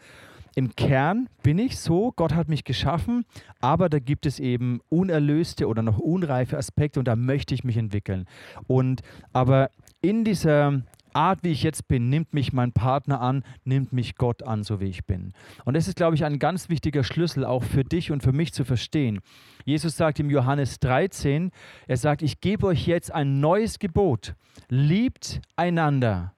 im 0.56 0.76
Kern 0.76 1.28
bin 1.44 1.60
ich 1.60 1.78
so, 1.78 2.14
Gott 2.16 2.34
hat 2.34 2.48
mich 2.48 2.64
geschaffen, 2.64 3.26
aber 3.60 3.90
da 3.90 4.00
gibt 4.00 4.26
es 4.26 4.40
eben 4.40 4.80
unerlöste 4.90 5.68
oder 5.68 5.82
noch 5.82 6.00
unreife 6.00 6.58
Aspekte 6.58 7.00
und 7.00 7.08
da 7.08 7.16
möchte 7.16 7.54
ich 7.54 7.66
mich 7.66 7.78
entwickeln. 7.78 8.26
Und 8.68 9.02
aber 9.34 9.70
in 10.02 10.24
dieser 10.24 10.82
Art, 11.16 11.44
wie 11.44 11.52
ich 11.52 11.64
jetzt 11.64 11.88
bin, 11.88 12.10
nimmt 12.10 12.34
mich 12.34 12.54
mein 12.54 12.72
Partner 12.72 13.22
an, 13.22 13.44
nimmt 13.64 13.94
mich 13.94 14.16
Gott 14.16 14.44
an, 14.44 14.64
so 14.64 14.80
wie 14.80 14.86
ich 14.86 15.06
bin. 15.06 15.34
Und 15.64 15.76
das 15.76 15.88
ist, 15.88 15.96
glaube 15.96 16.16
ich, 16.16 16.26
ein 16.26 16.40
ganz 16.40 16.70
wichtiger 16.70 17.04
Schlüssel 17.04 17.46
auch 17.46 17.64
für 17.64 17.84
dich 17.84 18.12
und 18.12 18.24
für 18.24 18.34
mich 18.34 18.54
zu 18.54 18.66
verstehen. 18.66 19.20
Jesus 19.66 19.98
sagt 19.98 20.20
im 20.20 20.30
Johannes 20.30 20.80
13, 20.80 21.52
er 21.88 21.98
sagt, 21.98 22.22
ich 22.22 22.42
gebe 22.42 22.68
euch 22.68 22.88
jetzt 22.88 23.14
ein 23.14 23.40
neues 23.40 23.80
Gebot. 23.80 24.36
Liebt 24.70 25.42
einander. 25.56 26.34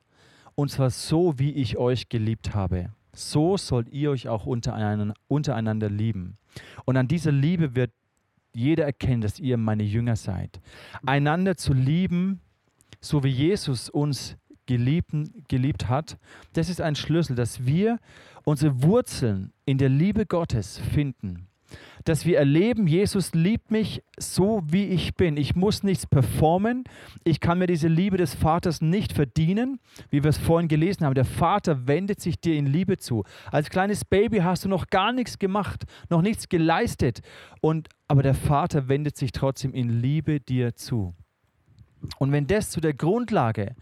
Und 0.56 0.70
zwar 0.70 0.90
so, 0.90 1.38
wie 1.38 1.52
ich 1.52 1.78
euch 1.78 2.10
geliebt 2.10 2.56
habe. 2.56 2.90
So 3.18 3.58
sollt 3.58 3.90
ihr 3.90 4.12
euch 4.12 4.28
auch 4.28 4.46
untereinander, 4.46 5.90
lieben. 5.90 6.38
Und 6.86 6.98
an 6.98 7.08
dieser 7.08 7.32
Liebe 7.32 7.76
wird 7.76 7.92
jeder 8.54 8.86
erkennen, 8.86 9.22
dass 9.22 9.40
ihr 9.40 9.58
meine 9.58 9.82
Jünger 9.82 10.16
seid. 10.16 10.62
Einander 11.04 11.58
zu 11.58 11.74
lieben, 11.74 12.42
so 13.02 13.24
wie 13.24 13.30
Jesus 13.30 13.90
uns 13.90 14.38
geliebten, 14.68 15.44
geliebt 15.48 15.90
hat, 15.90 16.20
das 16.54 16.70
ist 16.70 16.80
ein 16.80 16.96
Schlüssel, 16.96 17.36
dass 17.36 17.66
wir 17.66 17.98
unsere 18.44 18.84
Wurzeln 18.84 19.52
in 19.66 19.80
der 19.80 19.90
Liebe 19.90 20.28
Gottes 20.28 20.78
finden. 20.78 21.48
Dass 22.08 22.26
wir 22.26 22.38
erleben, 22.38 22.88
Jesus 22.88 23.34
liebt 23.34 23.70
mich 23.70 24.02
so, 24.18 24.62
wie 24.66 24.86
ich 24.86 25.16
bin. 25.16 25.36
Ich 25.36 25.58
muss 25.58 25.84
nichts 25.84 26.08
performen. 26.08 26.86
Ich 27.26 27.42
kann 27.42 27.60
mir 27.60 27.68
diese 27.68 27.90
Liebe 27.90 28.16
des 28.16 28.34
Vaters 28.34 28.80
nicht 28.80 29.12
verdienen, 29.12 29.82
wie 30.10 30.24
wir 30.24 30.30
es 30.30 30.38
vorhin 30.38 30.70
gelesen 30.70 31.06
haben. 31.06 31.16
Der 31.16 31.26
Vater 31.26 31.86
wendet 31.86 32.22
sich 32.22 32.40
dir 32.40 32.56
in 32.56 32.66
Liebe 32.66 32.96
zu. 32.98 33.26
Als 33.52 33.70
kleines 33.70 34.06
Baby 34.06 34.38
hast 34.38 34.64
du 34.64 34.70
noch 34.70 34.88
gar 34.88 35.12
nichts 35.12 35.38
gemacht, 35.38 35.84
noch 36.10 36.22
nichts 36.22 36.48
geleistet. 36.48 37.20
Und, 37.60 37.90
aber 38.08 38.24
der 38.24 38.36
Vater 38.36 38.88
wendet 38.88 39.18
sich 39.18 39.34
trotzdem 39.34 39.74
in 39.74 39.90
Liebe 39.90 40.40
dir 40.40 40.76
zu. 40.76 41.14
Und 42.20 42.32
wenn 42.32 42.48
das 42.48 42.70
zu 42.70 42.80
der 42.80 42.94
Grundlage 42.94 43.76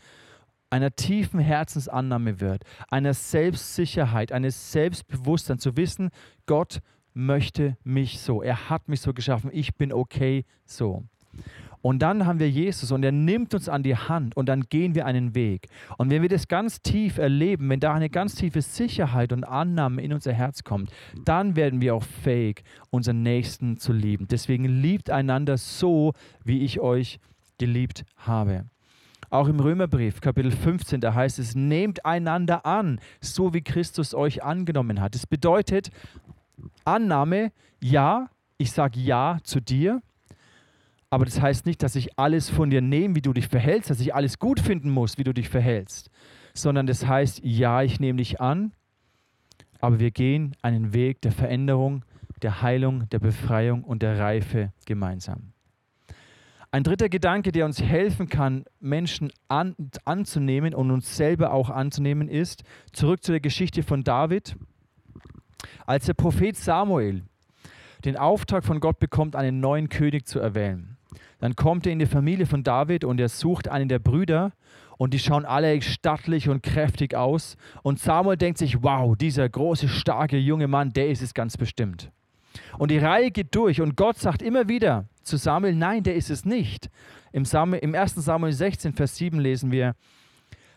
einer 0.72 0.96
tiefen 0.96 1.40
Herzensannahme 1.40 2.40
wird, 2.40 2.64
einer 2.90 3.14
Selbstsicherheit, 3.14 4.32
eines 4.32 4.72
Selbstbewusstseins, 4.72 5.62
zu 5.62 5.78
wissen, 5.78 6.10
Gott 6.48 6.82
möchte 7.15 7.78
mich 7.84 8.19
so, 8.19 8.43
er 8.43 8.69
hat 8.69 8.88
mich 8.88 9.01
so 9.01 9.13
geschaffen, 9.13 9.49
ich 9.51 9.75
bin 9.75 9.91
okay 9.91 10.45
so. 10.65 11.04
Und 11.82 11.99
dann 11.99 12.25
haben 12.25 12.39
wir 12.39 12.49
Jesus 12.49 12.91
und 12.91 13.04
er 13.04 13.12
nimmt 13.12 13.54
uns 13.54 13.69
an 13.69 13.84
die 13.84 13.95
Hand 13.95 14.36
und 14.36 14.49
dann 14.49 14.62
gehen 14.62 14.95
wir 14.95 15.06
einen 15.06 15.36
Weg. 15.36 15.67
Und 15.99 16.10
wenn 16.10 16.23
wir 16.23 16.30
das 16.30 16.47
ganz 16.47 16.82
tief 16.82 17.19
erleben, 17.19 17.69
wenn 17.69 17.80
da 17.80 17.93
eine 17.93 18.10
ganz 18.10 18.34
tiefe 18.34 18.63
Sicherheit 18.63 19.32
und 19.32 19.43
Annahme 19.43 20.01
in 20.01 20.12
unser 20.12 20.34
Herz 20.34 20.63
kommt, 20.63 20.89
dann 21.25 21.56
werden 21.56 21.82
wir 21.82 21.93
auch 21.93 22.04
fähig, 22.04 22.63
unseren 22.89 23.21
Nächsten 23.21 23.78
zu 23.78 23.93
lieben. 23.93 24.28
Deswegen 24.28 24.65
liebt 24.65 25.12
einander 25.12 25.58
so, 25.58 26.13
wie 26.43 26.63
ich 26.63 26.80
euch 26.80 27.19
geliebt 27.60 28.04
habe. 28.17 28.65
Auch 29.30 29.47
im 29.47 29.60
Römerbrief, 29.60 30.21
Kapitel 30.21 30.51
15, 30.51 31.01
da 31.01 31.13
heißt 31.13 31.38
es, 31.38 31.54
nehmt 31.54 32.04
einander 32.04 32.65
an, 32.65 32.99
so 33.21 33.54
wie 33.54 33.62
Christus 33.62 34.15
euch 34.15 34.43
angenommen 34.43 35.01
hat. 35.01 35.13
Das 35.13 35.28
bedeutet, 35.28 35.91
Annahme, 36.84 37.52
ja, 37.82 38.30
ich 38.58 38.72
sage 38.72 39.00
ja 39.00 39.39
zu 39.44 39.60
dir, 39.60 40.02
aber 41.10 41.26
das 41.26 41.41
heißt 41.41 41.65
nicht, 41.65 41.84
dass 41.84 41.96
ich 41.96 42.18
alles 42.18 42.50
von 42.50 42.70
dir 42.70 42.82
nehme, 42.82 43.15
wie 43.15 43.22
du 43.22 43.34
dich 43.34 43.48
verhältst, 43.48 43.89
dass 43.89 44.00
ich 44.00 44.13
alles 44.13 44.39
gut 44.39 44.60
finden 44.60 44.89
muss, 44.89 45.18
wie 45.18 45.24
du 45.24 45.34
dich 45.34 45.50
verhältst, 45.50 46.10
sondern 46.54 46.88
das 46.88 47.06
heißt, 47.06 47.41
ja, 47.44 47.84
ich 47.84 48.00
nehme 48.00 48.18
dich 48.18 48.41
an, 48.41 48.74
aber 49.80 50.00
wir 50.00 50.12
gehen 50.12 50.56
einen 50.62 50.94
Weg 50.94 51.22
der 51.22 51.32
Veränderung, 51.32 52.04
der 52.41 52.62
Heilung, 52.62 53.08
der 53.10 53.20
Befreiung 53.20 53.84
und 53.84 54.02
der 54.02 54.20
Reife 54.20 54.74
gemeinsam. 54.86 55.54
Ein 56.72 56.84
dritter 56.84 57.08
Gedanke, 57.08 57.54
der 57.54 57.65
uns 57.65 57.82
helfen 57.82 58.28
kann, 58.28 58.65
Menschen 58.82 59.32
an, 59.48 59.76
anzunehmen 60.04 60.74
und 60.74 60.91
uns 60.91 61.15
selber 61.15 61.54
auch 61.54 61.70
anzunehmen, 61.70 62.28
ist, 62.28 62.63
zurück 62.91 63.24
zu 63.24 63.32
der 63.32 63.39
Geschichte 63.39 63.82
von 63.82 64.04
David. 64.04 64.58
Als 65.86 66.06
der 66.06 66.13
Prophet 66.13 66.56
Samuel 66.56 67.23
den 68.04 68.17
Auftrag 68.17 68.63
von 68.63 68.80
Gott 68.80 68.99
bekommt, 68.99 69.36
einen 69.36 69.60
neuen 69.60 69.89
König 69.89 70.28
zu 70.28 70.39
erwählen, 70.39 70.97
dann 71.39 71.56
kommt 71.56 71.86
er 71.86 71.91
in 71.91 71.99
die 71.99 72.06
Familie 72.06 72.45
von 72.45 72.63
David 72.63 73.04
und 73.04 73.19
er 73.19 73.30
sucht 73.30 73.67
einen 73.67 73.89
der 73.89 73.99
Brüder 73.99 74.51
und 74.97 75.13
die 75.13 75.19
schauen 75.19 75.45
alle 75.45 75.82
stattlich 75.82 76.49
und 76.49 76.63
kräftig 76.63 77.15
aus. 77.15 77.58
Und 77.84 77.99
Samuel 77.99 78.37
denkt 78.37 78.58
sich, 78.58 78.81
wow, 78.83 79.15
dieser 79.15 79.48
große, 79.48 79.87
starke 79.87 80.37
junge 80.37 80.67
Mann, 80.67 80.94
der 80.94 81.10
ist 81.10 81.21
es 81.21 81.33
ganz 81.33 81.58
bestimmt. 81.58 82.12
Und 82.77 82.92
die 82.92 82.98
Reihe 82.98 83.31
geht 83.31 83.54
durch 83.54 83.81
und 83.81 83.98
Gott 83.98 84.17
sagt 84.17 84.42
immer 84.42 84.69
wieder 84.69 85.06
zu 85.23 85.37
Samuel, 85.37 85.75
nein, 85.75 86.04
der 86.04 86.15
ist 86.15 86.29
es 86.29 86.46
nicht. 86.46 86.90
Im, 87.31 87.44
Samuel, 87.44 87.79
Im 87.79 87.96
1. 87.96 88.15
Samuel 88.15 88.54
16, 88.54 88.94
Vers 88.94 89.17
7 89.17 89.40
lesen 89.40 89.71
wir, 89.71 89.96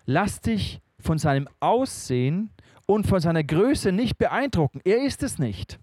lass 0.07 0.41
dich 0.41 0.81
von 0.99 1.19
seinem 1.19 1.49
Aussehen 1.61 2.51
und 2.89 3.07
von 3.07 3.21
seiner 3.21 3.45
Größe 3.45 3.93
nicht 3.93 4.17
beeindrucken. 4.17 4.81
Er 4.85 5.05
ist 5.05 5.23
es 5.23 5.39
nicht. 5.39 5.79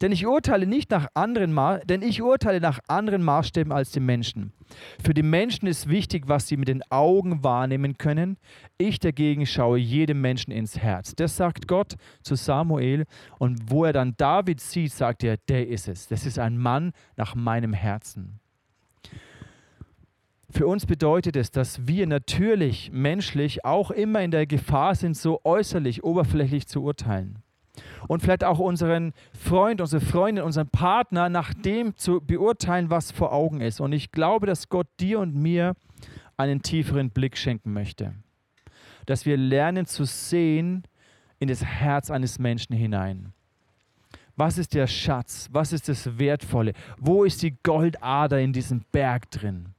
Denn 0.00 0.12
ich 0.12 0.26
urteile 0.26 0.66
nicht 0.66 0.90
nach 0.90 1.08
anderen, 1.14 1.58
denn 1.84 2.02
ich 2.02 2.22
urteile 2.22 2.60
nach 2.60 2.78
anderen 2.88 3.22
Maßstäben 3.22 3.72
als 3.72 3.90
die 3.90 4.00
Menschen. 4.00 4.52
Für 5.02 5.12
die 5.12 5.22
Menschen 5.22 5.66
ist 5.66 5.88
wichtig, 5.88 6.24
was 6.26 6.48
sie 6.48 6.56
mit 6.56 6.68
den 6.68 6.82
Augen 6.90 7.44
wahrnehmen 7.44 7.98
können. 7.98 8.38
Ich 8.78 8.98
dagegen 8.98 9.44
schaue 9.44 9.78
jedem 9.78 10.20
Menschen 10.20 10.52
ins 10.52 10.78
Herz. 10.78 11.14
Das 11.16 11.36
sagt 11.36 11.68
Gott 11.68 11.96
zu 12.22 12.34
Samuel. 12.34 13.04
Und 13.38 13.70
wo 13.70 13.84
er 13.84 13.92
dann 13.92 14.14
David 14.16 14.60
sieht, 14.60 14.92
sagt 14.92 15.22
er, 15.22 15.36
der 15.36 15.68
ist 15.68 15.88
es. 15.88 16.06
Das 16.06 16.24
ist 16.24 16.38
ein 16.38 16.56
Mann 16.56 16.92
nach 17.16 17.34
meinem 17.34 17.74
Herzen. 17.74 18.40
Für 20.52 20.66
uns 20.66 20.84
bedeutet 20.84 21.36
es, 21.36 21.50
dass 21.50 21.86
wir 21.86 22.06
natürlich 22.06 22.90
menschlich 22.92 23.64
auch 23.64 23.90
immer 23.90 24.20
in 24.22 24.30
der 24.30 24.46
Gefahr 24.46 24.94
sind, 24.94 25.16
so 25.16 25.40
äußerlich, 25.44 26.02
oberflächlich 26.02 26.66
zu 26.66 26.82
urteilen. 26.82 27.38
Und 28.08 28.20
vielleicht 28.20 28.44
auch 28.44 28.58
unseren 28.58 29.12
Freund, 29.32 29.80
unsere 29.80 30.04
Freundin, 30.04 30.44
unseren 30.44 30.68
Partner 30.68 31.28
nach 31.28 31.54
dem 31.54 31.96
zu 31.96 32.20
beurteilen, 32.20 32.90
was 32.90 33.12
vor 33.12 33.32
Augen 33.32 33.60
ist. 33.60 33.80
Und 33.80 33.92
ich 33.92 34.10
glaube, 34.10 34.46
dass 34.46 34.68
Gott 34.68 34.88
dir 34.98 35.20
und 35.20 35.34
mir 35.34 35.76
einen 36.36 36.62
tieferen 36.62 37.10
Blick 37.10 37.36
schenken 37.36 37.72
möchte. 37.72 38.14
Dass 39.06 39.26
wir 39.26 39.36
lernen 39.36 39.86
zu 39.86 40.04
sehen 40.04 40.82
in 41.38 41.48
das 41.48 41.64
Herz 41.64 42.10
eines 42.10 42.38
Menschen 42.38 42.74
hinein. 42.74 43.32
Was 44.36 44.58
ist 44.58 44.74
der 44.74 44.86
Schatz? 44.86 45.48
Was 45.52 45.72
ist 45.72 45.88
das 45.88 46.18
Wertvolle? 46.18 46.72
Wo 46.98 47.24
ist 47.24 47.42
die 47.42 47.56
Goldader 47.62 48.40
in 48.40 48.52
diesem 48.52 48.82
Berg 48.90 49.30
drin? 49.30 49.74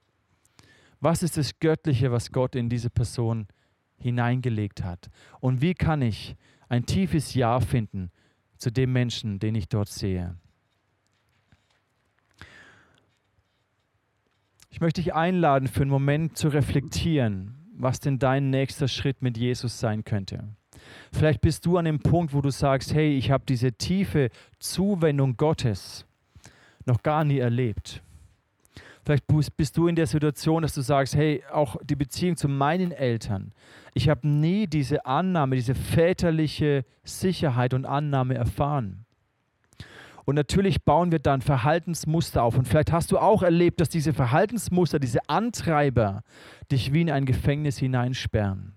Was 1.01 1.23
ist 1.23 1.35
das 1.35 1.59
Göttliche, 1.59 2.11
was 2.11 2.31
Gott 2.31 2.55
in 2.55 2.69
diese 2.69 2.91
Person 2.91 3.47
hineingelegt 3.97 4.83
hat? 4.83 5.09
Und 5.39 5.61
wie 5.61 5.73
kann 5.73 6.01
ich 6.01 6.35
ein 6.69 6.85
tiefes 6.85 7.33
Ja 7.33 7.59
finden 7.59 8.11
zu 8.57 8.71
dem 8.71 8.93
Menschen, 8.93 9.39
den 9.39 9.55
ich 9.55 9.67
dort 9.67 9.89
sehe? 9.89 10.37
Ich 14.69 14.79
möchte 14.79 15.01
dich 15.01 15.13
einladen, 15.13 15.67
für 15.67 15.81
einen 15.81 15.91
Moment 15.91 16.37
zu 16.37 16.47
reflektieren, 16.47 17.55
was 17.73 17.99
denn 17.99 18.19
dein 18.19 18.51
nächster 18.51 18.87
Schritt 18.87 19.21
mit 19.21 19.37
Jesus 19.37 19.79
sein 19.79 20.03
könnte. 20.03 20.55
Vielleicht 21.11 21.41
bist 21.41 21.65
du 21.65 21.77
an 21.77 21.85
dem 21.85 21.99
Punkt, 21.99 22.33
wo 22.33 22.41
du 22.41 22.51
sagst, 22.51 22.93
hey, 22.93 23.17
ich 23.17 23.31
habe 23.31 23.43
diese 23.47 23.73
tiefe 23.73 24.29
Zuwendung 24.59 25.35
Gottes 25.35 26.05
noch 26.85 27.03
gar 27.03 27.23
nie 27.23 27.39
erlebt. 27.39 28.01
Vielleicht 29.03 29.25
bist 29.57 29.77
du 29.77 29.87
in 29.87 29.95
der 29.95 30.07
Situation, 30.07 30.61
dass 30.61 30.73
du 30.73 30.81
sagst, 30.81 31.15
hey, 31.15 31.43
auch 31.51 31.77
die 31.83 31.95
Beziehung 31.95 32.35
zu 32.37 32.47
meinen 32.47 32.91
Eltern. 32.91 33.51
Ich 33.93 34.09
habe 34.09 34.27
nie 34.27 34.67
diese 34.67 35.05
Annahme, 35.05 35.55
diese 35.55 35.75
väterliche 35.75 36.85
Sicherheit 37.03 37.73
und 37.73 37.85
Annahme 37.85 38.35
erfahren. 38.35 39.05
Und 40.25 40.35
natürlich 40.35 40.83
bauen 40.83 41.11
wir 41.11 41.19
dann 41.19 41.41
Verhaltensmuster 41.41 42.43
auf. 42.43 42.57
Und 42.57 42.67
vielleicht 42.67 42.91
hast 42.91 43.11
du 43.11 43.17
auch 43.17 43.41
erlebt, 43.41 43.81
dass 43.81 43.89
diese 43.89 44.13
Verhaltensmuster, 44.13 44.99
diese 44.99 45.27
Antreiber 45.27 46.21
dich 46.71 46.93
wie 46.93 47.01
in 47.01 47.11
ein 47.11 47.25
Gefängnis 47.25 47.79
hineinsperren. 47.79 48.75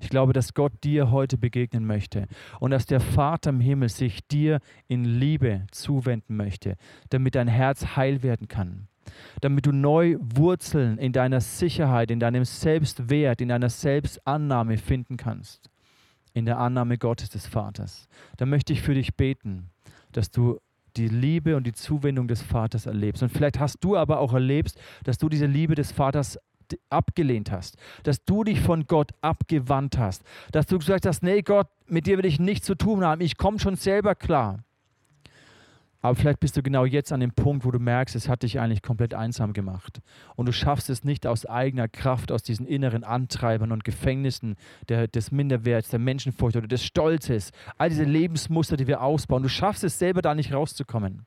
Ich 0.00 0.08
glaube, 0.08 0.32
dass 0.32 0.54
Gott 0.54 0.72
dir 0.82 1.10
heute 1.10 1.38
begegnen 1.38 1.86
möchte 1.86 2.26
und 2.60 2.70
dass 2.70 2.86
der 2.86 3.00
Vater 3.00 3.50
im 3.50 3.60
Himmel 3.60 3.88
sich 3.88 4.26
dir 4.26 4.60
in 4.88 5.04
Liebe 5.04 5.66
zuwenden 5.70 6.36
möchte, 6.36 6.76
damit 7.10 7.34
dein 7.34 7.48
Herz 7.48 7.96
heil 7.96 8.22
werden 8.22 8.48
kann, 8.48 8.88
damit 9.40 9.66
du 9.66 9.72
neu 9.72 10.16
Wurzeln 10.20 10.98
in 10.98 11.12
deiner 11.12 11.40
Sicherheit, 11.40 12.10
in 12.10 12.20
deinem 12.20 12.44
Selbstwert, 12.44 13.40
in 13.40 13.48
deiner 13.48 13.70
Selbstannahme 13.70 14.78
finden 14.78 15.16
kannst, 15.16 15.70
in 16.32 16.44
der 16.44 16.58
Annahme 16.58 16.98
Gottes 16.98 17.30
des 17.30 17.46
Vaters. 17.46 18.08
Da 18.36 18.46
möchte 18.46 18.72
ich 18.72 18.82
für 18.82 18.94
dich 18.94 19.14
beten, 19.14 19.70
dass 20.12 20.30
du 20.30 20.58
die 20.96 21.08
Liebe 21.08 21.56
und 21.56 21.66
die 21.66 21.72
Zuwendung 21.72 22.28
des 22.28 22.42
Vaters 22.42 22.86
erlebst. 22.86 23.22
Und 23.22 23.30
vielleicht 23.30 23.58
hast 23.58 23.78
du 23.82 23.96
aber 23.96 24.20
auch 24.20 24.32
erlebt, 24.32 24.74
dass 25.02 25.18
du 25.18 25.28
diese 25.28 25.46
Liebe 25.46 25.74
des 25.74 25.92
Vaters 25.92 26.38
abgelehnt 26.90 27.50
hast, 27.50 27.76
dass 28.02 28.24
du 28.24 28.44
dich 28.44 28.60
von 28.60 28.86
Gott 28.86 29.12
abgewandt 29.20 29.98
hast, 29.98 30.22
dass 30.52 30.66
du 30.66 30.78
gesagt 30.78 31.06
hast, 31.06 31.22
nee 31.22 31.42
Gott, 31.42 31.68
mit 31.86 32.06
dir 32.06 32.18
will 32.18 32.26
ich 32.26 32.40
nichts 32.40 32.66
zu 32.66 32.74
tun 32.74 33.04
haben, 33.04 33.20
ich 33.20 33.36
komme 33.36 33.58
schon 33.58 33.76
selber 33.76 34.14
klar. 34.14 34.64
Aber 36.04 36.16
vielleicht 36.16 36.40
bist 36.40 36.54
du 36.54 36.62
genau 36.62 36.84
jetzt 36.84 37.12
an 37.12 37.20
dem 37.20 37.32
Punkt, 37.32 37.64
wo 37.64 37.70
du 37.70 37.78
merkst, 37.78 38.14
es 38.14 38.28
hat 38.28 38.42
dich 38.42 38.60
eigentlich 38.60 38.82
komplett 38.82 39.14
einsam 39.14 39.54
gemacht. 39.54 40.02
Und 40.36 40.44
du 40.44 40.52
schaffst 40.52 40.90
es 40.90 41.02
nicht 41.02 41.26
aus 41.26 41.46
eigener 41.46 41.88
Kraft, 41.88 42.30
aus 42.30 42.42
diesen 42.42 42.66
inneren 42.66 43.04
Antreibern 43.04 43.72
und 43.72 43.84
Gefängnissen 43.84 44.56
der, 44.90 45.08
des 45.08 45.32
Minderwerts, 45.32 45.88
der 45.88 46.00
Menschenfurcht 46.00 46.56
oder 46.56 46.68
des 46.68 46.84
Stolzes, 46.84 47.52
all 47.78 47.88
diese 47.88 48.04
Lebensmuster, 48.04 48.76
die 48.76 48.86
wir 48.86 49.00
ausbauen. 49.00 49.42
Du 49.42 49.48
schaffst 49.48 49.82
es 49.82 49.98
selber 49.98 50.20
da 50.20 50.34
nicht 50.34 50.52
rauszukommen. 50.52 51.24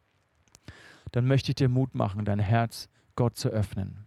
Dann 1.11 1.25
möchte 1.25 1.49
ich 1.49 1.55
dir 1.55 1.69
Mut 1.69 1.95
machen, 1.95 2.23
dein 2.23 2.37
Herz 2.37 2.87
Gott 3.15 3.35
zu 3.35 3.49
öffnen 3.49 4.06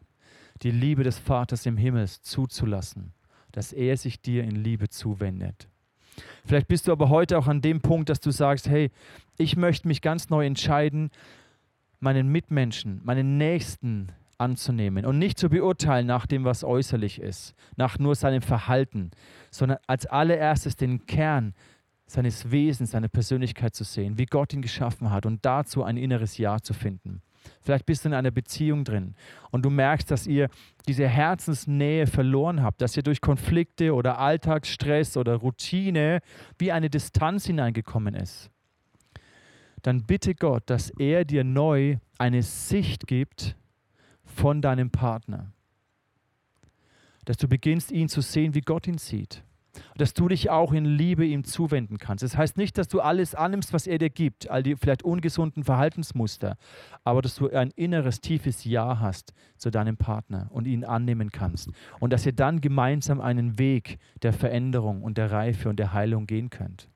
die 0.63 0.71
Liebe 0.71 1.05
des 1.05 1.19
Vaters 1.19 1.67
im 1.67 1.77
Himmel 1.77 2.09
zuzulassen, 2.09 3.13
dass 3.53 3.73
er 3.73 3.97
sich 3.97 4.21
dir 4.21 4.45
in 4.45 4.57
Liebe 4.57 4.89
zuwendet. 4.89 5.69
Vielleicht 6.45 6.69
bist 6.69 6.89
du 6.89 6.93
aber 6.93 7.09
heute 7.09 7.39
auch 7.39 7.47
an 7.47 7.63
dem 7.63 7.81
Punkt, 7.81 8.09
dass 8.09 8.21
du 8.21 8.31
sagst, 8.31 8.69
hey, 8.69 8.91
ich 9.39 9.57
möchte 9.57 9.89
mich 9.89 10.03
ganz 10.03 10.29
neu 10.29 10.45
entscheiden, 10.45 11.11
meinen 11.99 12.29
Mitmenschen, 12.29 13.01
meinen 13.05 13.39
Nächsten 13.39 14.09
anzunehmen 14.39 15.05
und 15.05 15.19
nicht 15.19 15.39
zu 15.39 15.51
beurteilen 15.51 16.07
nach 16.07 16.27
dem, 16.27 16.45
was 16.45 16.65
äußerlich 16.65 17.21
ist, 17.21 17.55
nach 17.77 17.99
nur 17.99 18.15
seinem 18.15 18.43
Verhalten, 18.43 19.11
sondern 19.51 19.79
als 19.87 20.07
allererstes 20.07 20.77
den 20.77 21.07
Kern 21.07 21.55
seines 22.07 22.51
Wesens, 22.51 22.91
seiner 22.91 23.09
Persönlichkeit 23.09 23.75
zu 23.75 23.85
sehen, 23.85 24.19
wie 24.19 24.27
Gott 24.27 24.53
ihn 24.53 24.63
geschaffen 24.63 25.11
hat 25.11 25.27
und 25.27 25.45
dazu 25.45 25.85
ein 25.85 25.97
inneres 25.97 26.39
Ja 26.39 26.59
zu 26.61 26.73
finden. 26.73 27.23
Vielleicht 27.61 27.87
bist 27.87 28.05
du 28.05 28.09
in 28.09 28.15
einer 28.15 28.31
Beziehung 28.31 28.85
drin 28.85 29.15
und 29.51 29.65
du 29.65 29.71
merkst, 29.71 30.11
dass 30.11 30.27
ihr 30.27 30.49
diese 30.87 31.09
Herzensnähe 31.09 32.07
verloren 32.07 32.63
habt, 32.63 32.81
dass 32.81 32.97
ihr 32.97 33.03
durch 33.03 33.21
Konflikte 33.21 33.95
oder 33.95 34.19
Alltagsstress 34.19 35.17
oder 35.17 35.37
Routine 35.37 36.21
wie 36.59 36.73
eine 36.73 36.91
Distanz 36.91 37.47
hineingekommen 37.47 38.15
ist. 38.15 38.51
Dann 39.83 40.05
bitte 40.05 40.35
Gott, 40.35 40.65
dass 40.67 40.91
er 40.91 41.25
dir 41.25 41.45
neu 41.45 41.97
eine 42.19 42.43
Sicht 42.43 43.07
gibt 43.07 43.57
von 44.25 44.61
deinem 44.61 44.91
Partner. 44.91 45.53
Dass 47.25 47.37
du 47.37 47.49
beginnst, 47.49 47.91
ihn 47.91 48.09
zu 48.09 48.21
sehen, 48.21 48.55
wie 48.55 48.61
Gott 48.61 48.87
ihn 48.87 48.99
sieht 48.99 49.43
dass 49.97 50.15
du 50.15 50.29
dich 50.29 50.51
auch 50.51 50.73
in 50.73 50.85
Liebe 50.85 51.25
ihm 51.25 51.45
zuwenden 51.45 51.99
kannst. 51.99 52.25
Das 52.25 52.37
heißt 52.37 52.57
nicht, 52.57 52.79
dass 52.79 52.89
du 52.89 53.01
alles 53.01 53.35
annimmst, 53.35 53.73
was 53.73 53.87
er 53.87 53.99
dir 53.99 54.11
gibt, 54.11 54.51
all 54.51 54.63
die 54.63 54.77
vielleicht 54.77 55.03
ungesunden 55.03 55.65
Verhaltensmuster, 55.65 56.57
aber 57.05 57.23
dass 57.23 57.37
du 57.37 57.51
ein 57.51 57.71
inneres, 57.77 58.21
tiefes 58.21 58.65
Ja 58.65 59.01
hast 59.01 59.33
zu 59.57 59.71
deinem 59.71 59.97
Partner 59.97 60.49
und 60.51 60.67
ihn 60.67 60.85
annehmen 60.85 61.31
kannst. 61.31 61.71
Und 61.99 62.13
dass 62.13 62.27
ihr 62.27 62.33
dann 62.33 62.61
gemeinsam 62.61 63.21
einen 63.21 63.59
Weg 63.59 63.99
der 64.23 64.33
Veränderung 64.33 65.03
und 65.03 65.19
der 65.19 65.31
Reife 65.31 65.69
und 65.69 65.79
der 65.79 65.93
Heilung 65.93 66.27
gehen 66.27 66.51
könnt. 66.51 66.89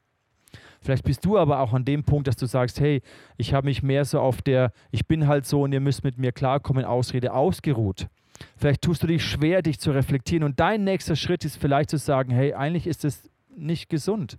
Vielleicht 0.80 1.04
bist 1.04 1.24
du 1.24 1.38
aber 1.38 1.60
auch 1.60 1.72
an 1.72 1.86
dem 1.86 2.04
Punkt, 2.04 2.28
dass 2.28 2.36
du 2.36 2.46
sagst, 2.46 2.78
hey, 2.78 3.00
ich 3.38 3.54
habe 3.54 3.66
mich 3.66 3.82
mehr 3.82 4.04
so 4.04 4.20
auf 4.20 4.42
der, 4.42 4.70
ich 4.90 5.06
bin 5.06 5.26
halt 5.26 5.46
so 5.46 5.62
und 5.62 5.72
ihr 5.72 5.80
müsst 5.80 6.04
mit 6.04 6.18
mir 6.18 6.30
klarkommen, 6.30 6.84
Ausrede 6.84 7.32
ausgeruht. 7.32 8.08
Vielleicht 8.56 8.82
tust 8.82 9.02
du 9.02 9.06
dich 9.06 9.24
schwer, 9.24 9.62
dich 9.62 9.78
zu 9.78 9.90
reflektieren. 9.92 10.44
Und 10.44 10.60
dein 10.60 10.84
nächster 10.84 11.16
Schritt 11.16 11.44
ist 11.44 11.56
vielleicht 11.56 11.90
zu 11.90 11.98
sagen, 11.98 12.32
hey, 12.32 12.54
eigentlich 12.54 12.86
ist 12.86 13.04
es 13.04 13.30
nicht 13.56 13.88
gesund. 13.88 14.38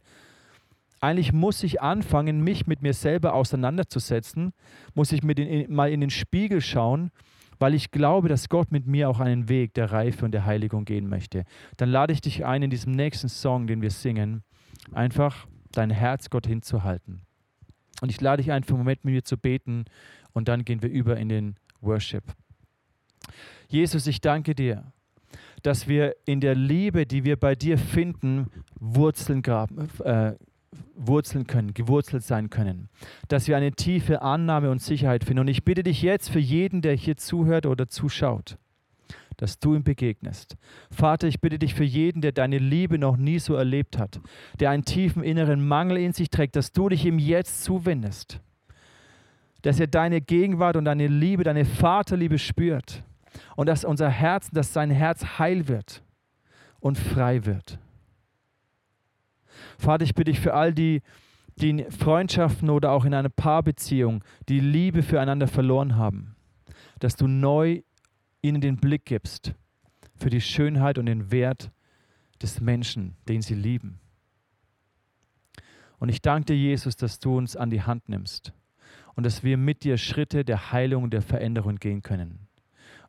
Eigentlich 1.02 1.34
muss 1.34 1.62
ich 1.64 1.82
anfangen, 1.82 2.42
mich 2.42 2.68
mit 2.68 2.82
mir 2.82 2.94
selber 2.94 3.34
auseinanderzusetzen, 3.34 4.54
muss 4.94 5.12
ich 5.12 5.24
mit 5.24 5.40
in, 5.40 5.74
mal 5.74 5.92
in 5.92 6.02
den 6.02 6.10
Spiegel 6.10 6.62
schauen, 6.62 7.12
weil 7.60 7.74
ich 7.74 7.92
glaube, 7.92 8.28
dass 8.28 8.50
Gott 8.50 8.72
mit 8.72 8.88
mir 8.88 9.10
auch 9.10 9.20
einen 9.20 9.48
Weg 9.50 9.74
der 9.76 9.92
Reife 9.92 10.26
und 10.26 10.32
der 10.32 10.46
Heiligung 10.46 10.86
gehen 10.86 11.08
möchte. 11.08 11.44
Dann 11.78 11.90
lade 11.90 12.14
ich 12.14 12.22
dich 12.22 12.46
ein, 12.46 12.64
in 12.64 12.70
diesem 12.70 12.94
nächsten 12.94 13.30
Song, 13.30 13.68
den 13.68 13.82
wir 13.82 13.92
singen, 13.92 14.44
einfach 14.94 15.48
dein 15.72 15.90
Herz 15.90 16.30
Gott 16.30 16.48
hinzuhalten. 16.48 17.22
Und 18.02 18.10
ich 18.10 18.20
lade 18.20 18.42
dich 18.42 18.52
ein, 18.52 18.64
für 18.64 18.74
einen 18.74 18.80
Moment 18.80 19.06
mit 19.06 19.14
mir 19.14 19.24
zu 19.24 19.38
beten 19.38 19.86
und 20.34 20.48
dann 20.48 20.66
gehen 20.66 20.82
wir 20.82 20.90
über 20.90 21.18
in 21.18 21.30
den 21.30 21.56
Worship. 21.82 22.24
Jesus, 23.68 24.08
ich 24.08 24.22
danke 24.22 24.56
dir, 24.56 24.84
dass 25.64 25.88
wir 25.88 26.16
in 26.26 26.42
der 26.42 26.56
Liebe, 26.56 27.06
die 27.06 27.24
wir 27.24 27.38
bei 27.38 27.56
dir 27.56 27.78
finden, 27.78 28.48
Wurzeln, 28.80 29.42
graben, 29.42 29.90
äh, 30.04 30.34
wurzeln 30.96 31.48
können, 31.48 31.74
gewurzelt 31.74 32.24
sein 32.24 32.50
können. 32.50 32.90
Dass 33.28 33.48
wir 33.48 33.58
eine 33.58 33.72
tiefe 33.72 34.22
Annahme 34.22 34.70
und 34.70 34.82
Sicherheit 34.82 35.24
finden. 35.24 35.42
Und 35.42 35.48
ich 35.48 35.64
bitte 35.64 35.84
dich 35.84 36.02
jetzt 36.02 36.30
für 36.30 36.40
jeden, 36.40 36.82
der 36.82 36.94
hier 36.94 37.18
zuhört 37.18 37.66
oder 37.66 37.88
zuschaut, 37.88 38.58
dass 39.38 39.60
du 39.60 39.76
ihm 39.76 39.84
begegnest. 39.84 40.56
Vater, 40.92 41.28
ich 41.28 41.42
bitte 41.42 41.60
dich 41.60 41.74
für 41.74 41.84
jeden, 41.84 42.22
der 42.22 42.32
deine 42.32 42.60
Liebe 42.60 42.98
noch 42.98 43.18
nie 43.18 43.40
so 43.40 43.56
erlebt 43.56 43.98
hat, 43.98 44.20
der 44.60 44.70
einen 44.70 44.86
tiefen 44.86 45.24
inneren 45.24 45.66
Mangel 45.68 45.98
in 45.98 46.14
sich 46.14 46.30
trägt, 46.30 46.56
dass 46.56 46.72
du 46.72 46.90
dich 46.90 47.06
ihm 47.06 47.20
jetzt 47.20 47.64
zuwendest. 47.64 48.40
Dass 49.64 49.80
er 49.80 49.88
deine 49.88 50.22
Gegenwart 50.22 50.76
und 50.76 50.86
deine 50.86 51.08
Liebe, 51.08 51.44
deine 51.44 51.66
Vaterliebe 51.66 52.38
spürt 52.38 53.04
und 53.56 53.68
dass 53.68 53.86
unser 53.86 54.10
Herz, 54.10 54.50
dass 54.52 54.74
sein 54.74 54.92
Herz 54.92 55.40
heil 55.40 55.68
wird 55.68 56.04
und 56.80 56.98
frei 56.98 57.46
wird. 57.46 57.80
Vater, 59.78 60.04
ich 60.04 60.16
bitte 60.16 60.32
dich 60.32 60.40
für 60.40 60.54
all 60.54 60.74
die, 60.74 61.02
die 61.58 61.70
in 61.70 61.92
Freundschaften 61.92 62.70
oder 62.70 62.92
auch 62.92 63.06
in 63.06 63.14
einer 63.14 63.30
Paarbeziehung 63.30 64.24
die 64.50 64.60
Liebe 64.60 65.04
füreinander 65.04 65.48
verloren 65.48 65.96
haben, 65.96 66.36
dass 67.00 67.16
du 67.16 67.28
neu 67.28 67.82
ihnen 68.42 68.62
den 68.62 68.78
Blick 68.78 69.06
gibst 69.06 69.54
für 70.16 70.30
die 70.30 70.42
Schönheit 70.42 70.98
und 70.98 71.06
den 71.08 71.32
Wert 71.32 71.72
des 72.42 72.62
Menschen, 72.62 73.16
den 73.28 73.42
sie 73.42 73.56
lieben. 73.56 74.00
Und 76.00 76.10
ich 76.10 76.22
danke 76.22 76.48
dir, 76.48 76.58
Jesus, 76.58 76.96
dass 76.96 77.20
du 77.20 77.38
uns 77.38 77.56
an 77.56 77.70
die 77.70 77.82
Hand 77.82 78.10
nimmst 78.10 78.54
und 79.16 79.26
dass 79.26 79.44
wir 79.44 79.58
mit 79.58 79.84
dir 79.84 79.98
Schritte 79.98 80.44
der 80.44 80.72
Heilung 80.72 81.04
und 81.04 81.14
der 81.14 81.22
Veränderung 81.22 81.78
gehen 81.78 82.02
können. 82.02 82.45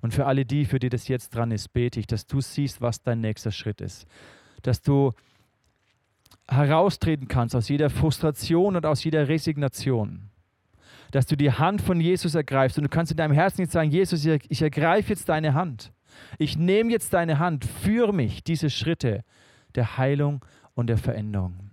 Und 0.06 0.12
für 0.12 0.26
alle 0.26 0.44
die, 0.44 0.66
für 0.66 0.78
die 0.78 0.88
das 0.88 1.08
jetzt 1.08 1.34
dran 1.34 1.50
ist, 1.50 1.72
bete 1.72 1.98
ich, 1.98 2.06
dass 2.06 2.28
du 2.28 2.40
siehst, 2.40 2.80
was 2.80 3.02
dein 3.02 3.20
nächster 3.20 3.50
Schritt 3.50 3.80
ist. 3.80 4.06
Dass 4.62 4.80
du 4.80 5.14
heraustreten 6.46 7.26
kannst 7.26 7.56
aus 7.56 7.68
jeder 7.68 7.90
Frustration 7.90 8.76
und 8.76 8.86
aus 8.86 9.02
jeder 9.02 9.26
Resignation. 9.26 10.30
Dass 11.10 11.26
du 11.26 11.34
die 11.34 11.50
Hand 11.50 11.82
von 11.82 12.00
Jesus 12.00 12.36
ergreifst 12.36 12.78
und 12.78 12.84
du 12.84 12.88
kannst 12.88 13.10
in 13.10 13.16
deinem 13.16 13.32
Herzen 13.32 13.62
jetzt 13.62 13.72
sagen, 13.72 13.90
Jesus, 13.90 14.24
ich 14.24 14.62
ergreife 14.62 15.08
jetzt 15.08 15.28
deine 15.28 15.54
Hand. 15.54 15.90
Ich 16.38 16.56
nehme 16.56 16.92
jetzt 16.92 17.12
deine 17.12 17.40
Hand, 17.40 17.64
führe 17.64 18.14
mich 18.14 18.44
diese 18.44 18.70
Schritte 18.70 19.24
der 19.74 19.98
Heilung 19.98 20.44
und 20.76 20.86
der 20.86 20.98
Veränderung. 20.98 21.72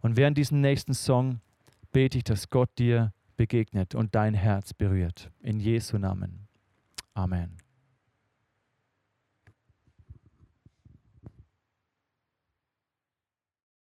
Und 0.00 0.16
während 0.16 0.38
diesem 0.38 0.60
nächsten 0.60 0.94
Song 0.94 1.40
bete 1.90 2.18
ich, 2.18 2.24
dass 2.24 2.50
Gott 2.50 2.70
dir 2.78 3.12
begegnet 3.36 3.96
und 3.96 4.14
dein 4.14 4.34
Herz 4.34 4.72
berührt. 4.72 5.32
In 5.40 5.58
Jesu 5.58 5.98
Namen. 5.98 6.46
Amen. 7.14 7.63